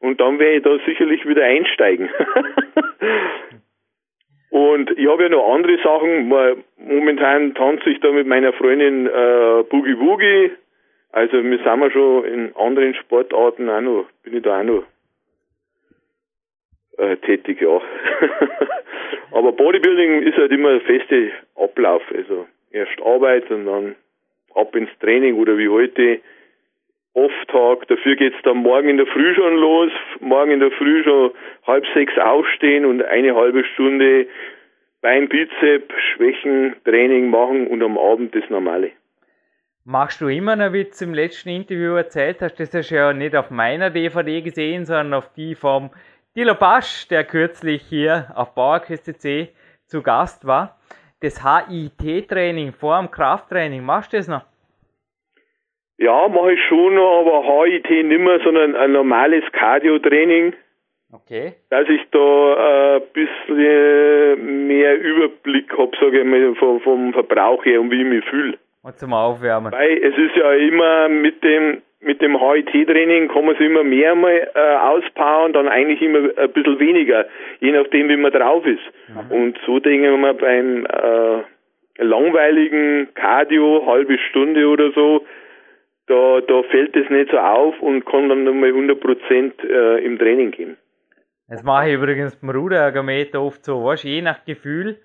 Und 0.00 0.20
dann 0.20 0.38
werde 0.38 0.56
ich 0.56 0.62
da 0.62 0.78
sicherlich 0.86 1.26
wieder 1.26 1.44
einsteigen. 1.44 2.08
und 4.50 4.90
ich 4.98 5.08
habe 5.08 5.24
ja 5.24 5.28
noch 5.28 5.54
andere 5.54 5.78
Sachen. 5.82 6.32
Momentan 6.78 7.54
tanze 7.54 7.90
ich 7.90 8.00
da 8.00 8.10
mit 8.10 8.26
meiner 8.26 8.52
Freundin 8.52 9.06
äh, 9.06 9.62
Boogie 9.68 9.98
Woogie. 9.98 10.52
Also 11.12 11.42
wir 11.42 11.58
sind 11.58 11.66
ja 11.66 11.90
schon 11.90 12.24
in 12.24 12.56
anderen 12.56 12.94
Sportarten 12.94 13.68
auch 13.68 13.80
noch, 13.80 14.06
bin 14.22 14.36
ich 14.36 14.42
da 14.42 14.60
auch 14.60 14.64
noch 14.64 14.84
äh, 16.98 17.16
tätig, 17.16 17.60
ja. 17.60 17.80
Aber 19.32 19.52
Bodybuilding 19.52 20.22
ist 20.22 20.36
halt 20.36 20.52
immer 20.52 20.70
ein 20.70 20.80
fester 20.82 21.16
Ablauf. 21.56 22.02
Also 22.14 22.46
erst 22.70 23.00
Arbeit 23.02 23.50
und 23.50 23.66
dann 23.66 23.96
ab 24.54 24.74
ins 24.74 24.90
Training 25.00 25.36
oder 25.36 25.58
wie 25.58 25.68
heute 25.68 26.20
Off-Tag. 27.14 27.88
Dafür 27.88 28.16
geht's 28.16 28.40
dann 28.44 28.58
morgen 28.58 28.88
in 28.88 28.96
der 28.96 29.06
Früh 29.06 29.34
schon 29.34 29.56
los. 29.56 29.90
Morgen 30.20 30.52
in 30.52 30.60
der 30.60 30.70
Früh 30.72 31.02
schon 31.02 31.32
halb 31.66 31.84
sechs 31.94 32.16
aufstehen 32.18 32.84
und 32.84 33.02
eine 33.02 33.34
halbe 33.34 33.64
Stunde 33.64 34.26
Bein, 35.02 35.30
Bizep, 35.30 35.90
Schwächen, 36.12 36.76
Training 36.84 37.30
machen 37.30 37.68
und 37.68 37.82
am 37.82 37.96
Abend 37.96 38.34
das 38.34 38.44
Normale. 38.50 38.90
Machst 39.84 40.20
du 40.20 40.28
immer 40.28 40.56
noch, 40.56 40.74
wie 40.74 40.84
du 40.84 41.04
im 41.04 41.14
letzten 41.14 41.48
Interview 41.48 41.94
erzählt 41.94 42.42
hast, 42.42 42.60
das 42.60 42.74
hast 42.74 42.90
du 42.90 42.96
ja 42.96 43.14
nicht 43.14 43.34
auf 43.34 43.50
meiner 43.50 43.88
DVD 43.88 44.42
gesehen, 44.42 44.84
sondern 44.84 45.14
auf 45.14 45.32
die 45.32 45.54
vom 45.54 45.90
Dilo 46.36 46.54
Basch, 46.54 47.08
der 47.08 47.24
kürzlich 47.24 47.82
hier 47.82 48.30
auf 48.34 48.54
Bauerküste 48.54 49.14
zu 49.86 50.02
Gast 50.02 50.46
war. 50.46 50.78
Das 51.20 51.42
HIT-Training 51.44 52.72
vor 52.72 52.98
dem 52.98 53.10
Krafttraining, 53.10 53.84
machst 53.84 54.12
du 54.12 54.16
das 54.16 54.28
noch? 54.28 54.44
Ja, 55.98 56.28
mache 56.28 56.54
ich 56.54 56.60
schon 56.68 56.94
noch, 56.94 57.20
aber 57.20 57.66
HIT 57.66 57.90
nimmer, 58.06 58.40
sondern 58.42 58.74
ein 58.74 58.92
normales 58.92 59.44
Cardio-Training. 59.52 60.54
Okay. 61.12 61.54
dass 61.70 61.88
ich 61.88 62.00
da 62.12 62.96
ein 62.96 63.02
bisschen 63.12 64.68
mehr 64.68 64.96
Überblick 64.96 65.76
habe, 65.76 65.90
sage 66.00 66.20
ich 66.20 66.24
mal, 66.24 66.54
vom, 66.54 66.80
vom 66.80 67.12
Verbrauch 67.12 67.64
her 67.64 67.80
und 67.80 67.90
wie 67.90 68.02
ich 68.02 68.06
mich 68.06 68.24
fühle. 68.26 68.58
Und 68.82 68.98
zum 68.98 69.12
Aufwärmen. 69.12 69.72
Weil 69.72 69.98
es 69.98 70.16
ist 70.16 70.36
ja 70.36 70.52
immer 70.52 71.08
mit 71.08 71.42
dem 71.44 71.82
mit 72.02 72.22
dem 72.22 72.40
HIT-Training 72.40 73.28
kann 73.28 73.44
man 73.44 73.56
sich 73.56 73.66
immer 73.66 73.84
mehr 73.84 74.14
mal 74.14 74.50
äh, 74.54 74.76
auspowern, 74.76 75.52
dann 75.52 75.68
eigentlich 75.68 76.00
immer 76.00 76.30
ein 76.34 76.50
bisschen 76.52 76.80
weniger, 76.80 77.26
je 77.60 77.72
nachdem 77.72 78.08
wie 78.08 78.16
man 78.16 78.32
drauf 78.32 78.64
ist. 78.64 78.80
Und 79.28 79.58
so 79.66 79.80
denke 79.80 80.16
mal 80.16 80.32
beim 80.32 80.86
äh, 80.86 81.42
langweiligen 82.02 83.08
Cardio, 83.14 83.84
halbe 83.86 84.16
Stunde 84.30 84.66
oder 84.66 84.92
so, 84.92 85.26
da, 86.06 86.40
da 86.40 86.62
fällt 86.70 86.96
es 86.96 87.08
nicht 87.10 87.30
so 87.30 87.38
auf 87.38 87.80
und 87.80 88.04
kann 88.06 88.28
dann 88.30 88.44
nochmal 88.44 88.70
100% 88.70 89.62
äh, 89.62 90.04
im 90.04 90.18
Training 90.18 90.50
gehen. 90.52 90.76
Das 91.48 91.62
mache 91.62 91.88
ich 91.88 91.94
übrigens 91.94 92.36
beim 92.36 92.50
Ruderergometer 92.50 93.42
oft 93.42 93.64
so, 93.64 93.84
weißt, 93.84 94.04
je 94.04 94.22
nach 94.22 94.44
Gefühl, 94.44 94.96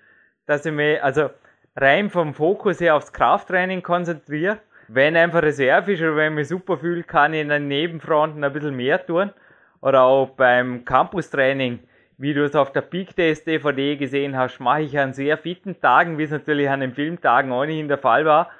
dass 0.46 0.64
ich 0.64 0.72
mich, 0.72 1.02
also 1.02 1.28
rein 1.76 2.10
vom 2.10 2.34
Fokus 2.34 2.80
her 2.80 2.96
aufs 2.96 3.12
Krafttraining 3.12 3.82
konzentriere. 3.82 4.58
Wenn 4.88 5.16
einfach 5.16 5.42
Reserve 5.42 5.92
ist 5.92 6.00
oder 6.00 6.16
wenn 6.16 6.32
ich 6.32 6.36
mich 6.36 6.48
super 6.48 6.78
fühle, 6.78 7.02
kann 7.02 7.34
ich 7.34 7.40
in 7.42 7.48
den 7.48 7.68
Nebenfronten 7.68 8.42
ein 8.42 8.52
bisschen 8.52 8.76
mehr 8.76 9.04
tun. 9.04 9.30
Oder 9.80 10.02
auch 10.02 10.30
beim 10.30 10.84
Campus-Training, 10.84 11.80
wie 12.18 12.34
du 12.34 12.44
es 12.44 12.54
auf 12.54 12.72
der 12.72 12.80
Peak 12.80 13.14
Days 13.14 13.44
DVD 13.44 13.96
gesehen 13.96 14.36
hast, 14.36 14.58
mache 14.58 14.82
ich 14.82 14.98
an 14.98 15.12
sehr 15.12 15.36
fitten 15.36 15.80
Tagen, 15.80 16.18
wie 16.18 16.22
es 16.22 16.30
natürlich 16.30 16.68
an 16.70 16.80
den 16.80 16.94
Filmtagen 16.94 17.52
ohnehin 17.52 17.88
der 17.88 17.98
Fall 17.98 18.24
war, 18.24 18.50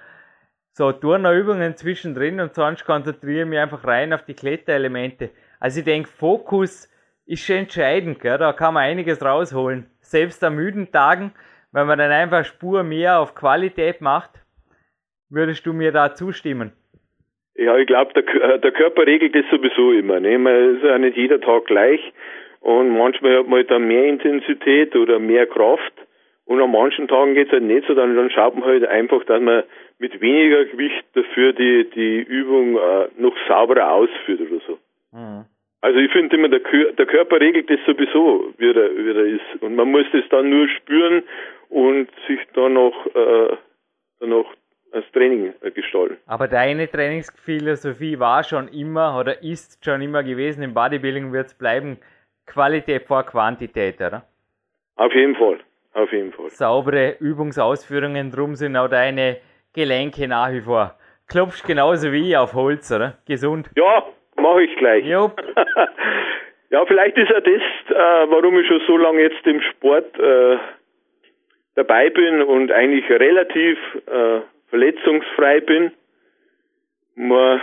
so 0.72 0.92
Turnerübungen 0.92 1.74
zwischendrin 1.74 2.38
und 2.38 2.54
sonst 2.54 2.84
konzentriere 2.84 3.44
ich 3.44 3.48
mich 3.48 3.58
einfach 3.58 3.82
rein 3.86 4.12
auf 4.12 4.24
die 4.24 4.34
Kletterelemente. 4.34 5.30
Also 5.58 5.78
ich 5.78 5.86
denke, 5.86 6.08
Fokus 6.08 6.90
ist 7.24 7.44
schon 7.44 7.56
entscheidend, 7.56 8.20
gell? 8.20 8.36
da 8.36 8.52
kann 8.52 8.74
man 8.74 8.82
einiges 8.82 9.22
rausholen. 9.22 9.86
Selbst 10.00 10.44
an 10.44 10.54
müden 10.54 10.92
Tagen, 10.92 11.32
wenn 11.76 11.86
man 11.86 11.98
dann 11.98 12.10
einfach 12.10 12.46
Spur 12.46 12.82
mehr 12.84 13.20
auf 13.20 13.34
Qualität 13.34 14.00
macht, 14.00 14.30
würdest 15.28 15.66
du 15.66 15.74
mir 15.74 15.92
da 15.92 16.14
zustimmen? 16.14 16.72
Ja, 17.54 17.76
ich 17.76 17.86
glaube, 17.86 18.14
der, 18.14 18.24
Kö- 18.24 18.56
der 18.56 18.72
Körper 18.72 19.06
regelt 19.06 19.34
das 19.34 19.44
sowieso 19.50 19.92
immer. 19.92 20.18
Ne? 20.18 20.38
Man 20.38 20.76
ist 20.76 20.82
ja 20.82 20.96
nicht 20.96 21.18
jeder 21.18 21.38
Tag 21.38 21.66
gleich 21.66 22.00
und 22.60 22.96
manchmal 22.96 23.38
hat 23.38 23.46
man 23.46 23.58
halt 23.58 23.70
dann 23.70 23.86
mehr 23.86 24.06
Intensität 24.06 24.96
oder 24.96 25.18
mehr 25.18 25.46
Kraft 25.46 25.92
und 26.46 26.62
an 26.62 26.72
manchen 26.72 27.08
Tagen 27.08 27.34
geht's 27.34 27.52
halt 27.52 27.64
nicht 27.64 27.86
so, 27.86 27.94
dann, 27.94 28.16
dann 28.16 28.30
schaut 28.30 28.54
man 28.56 28.64
halt 28.64 28.86
einfach, 28.86 29.22
dass 29.24 29.42
man 29.42 29.62
mit 29.98 30.18
weniger 30.22 30.64
Gewicht 30.64 31.04
dafür 31.12 31.52
die, 31.52 31.90
die 31.90 32.20
Übung 32.22 32.76
äh, 32.78 33.08
noch 33.18 33.34
sauberer 33.48 33.92
ausführt 33.92 34.40
oder 34.40 34.60
so. 34.66 34.78
Also 35.82 35.98
ich 35.98 36.10
finde 36.10 36.36
immer, 36.36 36.48
der, 36.48 36.60
der 36.92 37.06
Körper 37.06 37.38
regelt 37.38 37.68
das 37.68 37.80
sowieso, 37.86 38.52
wie 38.56 38.70
er, 38.70 38.74
wie 38.74 39.10
er 39.10 39.26
ist. 39.26 39.62
Und 39.62 39.76
man 39.76 39.90
muss 39.90 40.06
das 40.12 40.24
dann 40.30 40.48
nur 40.50 40.68
spüren 40.68 41.22
und 41.68 42.08
sich 42.26 42.40
dann 42.54 42.74
noch, 42.74 43.06
äh, 43.14 43.56
dann 44.20 44.28
noch 44.30 44.52
als 44.92 45.04
Training 45.12 45.52
äh, 45.60 45.70
gestalten. 45.70 46.16
Aber 46.26 46.48
deine 46.48 46.90
Trainingsphilosophie 46.90 48.18
war 48.18 48.42
schon 48.44 48.68
immer 48.68 49.18
oder 49.18 49.42
ist 49.42 49.84
schon 49.84 50.00
immer 50.00 50.22
gewesen, 50.22 50.62
im 50.62 50.74
Bodybuilding 50.74 51.32
wird 51.32 51.46
es 51.46 51.54
bleiben, 51.54 51.98
Qualität 52.46 53.04
vor 53.04 53.24
Quantität, 53.24 54.00
oder? 54.00 54.24
Auf 54.96 55.12
jeden 55.14 55.34
Fall, 55.34 55.58
auf 55.94 56.10
jeden 56.12 56.32
Fall. 56.32 56.48
Saubere 56.50 57.16
Übungsausführungen, 57.20 58.30
drum 58.30 58.54
sind 58.54 58.76
auch 58.76 58.88
deine 58.88 59.38
Gelenke 59.74 60.26
nach 60.26 60.50
wie 60.52 60.62
vor. 60.62 60.94
Klopfst 61.28 61.66
genauso 61.66 62.12
wie 62.12 62.30
ich 62.30 62.36
auf 62.36 62.54
Holz, 62.54 62.90
oder? 62.92 63.18
Gesund. 63.26 63.68
Ja, 63.76 64.06
mache 64.36 64.62
ich 64.62 64.76
gleich. 64.76 65.04
Jupp. 65.04 65.36
ja, 66.70 66.86
vielleicht 66.86 67.18
ist 67.18 67.30
ja 67.30 67.40
das, 67.40 67.62
äh, 67.88 68.30
warum 68.30 68.58
ich 68.58 68.66
schon 68.68 68.80
so 68.86 68.96
lange 68.96 69.22
jetzt 69.22 69.44
im 69.46 69.60
Sport 69.60 70.18
äh, 70.18 70.56
dabei 71.76 72.10
bin 72.10 72.42
und 72.42 72.72
eigentlich 72.72 73.08
relativ 73.08 73.78
äh, 74.06 74.40
verletzungsfrei 74.68 75.60
bin. 75.60 75.92
Nur 77.14 77.60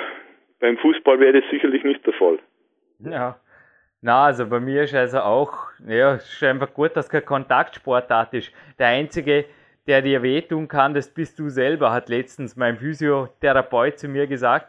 beim 0.59 0.77
Fußball 0.77 1.19
wäre 1.19 1.41
das 1.41 1.49
sicherlich 1.51 1.83
nicht 1.83 2.05
der 2.05 2.13
Fall. 2.13 2.39
Ja. 2.99 3.37
Na, 4.01 4.25
also 4.25 4.47
bei 4.47 4.59
mir 4.59 4.83
ist 4.83 4.95
also 4.95 5.19
auch, 5.19 5.69
ja, 5.87 6.15
es 6.15 6.31
ist 6.33 6.43
einfach 6.43 6.73
gut, 6.73 6.95
dass 6.95 7.09
kein 7.09 7.25
Kontaktsportart 7.25 8.33
ist. 8.33 8.53
Der 8.77 8.87
einzige, 8.87 9.45
der 9.87 10.01
dir 10.01 10.21
wehtun 10.21 10.67
kann, 10.67 10.93
das 10.93 11.13
bist 11.13 11.39
du 11.39 11.49
selber, 11.49 11.91
hat 11.91 12.09
letztens 12.09 12.55
mein 12.55 12.77
Physiotherapeut 12.77 13.97
zu 13.97 14.07
mir 14.07 14.27
gesagt. 14.27 14.67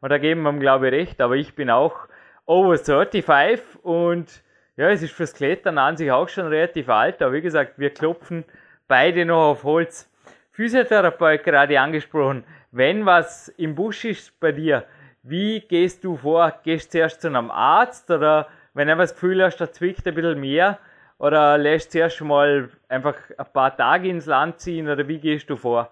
Und 0.00 0.10
da 0.10 0.18
geben 0.18 0.42
wir 0.42 0.50
ihm, 0.50 0.60
glaube 0.60 0.86
ich, 0.86 0.92
recht, 0.92 1.20
aber 1.20 1.34
ich 1.34 1.54
bin 1.54 1.68
auch 1.68 2.08
over 2.46 2.76
35 2.78 3.60
und 3.82 4.42
ja, 4.76 4.90
es 4.90 5.02
ist 5.02 5.12
fürs 5.12 5.34
Klettern 5.34 5.78
an 5.78 5.96
sich 5.96 6.12
auch 6.12 6.28
schon 6.28 6.46
relativ 6.46 6.88
alt, 6.88 7.22
aber 7.22 7.32
wie 7.32 7.40
gesagt, 7.40 7.78
wir 7.78 7.90
klopfen 7.90 8.44
beide 8.88 9.24
noch 9.24 9.50
auf 9.50 9.64
Holz. 9.64 10.10
Physiotherapeut 10.52 11.44
gerade 11.44 11.78
angesprochen, 11.78 12.44
wenn 12.72 13.04
was 13.06 13.48
im 13.58 13.74
Busch 13.74 14.04
ist 14.04 14.38
bei 14.40 14.52
dir, 14.52 14.84
wie 15.22 15.60
gehst 15.60 16.04
du 16.04 16.16
vor? 16.16 16.52
Gehst 16.64 16.94
du 16.94 16.98
zuerst 16.98 17.20
zu 17.20 17.28
einem 17.28 17.50
Arzt 17.50 18.10
oder 18.10 18.48
wenn 18.74 18.88
du 18.88 18.96
das 18.96 19.14
Gefühl 19.14 19.42
hast, 19.42 19.58
da 19.58 19.70
zwickt 19.70 20.06
ein 20.06 20.14
bisschen 20.14 20.40
mehr 20.40 20.78
oder 21.18 21.58
lässt 21.58 21.94
du 21.94 21.98
zuerst 21.98 22.22
mal 22.22 22.68
einfach 22.88 23.16
ein 23.36 23.46
paar 23.52 23.76
Tage 23.76 24.08
ins 24.08 24.26
Land 24.26 24.60
ziehen 24.60 24.88
oder 24.88 25.08
wie 25.08 25.18
gehst 25.18 25.50
du 25.50 25.56
vor? 25.56 25.90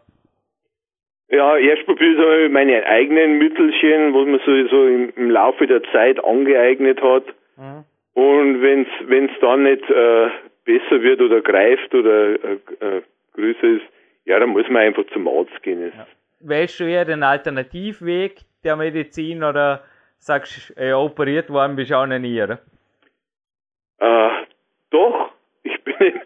Ja, 1.29 1.57
erst 1.57 1.87
probiere 1.87 2.45
ich 2.45 2.53
meine 2.53 2.87
eigenen 2.87 3.39
Mittelchen, 3.39 4.15
was 4.15 4.27
man 4.27 4.41
sowieso 4.45 4.87
im, 4.87 5.31
Laufe 5.31 5.67
der 5.67 5.83
Zeit 5.93 6.23
angeeignet 6.23 7.01
hat. 7.03 7.25
Mhm. 7.57 7.85
Und 8.15 8.63
wenn's 8.63 8.89
wenn's 9.07 9.33
dann 9.41 9.65
nicht 9.65 9.83
äh, 9.91 10.29
besser 10.65 11.03
wird 11.03 11.21
oder 11.21 11.41
greift 11.41 11.95
oder 11.95 12.35
äh, 12.45 12.59
äh, 12.81 13.03
größer 13.35 13.65
ist, 13.65 13.85
ja, 14.25 14.39
dann 14.39 14.51
muss 14.51 14.69
man 14.69 14.83
einfach 14.83 15.05
zum 15.13 15.29
Arzt 15.29 15.63
gehen. 15.63 15.93
Ja. 15.95 16.07
Wählst 16.41 16.81
du 16.81 16.85
eher 16.85 17.05
den 17.05 17.23
Alternativweg 17.23 18.41
der 18.63 18.77
Medizin 18.77 19.43
oder 19.43 19.85
sagst 20.19 20.71
du, 20.77 20.83
äh, 20.83 20.93
operiert 20.93 21.51
worden 21.51 21.77
bist 21.77 21.91
du 21.91 21.99
auch 21.99 22.07
noch 22.07 22.19
nie, 22.19 22.43
oder? 22.43 22.59
Äh, 23.99 24.31
doch, 24.91 25.31
ich 25.63 25.83
bin. 25.85 25.95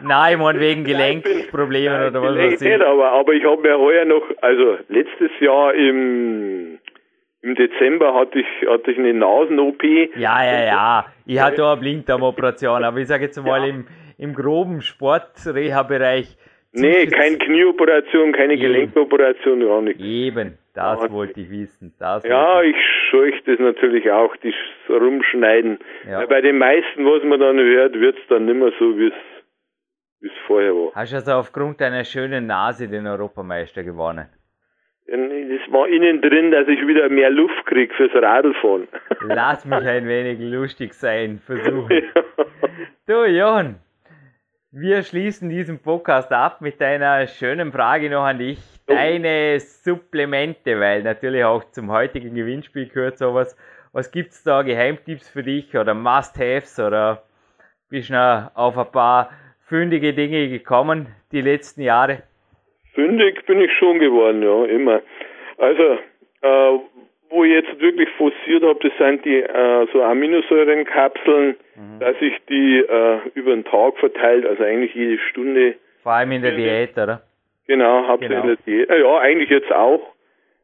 Nein, 0.00 0.34
ich 0.34 0.38
meine 0.38 0.60
wegen 0.60 0.84
Gelenkproblemen 0.84 2.08
oder 2.08 2.22
was 2.22 2.36
weiß 2.36 2.62
ich. 2.62 2.68
Nicht, 2.68 2.82
aber, 2.82 3.12
aber 3.12 3.32
ich 3.32 3.44
habe 3.44 3.62
mir 3.62 3.78
heuer 3.78 4.04
noch, 4.04 4.22
also 4.40 4.78
letztes 4.88 5.30
Jahr 5.40 5.74
im 5.74 6.78
im 7.42 7.56
Dezember 7.56 8.14
hatte 8.14 8.38
ich, 8.38 8.68
hatte 8.68 8.92
ich 8.92 8.98
eine 8.98 9.12
Nasen-OP. 9.12 9.82
Ja, 10.16 10.44
ja, 10.44 10.64
ja. 10.64 11.06
Ich 11.26 11.40
hatte 11.40 11.64
auch 11.64 11.72
eine 11.72 11.80
Blinddarmoperation, 11.80 12.84
aber 12.84 12.98
ich 12.98 13.08
sage 13.08 13.24
jetzt 13.24 13.42
mal 13.42 13.62
ja. 13.62 13.74
im, 13.74 13.86
im 14.16 14.32
groben 14.32 14.80
Sportreha-Bereich. 14.80 16.36
Nee, 16.72 17.06
keine 17.06 17.36
Knieoperation, 17.38 18.32
keine 18.32 18.54
Eben. 18.54 18.62
Gelenkoperation, 18.62 19.60
gar 19.60 19.82
nichts. 19.82 20.02
Eben, 20.02 20.56
das 20.72 21.02
ja. 21.02 21.10
wollte 21.10 21.40
ich 21.40 21.50
wissen. 21.50 21.92
Das 21.98 22.24
ja, 22.24 22.62
ich 22.62 22.76
scheuche 23.10 23.42
das 23.44 23.58
natürlich 23.58 24.10
auch, 24.10 24.34
das 24.36 24.54
Rumschneiden. 24.88 25.80
Ja. 26.08 26.24
Bei 26.26 26.40
den 26.40 26.58
meisten, 26.58 27.04
was 27.04 27.24
man 27.24 27.40
dann 27.40 27.58
hört, 27.58 27.94
wird 27.94 28.16
es 28.16 28.26
dann 28.28 28.46
nicht 28.46 28.56
mehr 28.56 28.72
so, 28.78 28.96
wie 28.96 29.08
es 29.08 30.32
vorher 30.46 30.72
war. 30.72 30.92
Hast 30.94 31.12
du 31.12 31.16
also 31.16 31.32
aufgrund 31.32 31.80
deiner 31.80 32.04
schönen 32.04 32.46
Nase 32.46 32.88
den 32.88 33.06
Europameister 33.06 33.82
gewonnen? 33.82 34.28
Das 35.06 35.72
war 35.72 35.88
innen 35.88 36.22
drin, 36.22 36.50
dass 36.50 36.68
ich 36.68 36.86
wieder 36.86 37.08
mehr 37.08 37.30
Luft 37.30 37.66
kriege 37.66 37.92
fürs 37.94 38.14
Radlfahren. 38.14 38.88
Lass 39.20 39.64
mich 39.64 39.84
ein 39.84 40.06
wenig 40.06 40.38
lustig 40.40 40.94
sein, 40.94 41.38
versuchen. 41.38 42.02
Du, 43.06 43.24
Johann, 43.24 43.80
wir 44.70 45.02
schließen 45.02 45.50
diesen 45.50 45.80
Podcast 45.80 46.32
ab 46.32 46.60
mit 46.60 46.80
einer 46.80 47.26
schönen 47.26 47.72
Frage 47.72 48.08
noch 48.08 48.22
an 48.24 48.38
dich. 48.38 48.58
Deine 48.86 49.60
Supplemente, 49.60 50.78
weil 50.80 51.02
natürlich 51.02 51.44
auch 51.44 51.64
zum 51.72 51.90
heutigen 51.90 52.34
Gewinnspiel 52.34 52.88
gehört 52.88 53.18
sowas. 53.18 53.56
Was 53.92 54.10
gibt 54.10 54.30
es 54.30 54.42
da 54.44 54.62
Geheimtipps 54.62 55.28
für 55.28 55.42
dich 55.42 55.76
oder 55.76 55.94
Must-Haves 55.94 56.78
oder 56.78 57.24
bist 57.90 58.08
du 58.08 58.14
noch 58.14 58.50
auf 58.54 58.78
ein 58.78 58.90
paar 58.90 59.30
fündige 59.60 60.14
Dinge 60.14 60.48
gekommen 60.48 61.08
die 61.32 61.42
letzten 61.42 61.82
Jahre? 61.82 62.22
Fündig 62.94 63.44
bin 63.46 63.60
ich 63.60 63.72
schon 63.72 63.98
geworden, 63.98 64.42
ja, 64.42 64.64
immer. 64.66 65.00
Also, 65.58 65.98
äh, 66.42 66.78
wo 67.30 67.44
ich 67.44 67.52
jetzt 67.52 67.80
wirklich 67.80 68.08
forciert 68.18 68.62
habe, 68.62 68.78
das 68.82 68.92
sind 68.98 69.24
die 69.24 69.40
äh, 69.40 69.86
so 69.92 70.02
Aminosäurenkapseln, 70.02 71.56
mhm. 71.76 71.98
dass 72.00 72.16
ich 72.20 72.34
die 72.48 72.78
äh, 72.80 73.18
über 73.34 73.52
den 73.52 73.64
Tag 73.64 73.96
verteilt, 73.98 74.46
also 74.46 74.62
eigentlich 74.62 74.94
jede 74.94 75.18
Stunde. 75.30 75.74
Vor 76.02 76.12
allem 76.12 76.32
in 76.32 76.42
der 76.42 76.52
Diät, 76.52 76.92
oder? 76.98 77.22
Genau, 77.66 78.06
hauptsächlich 78.06 78.42
genau. 78.42 78.52
in 78.52 78.58
der 78.64 78.86
Diät. 78.86 78.90
Ja, 78.90 79.18
eigentlich 79.18 79.48
jetzt 79.48 79.72
auch. 79.72 80.12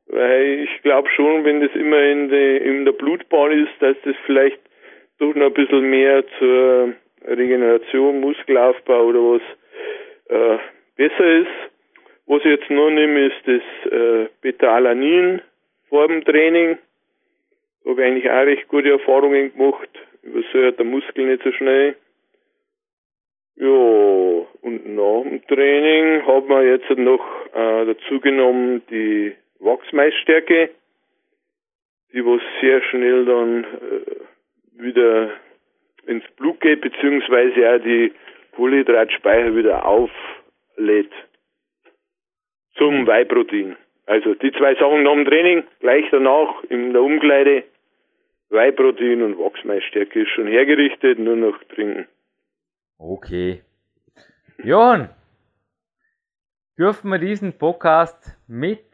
Weil 0.09 0.65
ich 0.65 0.83
glaube 0.83 1.09
schon, 1.11 1.45
wenn 1.45 1.61
das 1.61 1.75
immer 1.75 2.01
in, 2.01 2.29
de, 2.29 2.59
in 2.59 2.85
der 2.85 2.93
Blutbahn 2.93 3.53
ist, 3.53 3.73
dass 3.81 3.97
das 4.05 4.17
vielleicht 4.27 4.59
doch 5.19 5.35
noch 5.35 5.47
ein 5.47 5.55
bisschen 5.55 5.89
mehr 5.89 6.25
zur 6.39 6.95
Regeneration, 7.27 8.21
Muskelaufbau 8.21 9.05
oder 9.05 9.19
was 9.19 9.43
äh, 10.29 10.59
besser 10.97 11.41
ist. 11.41 11.73
Was 12.29 12.45
ich 12.45 12.51
jetzt 12.51 12.69
noch 12.69 12.91
nehme, 12.91 13.29
ist 13.29 13.41
das 13.47 13.91
äh, 13.91 14.29
Beta-Alanin 14.43 15.41
vor 15.89 16.09
dem 16.09 16.23
Training. 16.27 16.77
Da 17.83 17.91
habe 17.91 18.03
ich 18.03 18.07
eigentlich 18.07 18.31
auch 18.31 18.45
recht 18.45 18.69
gute 18.69 18.91
Erfahrungen 18.91 19.51
gemacht. 19.57 19.89
Übersäuert 20.23 20.79
der 20.79 20.85
Muskel 20.85 21.25
nicht 21.25 21.43
so 21.43 21.51
schnell. 21.53 21.97
Ja, 23.57 23.67
und 23.67 24.95
nach 24.95 25.23
dem 25.23 25.47
Training 25.47 26.27
hat 26.27 26.49
man 26.49 26.67
jetzt 26.67 26.91
noch 26.91 27.25
äh, 27.55 27.87
dazu 27.87 28.21
genommen 28.21 28.83
die 28.91 29.33
Wachsmaisstärke, 29.61 30.69
die 32.13 32.27
was 32.27 32.43
sehr 32.61 32.83
schnell 32.83 33.25
dann 33.25 33.65
äh, 33.65 34.83
wieder 34.83 35.31
ins 36.07 36.25
Blut 36.37 36.61
geht, 36.61 36.83
beziehungsweise 36.83 37.75
auch 37.75 37.83
die 37.83 38.13
Kohlenhydratspeicher 38.55 39.57
wieder 39.57 39.87
auflädt 39.87 41.11
zum 42.79 43.07
Whey-Protein. 43.07 43.77
Also 44.07 44.35
die 44.35 44.53
zwei 44.53 44.75
Sachen 44.75 45.03
nach 45.03 45.13
dem 45.13 45.27
Training, 45.27 45.65
gleich 45.81 46.05
danach 46.11 46.65
in 46.71 46.93
der 46.93 47.03
Umkleide, 47.03 47.65
Whey-Protein 48.49 49.23
und 49.23 49.39
Wachsmaisstärke 49.39 50.23
ist 50.23 50.31
schon 50.31 50.47
hergerichtet, 50.47 51.19
nur 51.19 51.37
noch 51.37 51.63
trinken. 51.65 52.07
Okay. 52.97 53.63
Johann, 54.65 55.11
dürfen 56.79 57.11
wir 57.11 57.19
diesen 57.19 57.53
Podcast 57.59 58.37
mit, 58.47 58.87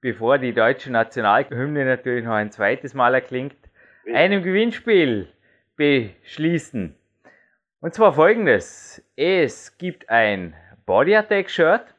bevor 0.00 0.38
die 0.38 0.54
deutsche 0.54 0.90
Nationalhymne 0.90 1.84
natürlich 1.84 2.24
noch 2.24 2.32
ein 2.32 2.50
zweites 2.50 2.94
Mal 2.94 3.14
erklingt, 3.14 3.56
einem 4.14 4.42
Gewinnspiel 4.42 5.28
beschließen. 5.76 6.94
Und 7.80 7.94
zwar 7.94 8.12
folgendes. 8.14 9.04
Es 9.14 9.76
gibt 9.76 10.08
ein 10.08 10.54
Body 10.86 11.14
Attack 11.14 11.50
Shirt 11.50 11.94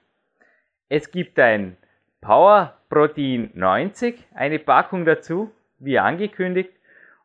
es 0.90 1.12
gibt 1.12 1.38
ein 1.40 1.78
Power 2.20 2.76
Protein 2.90 3.52
90, 3.54 4.28
eine 4.34 4.58
Packung 4.58 5.06
dazu, 5.06 5.52
wie 5.78 6.00
angekündigt. 6.00 6.72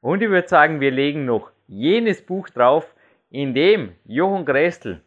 Und 0.02 0.22
ich 0.22 0.28
würde 0.28 0.46
sagen, 0.46 0.80
wir 0.80 0.90
legen 0.90 1.24
noch 1.24 1.50
jenes 1.66 2.20
Buch 2.20 2.50
drauf, 2.50 2.94
in 3.30 3.54
dem 3.54 3.94
Jochen 4.04 4.44
Gressel 4.44 5.00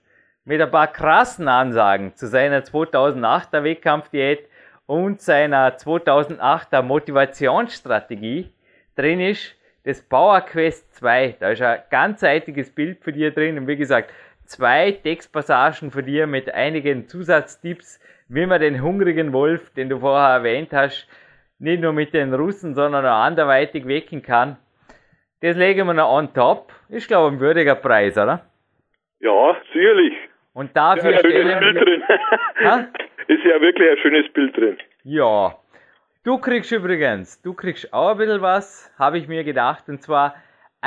mit 0.44 0.60
ein 0.60 0.72
paar 0.72 0.88
krassen 0.88 1.48
Ansagen 1.48 2.16
zu 2.16 2.26
seiner 2.28 2.62
2008er 2.62 3.64
Wettkampfdiät 3.64 4.48
und 4.88 5.22
seiner 5.22 5.78
2008er 5.78 6.82
Motivationsstrategie 6.82 8.52
drin 8.96 9.20
ist. 9.22 9.56
Das 9.84 10.02
Power 10.02 10.42
Quest 10.42 10.96
2, 10.96 11.38
da 11.40 11.52
ist 11.52 11.62
ein 11.62 11.80
ganzseitiges 11.90 12.72
Bild 12.74 13.04
für 13.04 13.14
dir 13.14 13.32
drin 13.32 13.58
und 13.58 13.68
wie 13.68 13.78
gesagt, 13.78 14.10
zwei 14.48 14.92
Textpassagen 14.92 15.92
für 15.92 16.04
dir 16.04 16.28
mit 16.28 16.54
einigen 16.54 17.08
Zusatztipps, 17.08 18.00
wie 18.30 18.46
man 18.46 18.62
den 18.62 18.82
hungrigen 18.82 19.34
Wolf, 19.34 19.74
den 19.74 19.90
du 19.90 20.00
vorher 20.00 20.38
erwähnt 20.38 20.74
hast, 20.74 21.08
nicht 21.60 21.82
nur 21.82 21.94
mit 21.94 22.14
den 22.14 22.34
Russen, 22.34 22.76
sondern 22.76 23.06
auch 23.06 23.24
anderweitig 23.24 23.88
wecken 23.88 24.22
kann. 24.22 24.58
Das 25.42 25.56
legen 25.56 25.88
wir 25.88 25.94
noch 25.94 26.12
on 26.12 26.34
top. 26.34 26.72
Ist, 26.90 27.08
glaube 27.08 27.28
ich, 27.28 27.34
ein 27.34 27.40
würdiger 27.40 27.76
Preis, 27.76 28.18
oder? 28.18 28.46
Ja, 29.20 29.56
sicherlich. 29.74 30.14
Und 30.54 30.76
dafür 30.76 31.12
ja, 31.12 31.20
ein 31.20 31.26
schönes 31.26 31.60
Bild 31.60 31.76
drin. 31.76 32.04
ist 33.28 33.44
ja 33.44 33.62
wirklich 33.62 33.90
ein 33.90 33.98
schönes 33.98 34.34
Bild 34.34 34.58
drin. 34.58 34.78
Ja. 35.04 35.56
Du 36.24 36.38
kriegst 36.40 36.72
übrigens, 36.72 37.42
du 37.42 37.54
kriegst 37.54 37.94
auch 37.94 38.12
ein 38.12 38.18
bisschen 38.18 38.42
was, 38.42 38.94
habe 38.98 39.18
ich 39.18 39.28
mir 39.28 39.44
gedacht, 39.44 39.88
und 39.88 40.02
zwar 40.02 40.36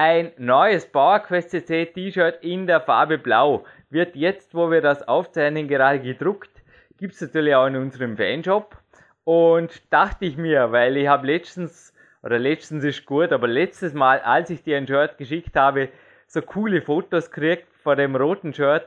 ein 0.03 0.33
neues 0.39 0.87
PowerQuest 0.87 1.51
CC 1.51 1.85
T-Shirt 1.85 2.43
in 2.43 2.67
der 2.67 2.81
Farbe 2.81 3.19
Blau. 3.19 3.67
Wird 3.91 4.17
jetzt, 4.17 4.55
wo 4.55 4.71
wir 4.71 4.81
das 4.81 5.07
aufzeichnen, 5.07 5.69
gerade 5.69 6.01
gedruckt 6.01 6.49
gibt 6.97 7.13
es 7.15 7.21
natürlich 7.21 7.55
auch 7.55 7.67
in 7.67 7.77
unserem 7.77 8.17
Fanshop. 8.17 8.79
Und 9.25 9.93
dachte 9.93 10.25
ich 10.25 10.39
mir, 10.39 10.73
weil 10.73 10.97
ich 10.97 11.07
habe 11.07 11.27
letztens, 11.27 11.95
oder 12.23 12.39
letztens 12.39 12.83
ist 12.83 13.05
gut, 13.05 13.31
aber 13.31 13.47
letztes 13.47 13.93
Mal, 13.93 14.21
als 14.21 14.49
ich 14.49 14.63
dir 14.63 14.79
ein 14.79 14.87
Shirt 14.87 15.19
geschickt 15.19 15.55
habe, 15.55 15.91
so 16.27 16.41
coole 16.41 16.81
Fotos 16.81 17.31
gekriegt 17.31 17.69
von 17.83 17.99
dem 17.99 18.17
roten 18.17 18.55
Shirt, 18.55 18.87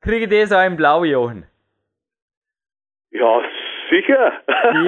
kriege 0.00 0.24
ich 0.24 0.48
das 0.48 0.52
auch 0.52 0.66
in 0.66 0.76
Blau, 0.76 1.04
Johann. 1.04 1.44
Ja, 3.10 3.42
sicher. 3.90 4.32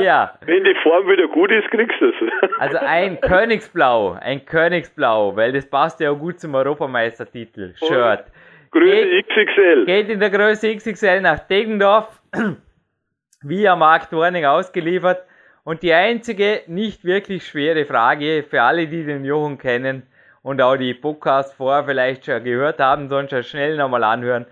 Ja. 0.02 0.34
Wenn 0.46 0.64
die 0.64 0.74
Form 0.82 1.06
wieder 1.08 1.28
gut 1.28 1.50
ist, 1.50 1.70
kriegst 1.70 2.00
du 2.00 2.06
es. 2.06 2.14
Also 2.58 2.78
ein 2.78 3.20
Königsblau, 3.20 4.18
ein 4.20 4.44
Königsblau, 4.44 5.36
weil 5.36 5.52
das 5.52 5.68
passt 5.68 6.00
ja 6.00 6.10
auch 6.10 6.18
gut 6.18 6.40
zum 6.40 6.54
Europameistertitel, 6.54 7.74
Shirt. 7.76 8.24
Größe 8.70 9.22
XXL. 9.22 9.86
Geht 9.86 10.08
in 10.08 10.20
der 10.20 10.30
Größe 10.30 10.74
XXL 10.74 11.20
nach 11.20 11.38
Degendorf, 11.40 12.20
via 13.42 13.76
Markt 13.76 14.12
Warning 14.12 14.44
ausgeliefert. 14.44 15.24
Und 15.64 15.82
die 15.82 15.92
einzige 15.92 16.62
nicht 16.66 17.04
wirklich 17.04 17.46
schwere 17.46 17.84
Frage 17.84 18.42
für 18.48 18.62
alle, 18.62 18.86
die 18.86 19.04
den 19.04 19.24
Jochen 19.24 19.58
kennen 19.58 20.02
und 20.42 20.62
auch 20.62 20.76
die 20.76 20.94
Podcast 20.94 21.54
vorher 21.54 21.84
vielleicht 21.84 22.24
schon 22.24 22.42
gehört 22.42 22.80
haben, 22.80 23.08
sonst 23.08 23.30
schon 23.30 23.42
schnell 23.42 23.76
nochmal 23.76 24.02
anhören. 24.04 24.46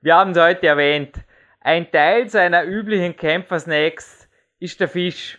Wir 0.00 0.16
haben 0.16 0.30
es 0.30 0.40
heute 0.40 0.66
erwähnt. 0.66 1.14
Ein 1.64 1.90
Teil 1.92 2.28
seiner 2.28 2.64
üblichen 2.64 3.16
Kämpfersnacks 3.16 4.28
ist 4.58 4.80
der 4.80 4.88
Fisch. 4.88 5.38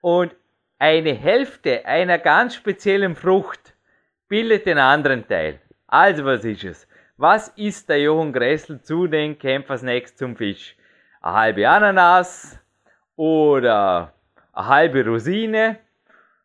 Und 0.00 0.34
eine 0.78 1.14
Hälfte 1.14 1.86
einer 1.86 2.18
ganz 2.18 2.54
speziellen 2.54 3.16
Frucht 3.16 3.74
bildet 4.28 4.66
den 4.66 4.78
anderen 4.78 5.26
Teil. 5.26 5.60
Also 5.86 6.24
was 6.24 6.44
ist 6.44 6.64
es? 6.64 6.88
Was 7.16 7.48
isst 7.56 7.88
der 7.88 8.00
Johann 8.00 8.32
Gressel 8.32 8.80
zu 8.82 9.06
den 9.06 9.38
Kämpfersnacks 9.38 10.14
zum 10.16 10.36
Fisch? 10.36 10.76
Eine 11.22 11.34
halbe 11.34 11.68
Ananas 11.68 12.60
oder 13.16 14.12
eine 14.52 14.66
halbe 14.68 15.04
Rosine, 15.04 15.78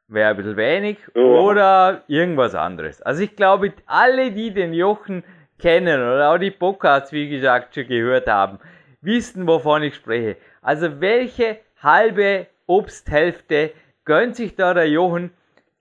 wäre 0.07 0.29
ein 0.29 0.37
bisschen 0.37 0.57
wenig, 0.57 0.97
oh. 1.13 1.49
oder 1.49 2.03
irgendwas 2.07 2.55
anderes. 2.55 3.01
Also 3.01 3.23
ich 3.23 3.35
glaube, 3.35 3.73
alle, 3.85 4.31
die 4.31 4.51
den 4.51 4.73
Jochen 4.73 5.23
kennen 5.59 6.01
oder 6.01 6.31
auch 6.31 6.37
die 6.37 6.51
Podcasts, 6.51 7.11
wie 7.11 7.29
gesagt, 7.29 7.75
schon 7.75 7.87
gehört 7.87 8.27
haben, 8.27 8.59
wissen, 9.03 9.47
wovon 9.47 9.83
ich 9.83 9.95
spreche. 9.95 10.37
Also 10.61 11.01
welche 11.01 11.59
halbe 11.81 12.47
Obsthälfte 12.67 13.71
gönnt 14.05 14.35
sich 14.35 14.55
da 14.55 14.73
der 14.73 14.89
Jochen 14.89 15.31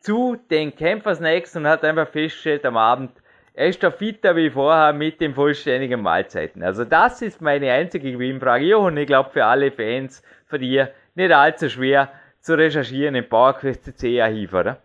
zu 0.01 0.37
den 0.51 0.75
Kämpfersnacks 0.75 1.57
und 1.57 1.67
hat 1.67 1.85
einfach 1.85 2.09
festgestellt 2.09 2.65
am 2.65 2.77
Abend, 2.77 3.13
er 3.55 3.69
ist 3.69 3.83
da 3.83 3.91
fitter 3.91 4.35
wie 4.35 4.51
vorher 4.51 4.93
mit 4.93 5.21
den 5.21 5.35
vollständigen 5.35 6.01
Mahlzeiten. 6.01 6.63
Also 6.63 6.85
das 6.85 7.21
ist 7.23 7.41
meine 7.43 7.71
einzige 7.71 8.13
Gewinnfrage. 8.13 8.65
Jochen, 8.65 8.97
ich 8.97 9.07
glaube 9.07 9.31
für 9.31 9.45
alle 9.45 9.71
Fans 9.71 10.23
von 10.47 10.61
dir 10.61 10.93
nicht 11.15 11.33
allzu 11.33 11.69
schwer 11.69 12.11
zu 12.41 12.57
recherchieren 12.57 13.15
im 13.15 13.29
PowerQuest 13.29 13.85
CC 13.85 14.21
Archiv, 14.23 14.55
oder? 14.55 14.83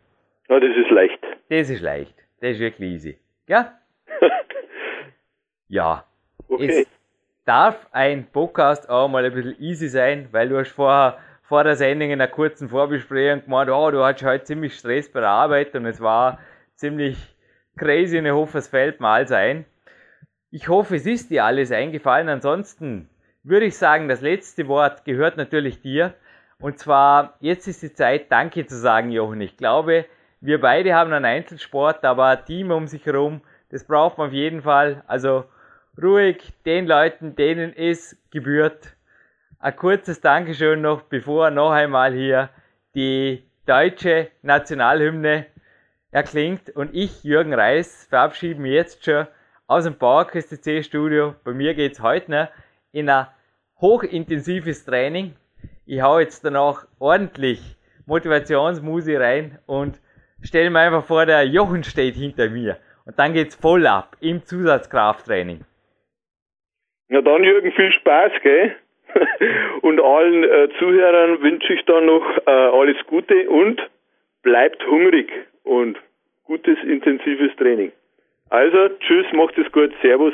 Ja, 0.49 0.59
das 0.59 0.69
ist 0.69 0.91
leicht. 0.91 1.23
Das 1.49 1.69
ist 1.69 1.81
leicht. 1.81 2.15
Das 2.41 2.51
ist 2.51 2.59
wirklich 2.59 2.91
easy. 2.91 3.17
Ja? 3.47 3.73
ja. 5.69 6.03
Okay. 6.49 6.81
Es 6.81 6.88
darf 7.48 7.88
ein 7.91 8.28
Podcast 8.32 8.89
auch 8.89 9.08
mal 9.08 9.24
ein 9.24 9.34
bisschen 9.34 9.60
easy 9.62 9.88
sein, 9.88 10.28
weil 10.32 10.50
du 10.50 10.60
hast 10.60 10.72
vorher 10.72 11.18
vor 11.43 11.64
der 11.64 11.78
Sendung 11.78 12.10
in 12.10 12.22
einer 12.22 12.30
kurzen 12.30 12.68
Vorbesprechung 12.68 13.45
gemeint, 13.45 13.70
oh, 13.70 13.89
du 13.89 14.04
hattest 14.04 14.26
heute 14.26 14.43
ziemlich 14.43 14.76
Stress 14.76 15.10
bei 15.10 15.22
der 15.22 15.30
Arbeit 15.30 15.74
und 15.76 15.86
es 15.86 16.02
war 16.02 16.39
ziemlich 16.76 17.18
crazy 17.78 18.18
und 18.20 18.26
ich 18.26 18.34
hoffe, 18.34 18.58
es 18.58 18.68
fällt 18.68 19.00
mal 19.00 19.26
ein. 19.34 19.66
Ich 20.52 20.68
hoffe, 20.68 20.98
es 20.98 21.06
ist 21.06 21.32
dir 21.32 21.45
alles 21.45 21.72
eingefallen. 21.72 22.28
Ansonsten 22.28 23.10
würde 23.43 23.66
ich 23.68 23.78
sagen, 23.78 24.10
das 24.10 24.20
letzte 24.20 24.68
Wort 24.68 25.06
gehört 25.06 25.38
natürlich 25.38 25.82
dir. 25.82 26.16
Und 26.60 26.80
zwar, 26.80 27.38
jetzt 27.39 27.68
ist 27.68 27.82
die 27.82 27.93
Zeit, 27.93 28.30
Danke 28.30 28.66
zu 28.66 28.76
sagen, 28.76 29.10
Jochen. 29.10 29.39
Ich 29.39 29.56
glaube, 29.56 30.06
wir 30.41 30.60
beide 30.60 30.95
haben 30.95 31.14
einen 31.14 31.26
Einzelsport, 31.26 32.04
aber 32.04 32.26
ein 32.26 32.45
Team 32.45 32.72
um 32.72 32.88
sich 32.88 33.06
herum, 33.06 33.41
das 33.70 33.86
braucht 33.86 34.18
man 34.18 34.28
auf 34.28 34.34
jeden 34.34 34.64
Fall. 34.64 35.04
Also 35.08 35.45
ruhig 36.02 36.54
den 36.66 36.88
Leuten, 36.88 37.36
denen 37.36 37.74
es 37.76 38.18
gebührt. 38.32 38.95
Ein 39.60 39.76
kurzes 39.76 40.22
Dankeschön 40.22 40.82
noch, 40.82 41.02
bevor 41.04 41.50
noch 41.50 41.72
einmal 41.72 42.14
hier 42.14 42.50
die 42.93 43.43
deutsche 43.66 44.30
Nationalhymne 44.43 45.48
erklingt 46.12 46.70
und 46.70 46.93
ich, 46.93 47.24
Jürgen 47.24 47.54
Reis, 47.54 48.06
verabschiede 48.10 48.62
mich 48.62 48.74
jetzt 48.74 49.04
schon 49.04 49.28
aus 49.66 49.84
dem 49.84 49.95
PowerQuest 49.95 50.86
Studio. 50.86 51.36
Bei 51.43 51.54
mir 51.54 51.74
geht 51.74 51.93
es 51.93 52.02
heute 52.02 52.32
noch 52.32 52.48
in 52.91 53.10
ein 53.10 53.28
hochintensives 53.82 54.86
Training. 54.86 55.36
Ich 55.86 56.02
hau 56.02 56.20
jetzt 56.20 56.45
danach 56.45 56.88
ordentlich 57.00 57.78
Motivationsmusik 58.06 59.20
rein 59.20 59.60
und 59.66 60.00
stelle 60.41 60.70
mir 60.70 60.80
einfach 60.80 61.04
vor, 61.04 61.26
der 61.26 61.43
Jochen 61.43 61.84
steht 61.84 62.16
hinter 62.16 62.50
mir. 62.50 62.78
Und 63.06 63.18
dann 63.20 63.34
geht's 63.34 63.56
voll 63.56 63.88
ab 63.88 64.16
im 64.20 64.45
Zusatzkrafttraining. 64.45 65.66
Na 67.10 67.22
dann, 67.22 67.43
Jürgen, 67.43 67.72
viel 67.72 67.91
Spaß, 67.91 68.32
gell? 68.43 68.76
und 69.82 70.01
allen 70.01 70.43
äh, 70.43 70.70
Zuhörern 70.78 71.41
wünsche 71.41 71.74
ich 71.74 71.86
dann 71.86 72.05
noch 72.05 72.38
äh, 72.45 72.49
alles 72.51 72.97
Gute 73.08 73.49
und 73.49 73.82
bleibt 74.43 74.86
hungrig 74.88 75.32
und 75.64 75.97
gutes 76.43 76.78
intensives 76.84 77.55
Training. 77.55 77.91
Also, 78.49 78.89
tschüss, 78.99 79.26
macht 79.34 79.58
es 79.58 79.72
gut, 79.72 79.91
Servus. 80.01 80.34